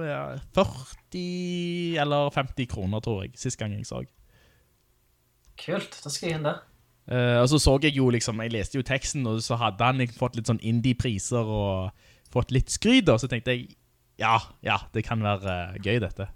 [0.07, 0.21] ja,
[0.55, 4.05] 40 eller 50 kroner, tror jeg, siste gang jeg så.
[5.59, 5.99] Kult.
[6.03, 6.63] Da skal jeg inn der.
[7.09, 9.97] Uh, og så så jeg jo liksom Jeg leste jo teksten, og så hadde han
[9.97, 11.89] liksom fått litt sånn indie-priser og
[12.29, 13.71] fått litt skryd, og så tenkte jeg
[14.19, 16.27] ja, ja, det kan være uh, gøy, dette.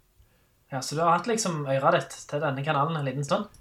[0.72, 3.52] Ja, Så du har hatt liksom øyra ditt til denne kanalen en liten stund?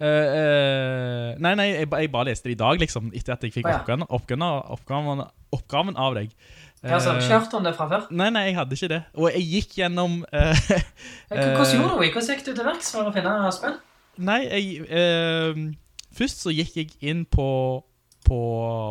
[0.00, 3.72] Nei, nei, jeg, jeg bare leste det i dag, liksom, etter at jeg fikk Å,
[3.72, 3.80] ja.
[3.82, 6.32] oppgaven, oppgaven, oppgaven, oppgaven av deg.
[6.82, 8.06] Ja, kjørte Eh, ikke det fra før?
[8.10, 9.00] Nei, nei, jeg hadde ikke det.
[9.14, 10.60] Og jeg gikk gjennom eh,
[11.28, 12.06] Hvordan gjorde du?
[12.08, 13.76] Hvordan gikk du til verks for å finne spill?
[14.20, 15.60] Nei, jeg eh,
[16.16, 17.48] Først så gikk jeg inn på,
[18.26, 18.38] på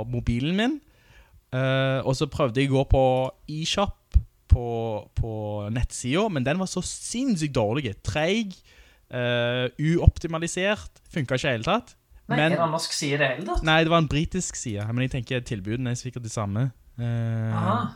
[0.08, 0.76] mobilen min,
[1.52, 3.02] eh, og så prøvde jeg å gå på
[3.58, 3.96] eShop
[4.50, 4.68] på,
[5.20, 5.34] på
[5.76, 7.92] nettsiden, men den var så sinnssykt dårlig.
[8.08, 8.56] Treig,
[9.12, 11.96] eh, uoptimalisert, funket ikke helt tatt.
[12.30, 13.64] Nei, Men- Er det en norsk side det hele tatt?
[13.64, 16.72] Nei, det var en britisk side, men jeg tenker tilbudene er sikkert de samme.
[17.00, 17.88] Eh, Aha.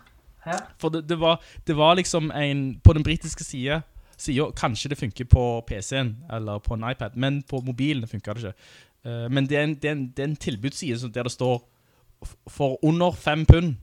[0.45, 0.57] Ja.
[0.80, 3.81] For det, det, var, det var liksom en På den britiske sida
[4.17, 8.43] sida- Kanskje det funker på PC-en eller på en iPad, men på mobilen funker det
[8.43, 8.53] ikke.
[9.05, 11.63] Uh, men det er en, det er en, det er en tilbudsside der det står
[12.47, 13.75] for under fem pund.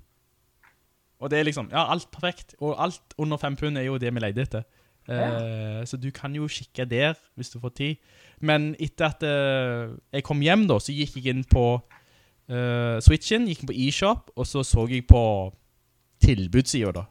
[1.21, 2.55] Og det er liksom Ja, alt perfekt.
[2.61, 4.63] Og alt under fem pund er jo det vi leide etter.
[5.09, 7.97] Eh, Så du kan jo kikke der hvis du får tid.
[8.41, 11.83] Men etter at uh, jeg kom hjem, da, så gikk jeg inn på
[12.51, 15.23] eh, Switchen, gikk på eShop, og så så jeg på
[16.21, 17.07] Tilbudssider da.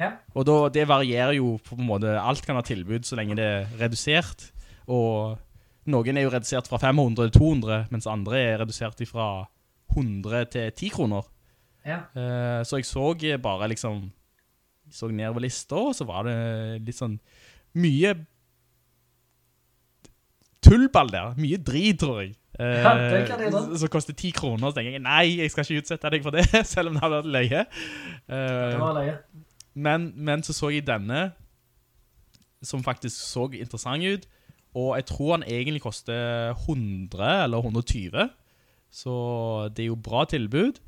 [0.00, 0.10] Ja.
[0.34, 3.44] Og da, det varierer jo på en måte Alt kan ha tilbud så lenge det
[3.44, 4.48] er redusert.
[4.90, 5.36] Og
[5.92, 9.44] noen er jo redusert fra 500 til 200, mens andre er redusert fra
[9.92, 11.28] 100 til 10 kroner.
[11.86, 12.02] Ja.
[12.16, 14.10] Uh, så jeg så bare liksom
[14.90, 17.14] så så nedover lista, og så var det litt sånn
[17.80, 18.12] mye
[20.62, 21.32] tullball der.
[21.40, 22.34] Mye drit, tror jeg.
[22.58, 23.50] Eh, Ja.
[23.80, 24.70] Som koster 10 kroner.
[24.70, 27.22] Så tenker jeg nei, jeg skal ikke utsette deg for det, selv om det hadde
[27.22, 27.62] vært løye.
[28.28, 29.16] Eh, Det var løye.
[29.74, 31.32] men, men så så jeg denne,
[32.62, 34.26] som faktisk så interessant ut,
[34.74, 38.28] og jeg tror han egentlig koster 100 eller 120,
[38.92, 39.14] så
[39.74, 40.78] det er jo bra tilbud.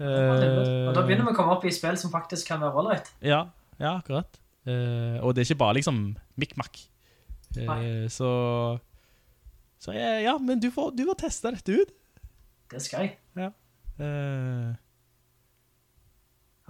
[0.00, 3.12] Og da begynner vi å komme opp i spill som faktisk kan være ålreit.
[3.22, 3.44] Ja,
[3.78, 4.40] ja, akkurat.
[4.66, 6.00] Eh, og det er ikke bare liksom
[6.40, 6.80] mikk-makk.
[7.60, 8.30] Eh, så
[9.84, 11.92] Så jeg, ja, men du får, du må teste dette ut.
[12.72, 13.18] Det skal jeg.
[13.36, 13.50] Ja.
[14.00, 14.72] Uh...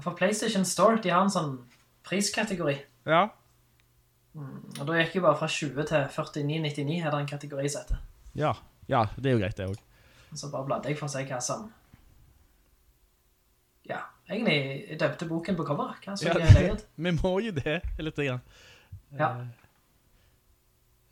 [0.03, 1.57] For PlayStation Store, de har en sånn
[2.07, 2.77] priskategori.
[3.07, 3.25] ja.
[4.35, 8.01] Og da gikk jo bare fra 20 til 49,99 er det en kategori som heter.
[8.35, 8.55] ja.
[8.91, 9.83] Ja, det er jo greit det også.
[10.33, 11.69] Og Så bare bladde jeg for å se hva som...
[13.89, 15.95] Ja, egentlig døpte boken på cover.
[16.05, 16.85] Hva så Ja, det?
[16.97, 18.43] Vi må jo det, litt grann.
[19.17, 19.31] Ja.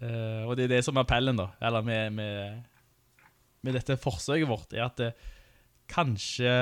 [0.02, 2.62] Eh, og det er det som er appellen da, eller med, med,
[3.62, 5.12] med dette forsøket vårt, er at det,
[5.92, 6.54] kanskje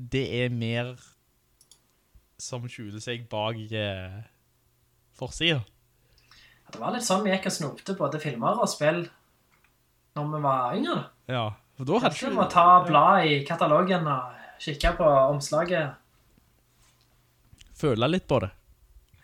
[0.00, 0.94] det er mer
[2.40, 4.20] som skjuler seg bak eh,
[5.44, 5.58] Ja,
[6.72, 9.02] Det var litt sånn vi gikk og snopte både filmer og spill
[10.16, 11.02] når vi var yngre.
[11.28, 11.44] Ja,
[11.76, 15.98] for da hadde Kanskje vi må ta blad i katalogen og kikke på omslaget.
[17.76, 18.50] føle litt på det.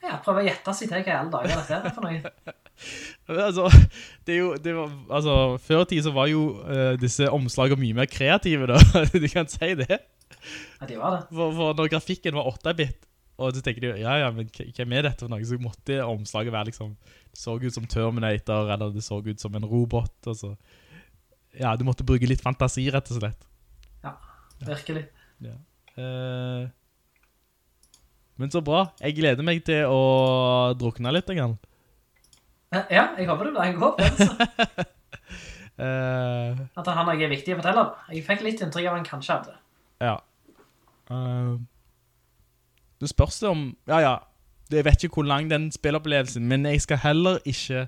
[0.07, 2.55] Ja, prøv å gjette seg til hva i alle dager dette er for noe.
[3.27, 3.71] Altså,
[4.29, 5.35] det er jo, det var, altså,
[5.65, 8.77] før tid så var jo uh, disse omslagene mye mer kreative da,
[9.15, 9.97] du kan si det.
[9.97, 11.23] Ja, de var det.
[11.31, 13.09] For, for når grafikken var 8-bit,
[13.41, 15.45] og så tenker du, ja, ja, men hva hvem er dette for noe?
[15.45, 16.95] Så måtte omslaget være liksom,
[17.33, 20.53] det så ut som Terminator, eller det så ut som en robot, og så,
[21.57, 23.49] ja, du måtte bruke litt fantasi, rett og slett.
[24.05, 24.15] Ja,
[24.69, 25.09] virkelig.
[25.45, 25.57] Ja.
[25.97, 26.69] Eh,
[28.37, 28.87] men så bra.
[29.01, 30.01] Jeg gleder meg til å
[30.79, 31.57] drukne litt, grann.
[31.57, 32.85] gang.
[32.91, 34.87] Ja, jeg håper det blir en god opplevelse.
[35.81, 37.87] uh, At han har noe viktig å fortelle.
[38.13, 39.57] Jeg fikk litt inntrykk av han kanskje hadde.
[40.05, 40.19] ja.
[41.07, 41.57] Uh,
[43.01, 44.15] det spørs det om, ja, ja,
[44.73, 47.87] jeg vet ikke hvor lang den spillopplevelsen, men jeg skal heller ikke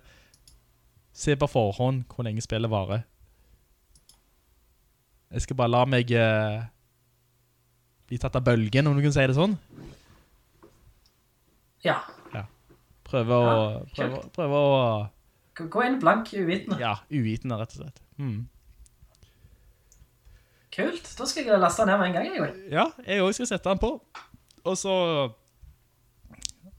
[1.17, 3.01] se på forhånd hvor lenge spillet varer.
[5.33, 6.61] Jeg skal bare la meg uh,
[8.09, 9.57] bli tatt av bølgen, om du kan si det sånn.
[11.85, 12.01] Ja.
[13.09, 15.09] Prøve å, Ja, prøve, prøve å,
[15.59, 16.77] Gå inn blank uvitende.
[16.79, 18.01] ja, uvitende, rett og slett.
[18.19, 18.49] Mm.
[20.77, 21.09] Kult.
[21.19, 22.29] Da skal jeg laste den her med en gang.
[22.37, 22.55] Jeg.
[22.71, 23.91] Ja, jeg også skal sette den på.
[24.65, 24.93] Og så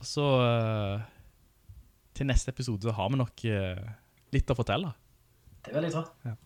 [0.00, 1.00] og Så eh,
[2.14, 3.82] Til neste episode så har vi nok eh,
[4.32, 4.94] litt å fortelle.
[5.66, 6.04] Det vil jeg tro.
[6.24, 6.36] Ja,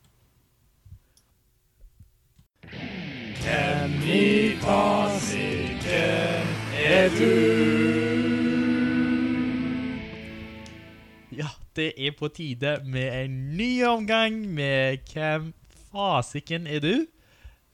[11.77, 15.53] det er på tide med en ny omgang med Hvem
[15.91, 16.95] fasiken er du?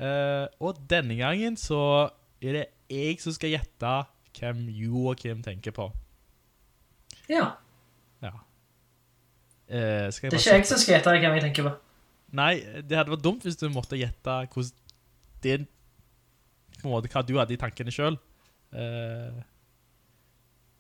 [0.01, 2.09] Uh, og denne gangen så
[2.41, 3.91] er det jeg som skal gjette
[4.39, 5.91] hvem Joakim tenker på.
[7.29, 7.51] Ja.
[8.25, 8.33] Ja.
[9.69, 11.75] Uh, Det er ikke jeg som skal gjette hvem jeg tenker på.
[12.41, 12.55] Nei,
[12.87, 14.77] det hadde vært dumt hvis du måtte gjette hvordan
[15.43, 15.55] det,
[16.81, 18.21] på en måte hva du hadde i tankene selv.
[18.73, 19.41] Uh,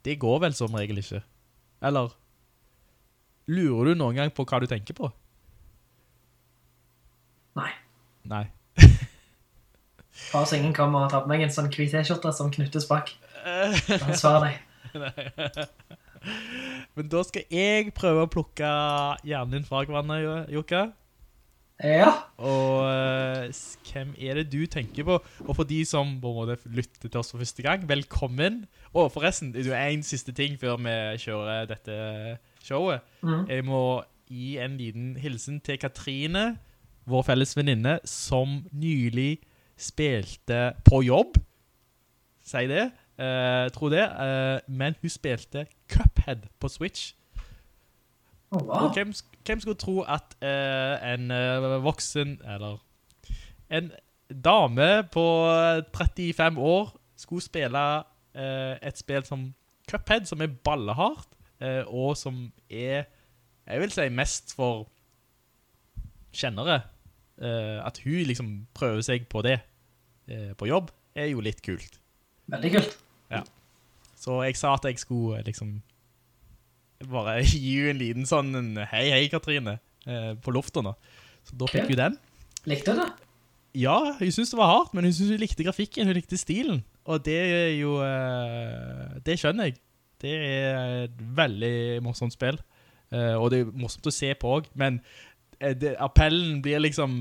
[0.04, 1.20] det går vel som regel ikke.
[1.84, 2.12] Eller,
[3.50, 5.06] lurer du noen gang på hva du tenker på?
[7.58, 7.72] Nei.
[8.30, 8.44] Nei.
[10.30, 13.06] Far så ingen kommer og tar på meg en sånn hvit t-skjorte som knyttes bak.
[13.42, 14.56] Han svarer deg.
[16.96, 18.70] Men da skal jeg prøve å plukke
[19.26, 20.82] hjernen din fra hverandre, Jo- Jokka.
[21.80, 22.10] Ja.
[22.36, 23.48] Og uh,
[23.88, 25.14] hvem er det du tenker på?
[25.46, 28.66] Og for de som på en måte lytter til oss for første gang, velkommen.
[28.92, 30.92] Og forresten, det er en siste ting før vi
[31.24, 31.96] kjører dette
[32.64, 33.00] showet.
[33.22, 33.46] Mm.
[33.48, 36.58] Jeg må gi en liten hilsen til Katrine,
[37.10, 39.38] vår felles venninne, som nylig
[39.80, 41.40] spilte på jobb.
[42.44, 42.90] Si det.
[43.20, 44.04] Eh, tro det.
[44.04, 47.14] Eh, men hun spilte Cuphead på Switch.
[48.50, 48.70] Oh, wow.
[48.74, 49.12] Og hvem,
[49.46, 51.30] hvem skulle tro at eh, en
[51.82, 52.78] voksen, eller
[53.70, 53.90] en
[54.44, 55.26] dame på
[55.96, 57.84] 35 år skulle spille
[58.34, 59.54] eh, et spill som
[59.90, 63.04] Cuphead, som er ballehardt, eh, og som er,
[63.66, 64.86] jeg vil si, mest for
[66.32, 66.80] kjennere.
[67.40, 69.58] Eh, at hun liksom prøver seg på det
[70.28, 72.00] eh, på jobb, er jo litt kult.
[72.52, 72.98] Veldig kult.
[74.20, 75.78] Så jeg sa at jeg skulle eh, liksom
[77.08, 78.52] bare gi henne en liten sånn
[78.92, 80.92] hei, hei, Katrine, eh, på lufta nå.
[81.48, 82.18] Så da fikk hun den.
[82.68, 83.10] Likte du det?
[83.80, 86.82] Ja, hun syntes det var hardt, men hun syntes hun likte grafikken, hun likte stilen.
[87.08, 89.78] Og det er jo, eh, det skjønner jeg.
[90.20, 92.60] Det er et veldig morsomt spill.
[93.10, 95.00] Eh, og det er morsomt å se på også, men
[95.58, 97.12] eh, det, appellen blir liksom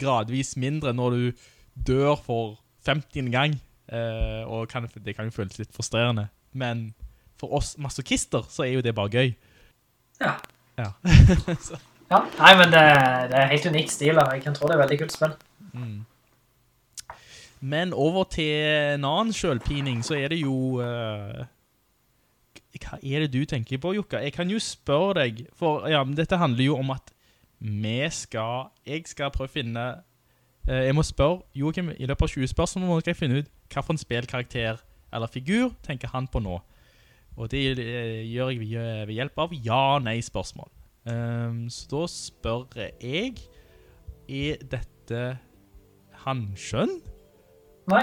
[0.00, 1.44] gradvis mindre når du
[1.86, 2.56] dør for
[2.88, 3.58] 50 gang.
[3.86, 6.28] Eh, og kan, det kan jo føles litt frustrerende.
[6.56, 6.88] Men
[7.38, 9.36] for oss masochister så er jo det bare gøy.
[10.22, 10.38] Ja.
[10.80, 10.90] Ja.
[12.06, 12.82] Ja, nei, men det,
[13.32, 15.32] det er helt unikt stil, og jeg kan tro det er veldig kult spill.
[17.66, 18.52] Men over til
[18.94, 21.40] en annen selvpining, så er det jo eh,
[22.82, 24.20] Hva er det du tenker på, Jukka?
[24.24, 27.12] Jeg kan jo spørre deg, for ja, dette handler jo om at
[27.58, 29.84] vi skal Jeg skal prøve å finne
[30.68, 33.82] eh, Jeg må spørre Joachim, i løpet av 20 spørsmål må jeg finne ut hva
[33.82, 34.82] for en spillkarakter
[35.14, 36.58] eller figur tenker han på nå.
[37.36, 40.70] Og det eh, gjør jeg ved, hjelp av ja-nei-spørsmål.
[41.06, 42.64] Um, så da spør
[42.98, 43.36] jeg
[44.26, 45.20] Er dette
[46.24, 46.96] Hanskjønn?
[47.92, 48.02] Nei.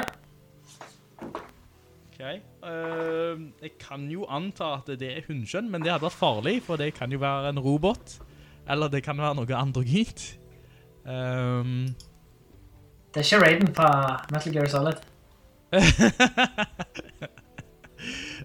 [2.24, 6.80] Ehm, jeg kan jo anta at det er hundskjønn, men det hadde vært farlig, for
[6.80, 8.20] det kan jo være en robot.
[8.70, 10.40] Eller det kan være noe androgynt.
[11.04, 11.96] Um,
[13.14, 13.90] Det er ikke Raiden fra
[14.32, 15.02] Metal Gear Solid.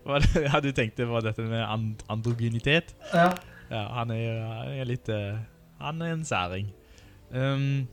[0.09, 2.97] det, ja, du tenkte på dette med and androgynitet?
[3.15, 3.31] Ja.
[3.71, 5.39] Ja, han er, han er litt Uh,
[5.81, 6.73] Han er en særing.
[7.31, 7.87] Um,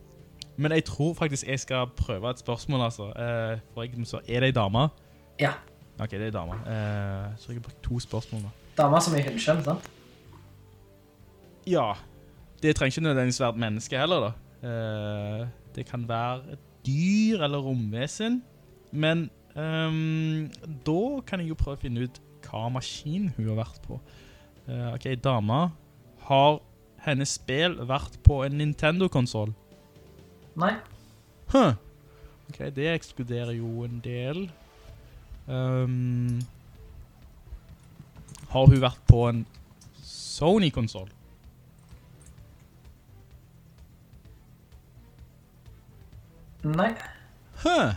[0.57, 3.03] men jeg tror faktisk jeg skal prøve et spørsmål, altså.
[3.03, 4.87] Uh, for eksempel så er det en dame?
[5.39, 5.51] Ja.
[5.99, 6.57] Ok, det er dama.
[6.67, 8.51] Eh, så jeg har brukt to spørsmål nå.
[8.75, 9.87] Dama som er hundskjønn, sant?
[11.69, 11.93] Ja.
[12.61, 14.31] Det trenger ikke nødvendigvis være et menneske heller, da.
[14.67, 18.41] Eh, det kan være et dyr eller romvesen.
[18.91, 20.51] Men um,
[20.85, 23.99] da kan jeg jo prøve å finne ut hva maskin hun har vært på.
[24.67, 25.69] Eh, ok, dama.
[26.27, 26.59] Har
[27.05, 29.53] hennes spill vært på en Nintendo-konsol?
[30.59, 30.75] Nei.
[31.53, 31.75] Huh.
[32.49, 34.45] Ok, det ekskluderer jo en del.
[35.47, 36.41] Ehm,
[38.49, 39.45] har hun vært på en
[40.01, 41.09] Sony-konsol?
[46.65, 46.95] Nei.
[47.61, 47.93] Huh.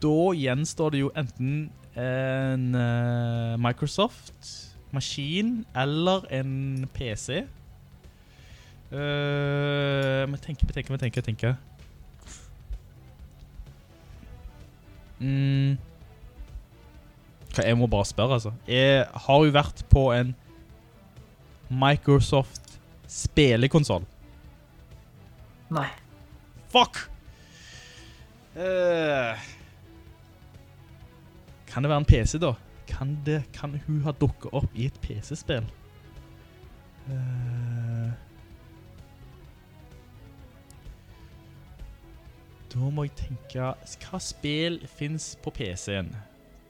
[0.00, 7.42] Da gjenstår det jo enten en uh, Microsoft-maskin eller en PC.
[8.90, 11.54] Uh, men tenker, men tenker, men tenker, tenker.
[15.20, 15.78] Mm.
[17.58, 18.52] Jeg må bare spørre, altså.
[18.68, 20.34] Jeg, har hun vært på en
[21.70, 22.78] Microsoft
[23.10, 24.06] spillekonsol?
[25.70, 25.88] Nei.
[26.70, 27.04] Fuck!
[28.56, 29.38] Uh,
[31.70, 32.54] kan det være en PC, da?
[32.90, 35.66] Kan, det, kan hun ha dukket opp i et PC-spill?
[37.10, 38.10] Eh,
[42.70, 43.72] da må jeg tenke
[44.04, 46.12] Hva spill fins på PC-en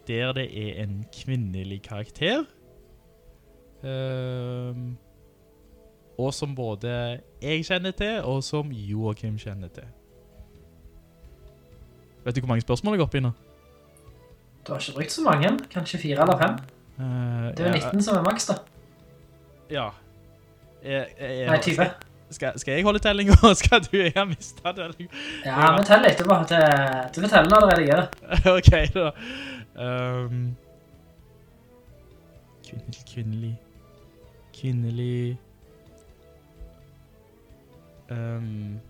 [0.08, 2.44] der det er en kvinnelig karakter?
[3.82, 4.96] Um,
[6.18, 9.86] og som både jeg kjenner til, og som Joachim kjenner til.
[12.24, 13.30] Vet du hvor mange spørsmål jeg går opp i nå?
[14.66, 15.54] Du har ikke brukt så mange.
[15.72, 16.58] Kanskje fire eller fem.
[16.98, 17.04] Uh,
[17.56, 18.54] Det er jo ja, 19 som er maks, da.
[19.70, 19.88] Ja.
[20.82, 22.09] Jeg, jeg, jeg, Nei, 20.
[22.30, 23.96] Skal, skal jeg holde telling, og skal du?
[23.96, 25.10] Jeg har mistet telling.
[25.44, 26.36] Ja, men tell etterpå.
[27.14, 28.06] Du får telle når du redigerer.
[28.56, 29.10] ok, da.
[29.80, 30.56] Um,
[32.66, 33.54] kvinnelig, kvinnelig.
[34.60, 35.38] Kvinnelig.
[38.10, 38.80] Um,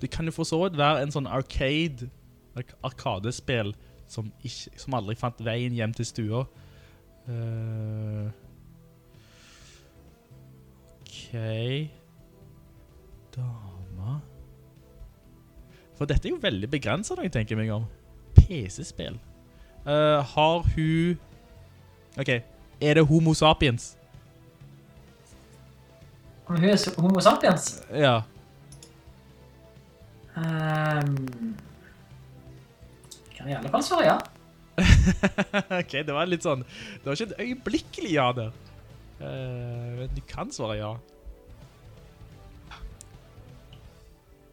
[0.00, 2.10] det kan jo for så vidt være en sånn arcade,
[2.58, 3.74] ark arkadespill,
[4.06, 6.44] som, ikke, som aldri fant veien hjem til stua.
[7.28, 8.30] Uh,
[11.28, 11.90] ok.
[13.36, 14.18] Dama.
[15.98, 17.86] For dette er jo veldig begrenset når jeg tenker meg om.
[18.38, 19.18] PC-spill.
[19.84, 21.18] Uh, har hun
[22.18, 22.28] Ok,
[22.80, 23.92] er det Homo sapiens?
[26.48, 27.82] Om hun er homo sapiens?
[27.92, 28.22] Ja.
[30.34, 31.54] Um,
[33.36, 34.16] kan i alle fall svare ja.
[35.80, 38.52] ok, det var litt sånn Det var ikke et øyeblikkelig ja der.
[39.20, 40.92] Uh, men du kan svare ja.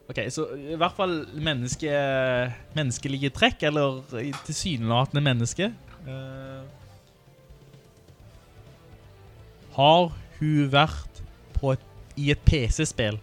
[0.09, 1.89] Ok, så i hvert fall menneske,
[2.77, 4.03] menneskelige trekk, eller
[4.45, 5.71] tilsynelatende menneske.
[6.05, 6.61] Uh,
[9.75, 11.21] har hun vært
[11.57, 11.87] på et,
[12.21, 13.17] i et PC-spill?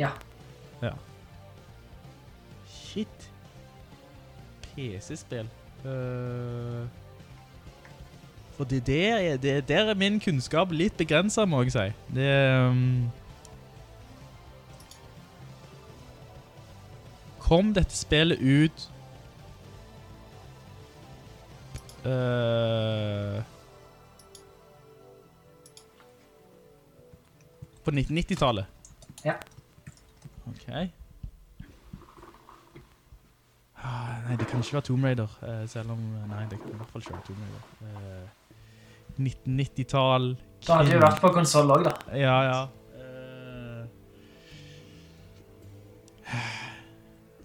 [0.00, 0.14] Ja.
[0.82, 0.94] Ja.
[2.72, 3.28] Shit.
[4.70, 5.46] PC-spill.
[5.84, 6.88] Uh,
[8.56, 11.86] for det der, er- det der er min kunnskap litt begrenset, må jeg si.
[12.16, 12.32] Det
[12.70, 13.10] um,
[17.50, 18.84] Kom dette spillet ut
[22.06, 23.42] uh,
[27.82, 28.66] På 1990-tallet?
[29.24, 29.34] Ja.
[30.46, 30.68] Ok.
[33.74, 36.06] Ah, nei, det kan ikke være Tomb Raider, uh, selv om...
[36.30, 37.64] Nei, det kan i hvert fall ikke være Tomb Raider.
[37.82, 38.26] Uh,
[39.18, 40.36] 1990-tall...
[40.68, 41.94] Da hadde du vært på konsoll også, da.
[42.14, 42.60] Ja, ja.
[46.30, 46.59] Eh,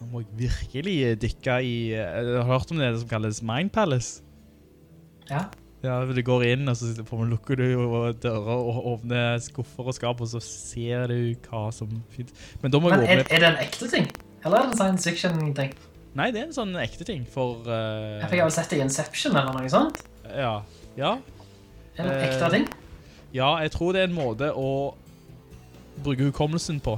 [0.05, 1.75] nå må jeg virkelig dykke i...
[1.97, 4.21] Har du hørt om det som kalles Mind Palace.
[5.29, 5.47] Ja.
[5.85, 6.91] Ja, du går inn, og så
[7.29, 7.65] lukker du
[8.21, 12.33] dører og åpner skuffer og skap, og så ser du hva som finnes.
[12.61, 13.35] Men da må Men jeg er, åpne...
[13.35, 14.07] er det en ekte ting?
[14.43, 15.73] Eller er det en science fiction-ting?
[16.15, 17.65] Nei, det er en sånn ekte ting for...
[17.65, 18.21] Uh...
[18.21, 20.01] Jeg fikk vel sett det i Inception eller noe sånt.
[20.29, 20.55] Ja,
[20.97, 21.15] ja.
[21.95, 22.69] Er det en Eh, ekte ting?
[23.35, 24.69] Ja, jeg tror det er en måte å
[26.05, 26.97] bruke hukommelsen på.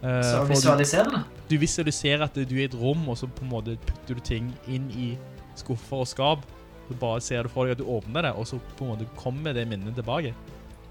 [0.00, 1.39] Uh, Så visualisere det?
[1.50, 4.22] Du, visualiserer at du er i et rom, og så på en måte putter du
[4.24, 5.10] ting inn i
[5.58, 6.46] skuffer og skap.
[6.88, 9.08] Så bare ser du for deg at du åpner det, og så på en måte
[9.18, 10.34] kommer det minnet tilbake.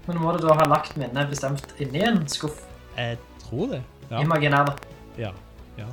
[0.06, 2.62] Men må du da ha lagt minnet bestemt inni en skuff?
[2.96, 3.82] Jeg tror det.
[4.10, 4.22] Ja.
[4.22, 4.94] Imaginær da.
[5.20, 5.32] Ja,
[5.78, 5.88] ja.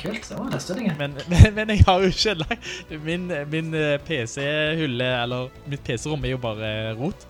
[0.00, 0.90] Kult, det var neste ting.
[0.98, 2.68] Men, men, men jeg har jo ikke lagt...
[3.04, 7.26] Min, min eh, PC-hylle, eller mitt PC-rom er jo bare rot.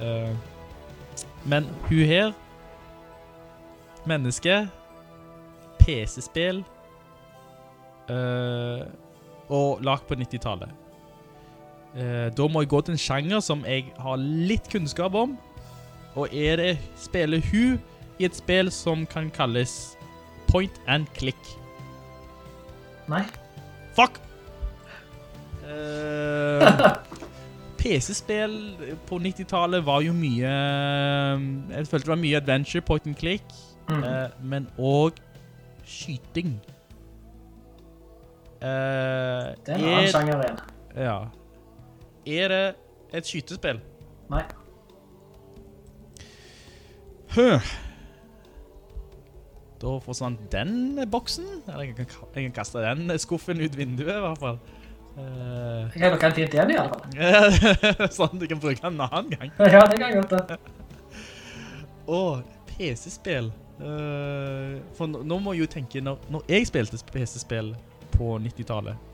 [0.00, 0.30] Eh,
[1.44, 2.32] men hun her,
[4.06, 4.68] menneske,
[5.84, 6.62] PC-spill,
[8.10, 8.84] uh,
[9.52, 10.70] og lagt på 90-tallet.
[11.94, 15.36] Uh, da må jeg gå til en sjanger som jeg har litt kunnskap om.
[16.14, 17.78] Og er det spiller hun
[18.18, 19.96] i et spill som kan kalles
[20.48, 21.54] point and click?
[23.08, 23.24] Nei.
[23.96, 24.20] Fuck!
[25.64, 26.60] Uh,
[27.80, 28.52] PC-spill
[29.08, 33.54] på 90-tallet var jo mye Jeg følte det var mye adventure, point and click,
[33.88, 34.00] Mm.
[34.00, 35.18] Uh, men òg
[35.86, 36.56] skyting.
[38.64, 40.60] Uh, Det er en annen sjanger igjen.
[40.96, 41.16] Ja.
[42.26, 42.62] Er det
[43.18, 43.80] et skytespill?
[44.32, 44.44] Nei.
[47.34, 47.48] Hø.
[49.82, 51.44] Da forsvant den boksen.
[51.66, 52.06] Eller jeg kan,
[52.36, 54.58] jeg kan kaste den skuffen ut vinduet, i hvert fall.
[55.14, 58.08] Uh, Jeg har noe fint igjen i alle fall.
[58.16, 59.52] sånn du kan bruke den en annen gang.
[59.74, 60.56] Ja, det kan jeg godt
[62.04, 62.40] Å, Åh,
[62.72, 63.52] PC-spill.
[63.80, 67.72] Eh, for nå, må jeg jo tenke, når, når jeg spilte PC-spill
[68.14, 69.10] på 90-tallet.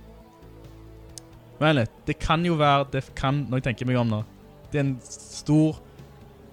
[1.60, 4.22] Men det kan jo være, det kan, når jeg tenker meg om nå,
[4.72, 5.80] det er en stor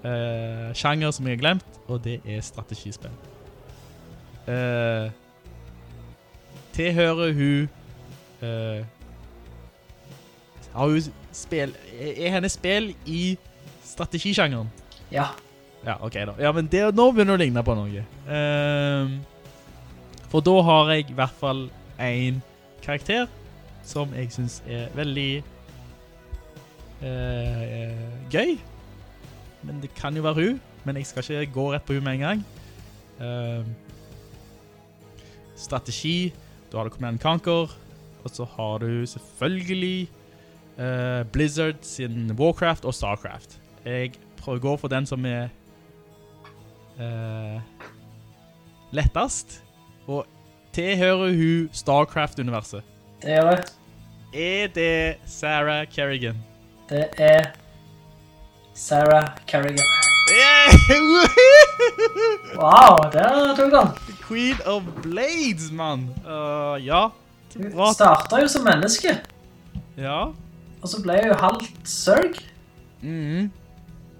[0.04, 3.14] uh, sjanger som jeg har glemt, og det er strategispill.
[4.48, 5.08] Uh,
[6.76, 7.70] tilhører hun
[8.42, 8.84] uh,
[10.74, 13.38] Har hun spill er hennes spill i
[13.84, 14.70] strategisjangeren?
[15.12, 15.32] Ja.
[15.88, 16.36] Ja, ok da.
[16.40, 18.02] Ja, men det, nå begynner det å ligne på noe.
[18.28, 19.20] Ehm,
[20.28, 21.70] for da har jeg i hvert fall
[22.04, 22.42] en
[22.84, 23.30] karakter
[23.88, 25.32] som jeg synes er veldig
[27.00, 28.58] uh, gøy.
[29.64, 32.18] Men det kan jo være hun, men jeg skal ikke gå rett på hun med
[32.18, 32.44] en gang.
[33.24, 33.72] Ehm,
[35.56, 36.34] strategi,
[36.68, 37.72] da har du Command Conquer,
[38.24, 40.10] og så har du selvfølgelig
[40.76, 43.56] uh, Blizzard sin Warcraft og Starcraft.
[43.88, 45.48] Jeg prøver å gå for den som er
[47.00, 47.62] eh,
[48.92, 49.64] lettest.
[50.08, 50.26] Og
[50.74, 52.84] tilhører hun Starcraft-universet.
[53.22, 53.74] Det gjør det.
[54.34, 56.38] Er det Sarah Kerrigan?
[56.90, 57.52] Det er
[58.74, 59.86] Sarah Kerrigan.
[62.58, 63.88] Wow, der tok han.
[64.28, 66.10] Queen of Blades, mann.
[66.26, 67.10] Uh, ja.
[67.56, 69.18] Hun startet jo som menneske,
[69.98, 70.26] Ja.
[70.82, 72.36] og så ble hun halvt sørg,
[73.02, 73.50] -hmm.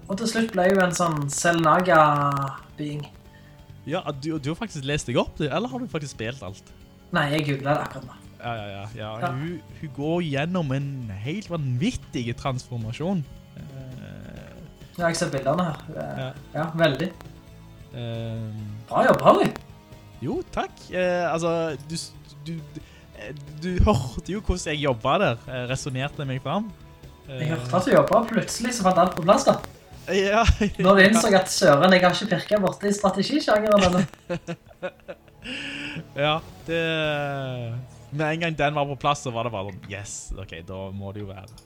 [0.08, 1.30] og til slutt ble hun en sånn
[2.78, 3.06] Selnaga-bying.
[3.88, 6.72] Ja, du, du har faktisk lest deg opp, eller har du faktisk spilt alt?
[7.12, 8.16] Nei, jeg googlet det akkurat nå.
[8.38, 8.82] Ja, ja, ja.
[8.94, 9.12] ja.
[9.22, 9.30] Ja.
[9.32, 10.88] Hun, hun går gjennom en
[11.24, 13.24] helt vanvittig transformasjon.
[14.98, 15.80] Ja, jeg ser bildene her.
[15.94, 16.28] Er- Ja.
[16.54, 17.08] Ja, veldig.
[17.94, 19.48] Um, Bra jobb, Harry.
[20.20, 20.72] jo, takk.
[20.92, 21.94] Eh, altså, du,
[22.46, 22.52] du,
[23.62, 25.38] du hørte jo hvordan jeg jobbet der.
[25.48, 26.68] Eh, resonerte meg frem.
[27.28, 29.56] Eh, Jeg hørte at du jobbet, og plutselig så fant alt på plass da.
[30.08, 30.44] Ja,
[30.78, 34.56] Når du innså at søren, jeg har ikke pirket borte i strategisjangeren denne.
[36.16, 36.82] Ja, det...
[38.10, 40.78] Med en gang den var på plass, så var det bare sånn, yes, ok, da
[40.96, 41.58] må det jo være.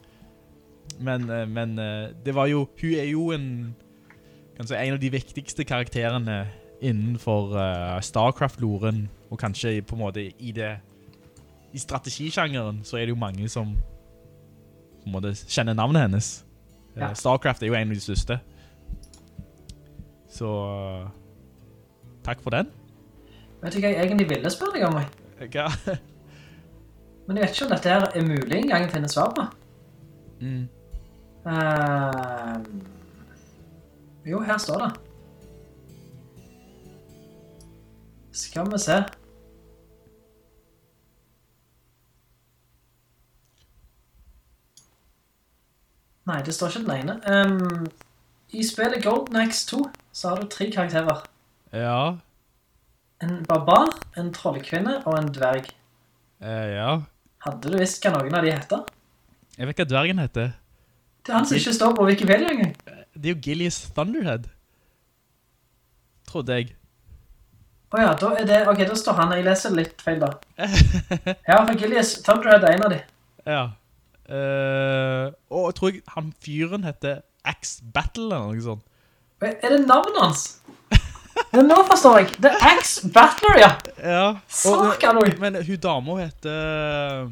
[0.99, 3.47] Men, eh, men eh, det var jo, hun er jo en,
[4.59, 6.41] kanskje en av de viktigste karakterene
[6.83, 10.75] innenfor eh, Starcraft-loren, og kanskje på en måte i det,
[11.73, 13.77] i strategisjangeren, så er det jo mange som
[15.03, 16.33] på en måte kjenner navnet hennes.
[16.97, 17.15] Eh, Ja.
[17.15, 18.39] Starcraft er jo en av de største.
[20.29, 21.09] Så, eh,
[22.25, 22.71] takk for den.
[23.63, 25.07] Vet du hva jeg egentlig ville spørre deg om meg?
[25.53, 25.69] Hva?
[27.27, 29.45] Men jeg vet ikke om dette her er mulig en gang å finne svar på.
[30.43, 30.69] Mm.
[31.47, 32.59] Uh,
[34.27, 34.91] jo, her står det.
[38.33, 38.99] Skal vi se.
[46.31, 47.15] Nei, det står ikke den ene.
[47.27, 47.87] Um,
[48.55, 49.81] I spillet Golden Axe 2
[50.15, 51.25] så har du tre karakterer.
[51.73, 52.17] Ja,
[53.23, 55.69] En barbar, en trollkvinne og en dverg.
[56.43, 56.97] eh, ja.
[57.47, 58.81] Hadde du visst hva noen av de heter?
[59.59, 60.53] Jeg vet hva dvergen heter.
[61.23, 62.73] Det er han som ikke står på Wikipedia engang.
[63.15, 64.49] Det er jo Gillies Thunderhead.
[66.27, 66.75] Trodde jeg.
[67.93, 68.61] Åja, da er det...
[68.73, 69.35] Ok, da står han.
[69.37, 70.31] Jeg leser litt feil da.
[71.49, 73.01] Ja, for Gillies Thunderhead er en av de.
[73.47, 73.63] Ja.
[74.33, 78.89] Eh, og jeg tror han fyren heter Axe Battle eller noe sånt.
[79.43, 80.45] Er det navnet hans?
[81.53, 82.29] Ja, nå forstår jeg.
[82.41, 83.71] Det er Axe Battler, ja.
[83.99, 84.27] Ja.
[84.49, 85.33] Saka noe.
[85.41, 87.29] Men hun dama heter...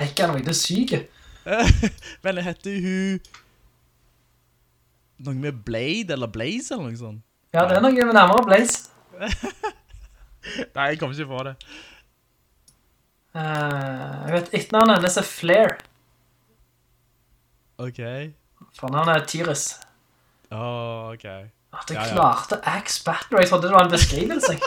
[0.00, 1.00] Hekka noe, det er syke.
[2.24, 3.20] men heter hun...
[5.20, 7.22] Noe med Blade eller Blaze eller noe sånt?
[7.52, 8.88] Ja, det er noe med nærmere Blaze.
[10.74, 11.54] Nei, jeg kommer ikke på det.
[13.36, 15.76] Uh, jeg vet, etternavnet hennes er Flair.
[17.80, 18.00] Ok.
[18.78, 19.64] Fornavnet er Tyrus.
[20.52, 21.24] Åh, ok.
[21.24, 22.12] At jeg Ja, ja.
[22.12, 23.40] klarte Axe Battler.
[23.40, 24.58] Jeg trodde det var en beskrivelse.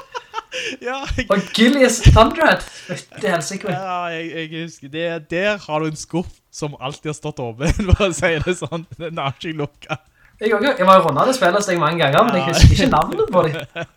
[0.81, 2.61] Ja, jeg, Og Gillies Thunderhead.
[2.88, 3.72] Det er helt sikkert.
[3.73, 5.31] ja, jeg, jeg husker det.
[5.31, 8.85] Der har du en skuff som alltid har stått åpen, for å si det sånn.
[8.99, 10.03] Den har ikke lukket.
[10.40, 12.90] Jeg, jeg var jo rundet det spillet jeg deg mange ganger, men jeg husker ikke
[12.94, 13.90] navnet på dem.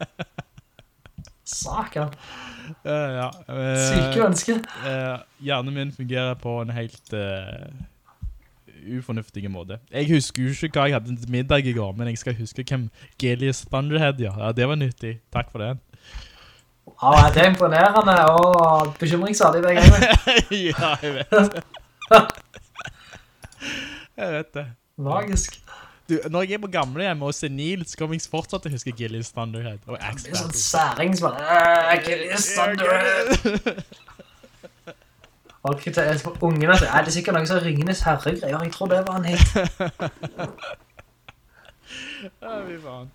[1.61, 2.17] Saken.
[2.87, 3.29] Uh, ja.
[3.53, 4.65] Uh, Syke mennesker.
[4.81, 7.69] Uh, hjernen min fungerer på en helt eh,
[8.99, 9.79] ufornuftig måte.
[9.93, 12.65] Jeg husker jo ikke hva jeg hadde til middag i går, men jeg skal huske
[12.69, 12.89] hvem
[13.23, 14.33] Gelius Thunderhead, ja.
[14.39, 14.53] ja.
[14.53, 15.19] Det var nyttig.
[15.33, 15.81] Takk for den.
[17.03, 20.17] Ja, det er imponerende og bekymringsartig begge ganger.
[20.51, 21.31] ja, jeg vet.
[21.31, 21.63] det.
[24.23, 24.67] jeg vet det.
[24.97, 25.61] Magisk.
[26.09, 28.93] Du, når jeg er på gamlehjem og senil, så kommer jeg fortsatt til å huske
[28.95, 31.57] Gillies Thunderhead og Axe Det er sånn særing som bare,
[31.91, 33.83] «Øh, Gillies Thunderhead.
[35.67, 38.63] Folk til ungene sier, Er det er sikkert noen som Ringenes herregreier?
[38.63, 39.43] Jeg tror det var en hit.
[42.43, 43.11] Ja, vi faen.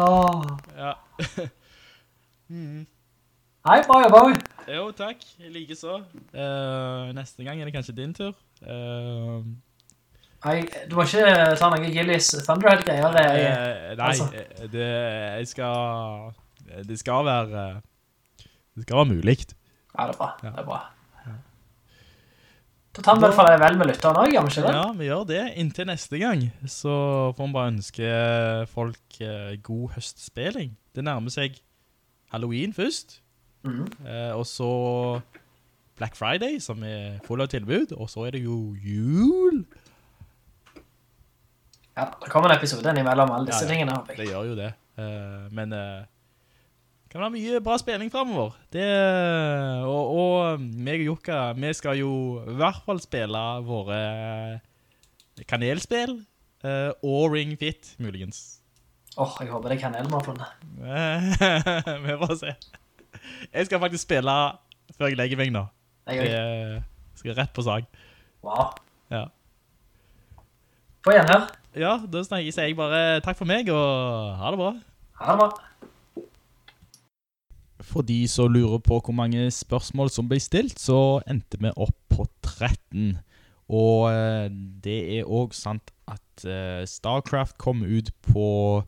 [0.00, 0.44] Åh.
[0.76, 0.92] Ja.
[2.50, 4.20] Nei, bra jobba.
[4.70, 5.24] Jo, takk.
[5.52, 5.98] Like så.
[6.32, 8.32] Uh, neste gang er det kanskje din tur.
[8.62, 9.42] Eh,
[10.40, 10.54] Nei,
[10.88, 11.24] du må ikke
[11.60, 13.16] ta noen Gillies Thunderhead-greier.
[13.20, 14.30] eh, eh, nei, altså.
[14.32, 16.30] eh, det, skal...
[16.88, 17.64] Det skal være...
[18.76, 19.36] Det skal være mulig.
[19.98, 20.30] Ja, det er bra.
[20.40, 20.54] Ja.
[20.54, 20.80] Det er bra.
[23.00, 24.72] Da tar vi i hvert fall vel med lytteren også, gjør vi ikke det?
[24.76, 25.42] Ja, vi gjør det.
[25.62, 26.92] Inntil neste gang, så
[27.36, 28.08] får vi bare ønske
[28.68, 30.74] folk eh, god høstspilling.
[30.94, 31.56] Det nærmer seg
[32.34, 33.20] Halloween først,
[33.64, 33.86] Mhm.
[34.06, 35.20] eh, og så
[35.96, 39.64] Black Friday, som er full av tilbud, og så er det jo jul.
[41.96, 43.74] Ja, det kommer en episode innimellom alle disse Ja, ja.
[43.74, 44.16] tingene.
[44.16, 44.72] Det gjør jo det.
[44.98, 46.04] Eh, men eh,
[47.10, 48.54] kan være mye bra spilling fremover.
[48.70, 48.86] Det,
[49.82, 52.12] og, og meg og Jokka, vi skal jo
[52.46, 54.00] i hvert fall spille våre
[55.50, 56.20] kanelspill,
[56.62, 58.60] eh, og Ring Fit, muligens.
[59.18, 60.50] Åh, jeg håper det er kanelen vi har funnet.
[62.06, 62.54] vi får se.
[63.50, 64.36] Jeg skal faktisk spille
[64.94, 65.64] før jeg legger meg nå.
[66.10, 66.30] Jeg.
[66.30, 66.82] Jeg
[67.18, 67.88] skal rett på sag.
[68.46, 68.70] Wow.
[69.10, 69.24] Ja.
[71.02, 71.50] På her.
[71.74, 74.70] Ja, da sier jeg bare takk for meg, og ha det bra.
[75.20, 75.69] Ha det bra.
[77.90, 81.96] For de som lurer på hvor mange spørsmål som ble stilt, så endte vi opp
[82.12, 83.16] på 13.
[83.70, 84.46] Og eh,
[84.84, 88.82] det er også sant at eh, StarCraft kom ut på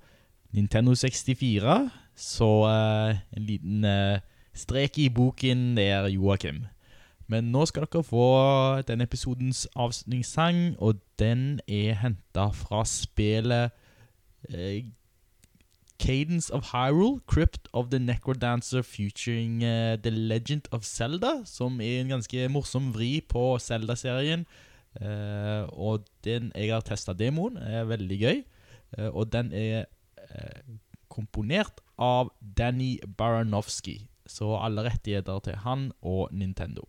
[0.55, 3.87] Nintendo 64, så eh, en liten
[4.55, 6.67] strek i boken der, Joakim.
[7.27, 8.27] Men nå skal dere få
[8.87, 13.73] denne episodens avslutningssang, og den er hentet fra spillet
[16.03, 22.01] Cadence of Hyrule, Crypt of the Necrodancer featuring uh, The Legend of Zelda, som er
[22.01, 24.43] en ganske morsom vri på Zelda-serien.
[24.99, 28.43] Uh, og den, jeg har testet demoen, er veldig gøy.
[28.99, 29.87] Uh, og den er
[31.13, 34.01] komponert av Danny Baranowski.
[34.27, 36.89] Så alle rettigheter til han og Nintendo.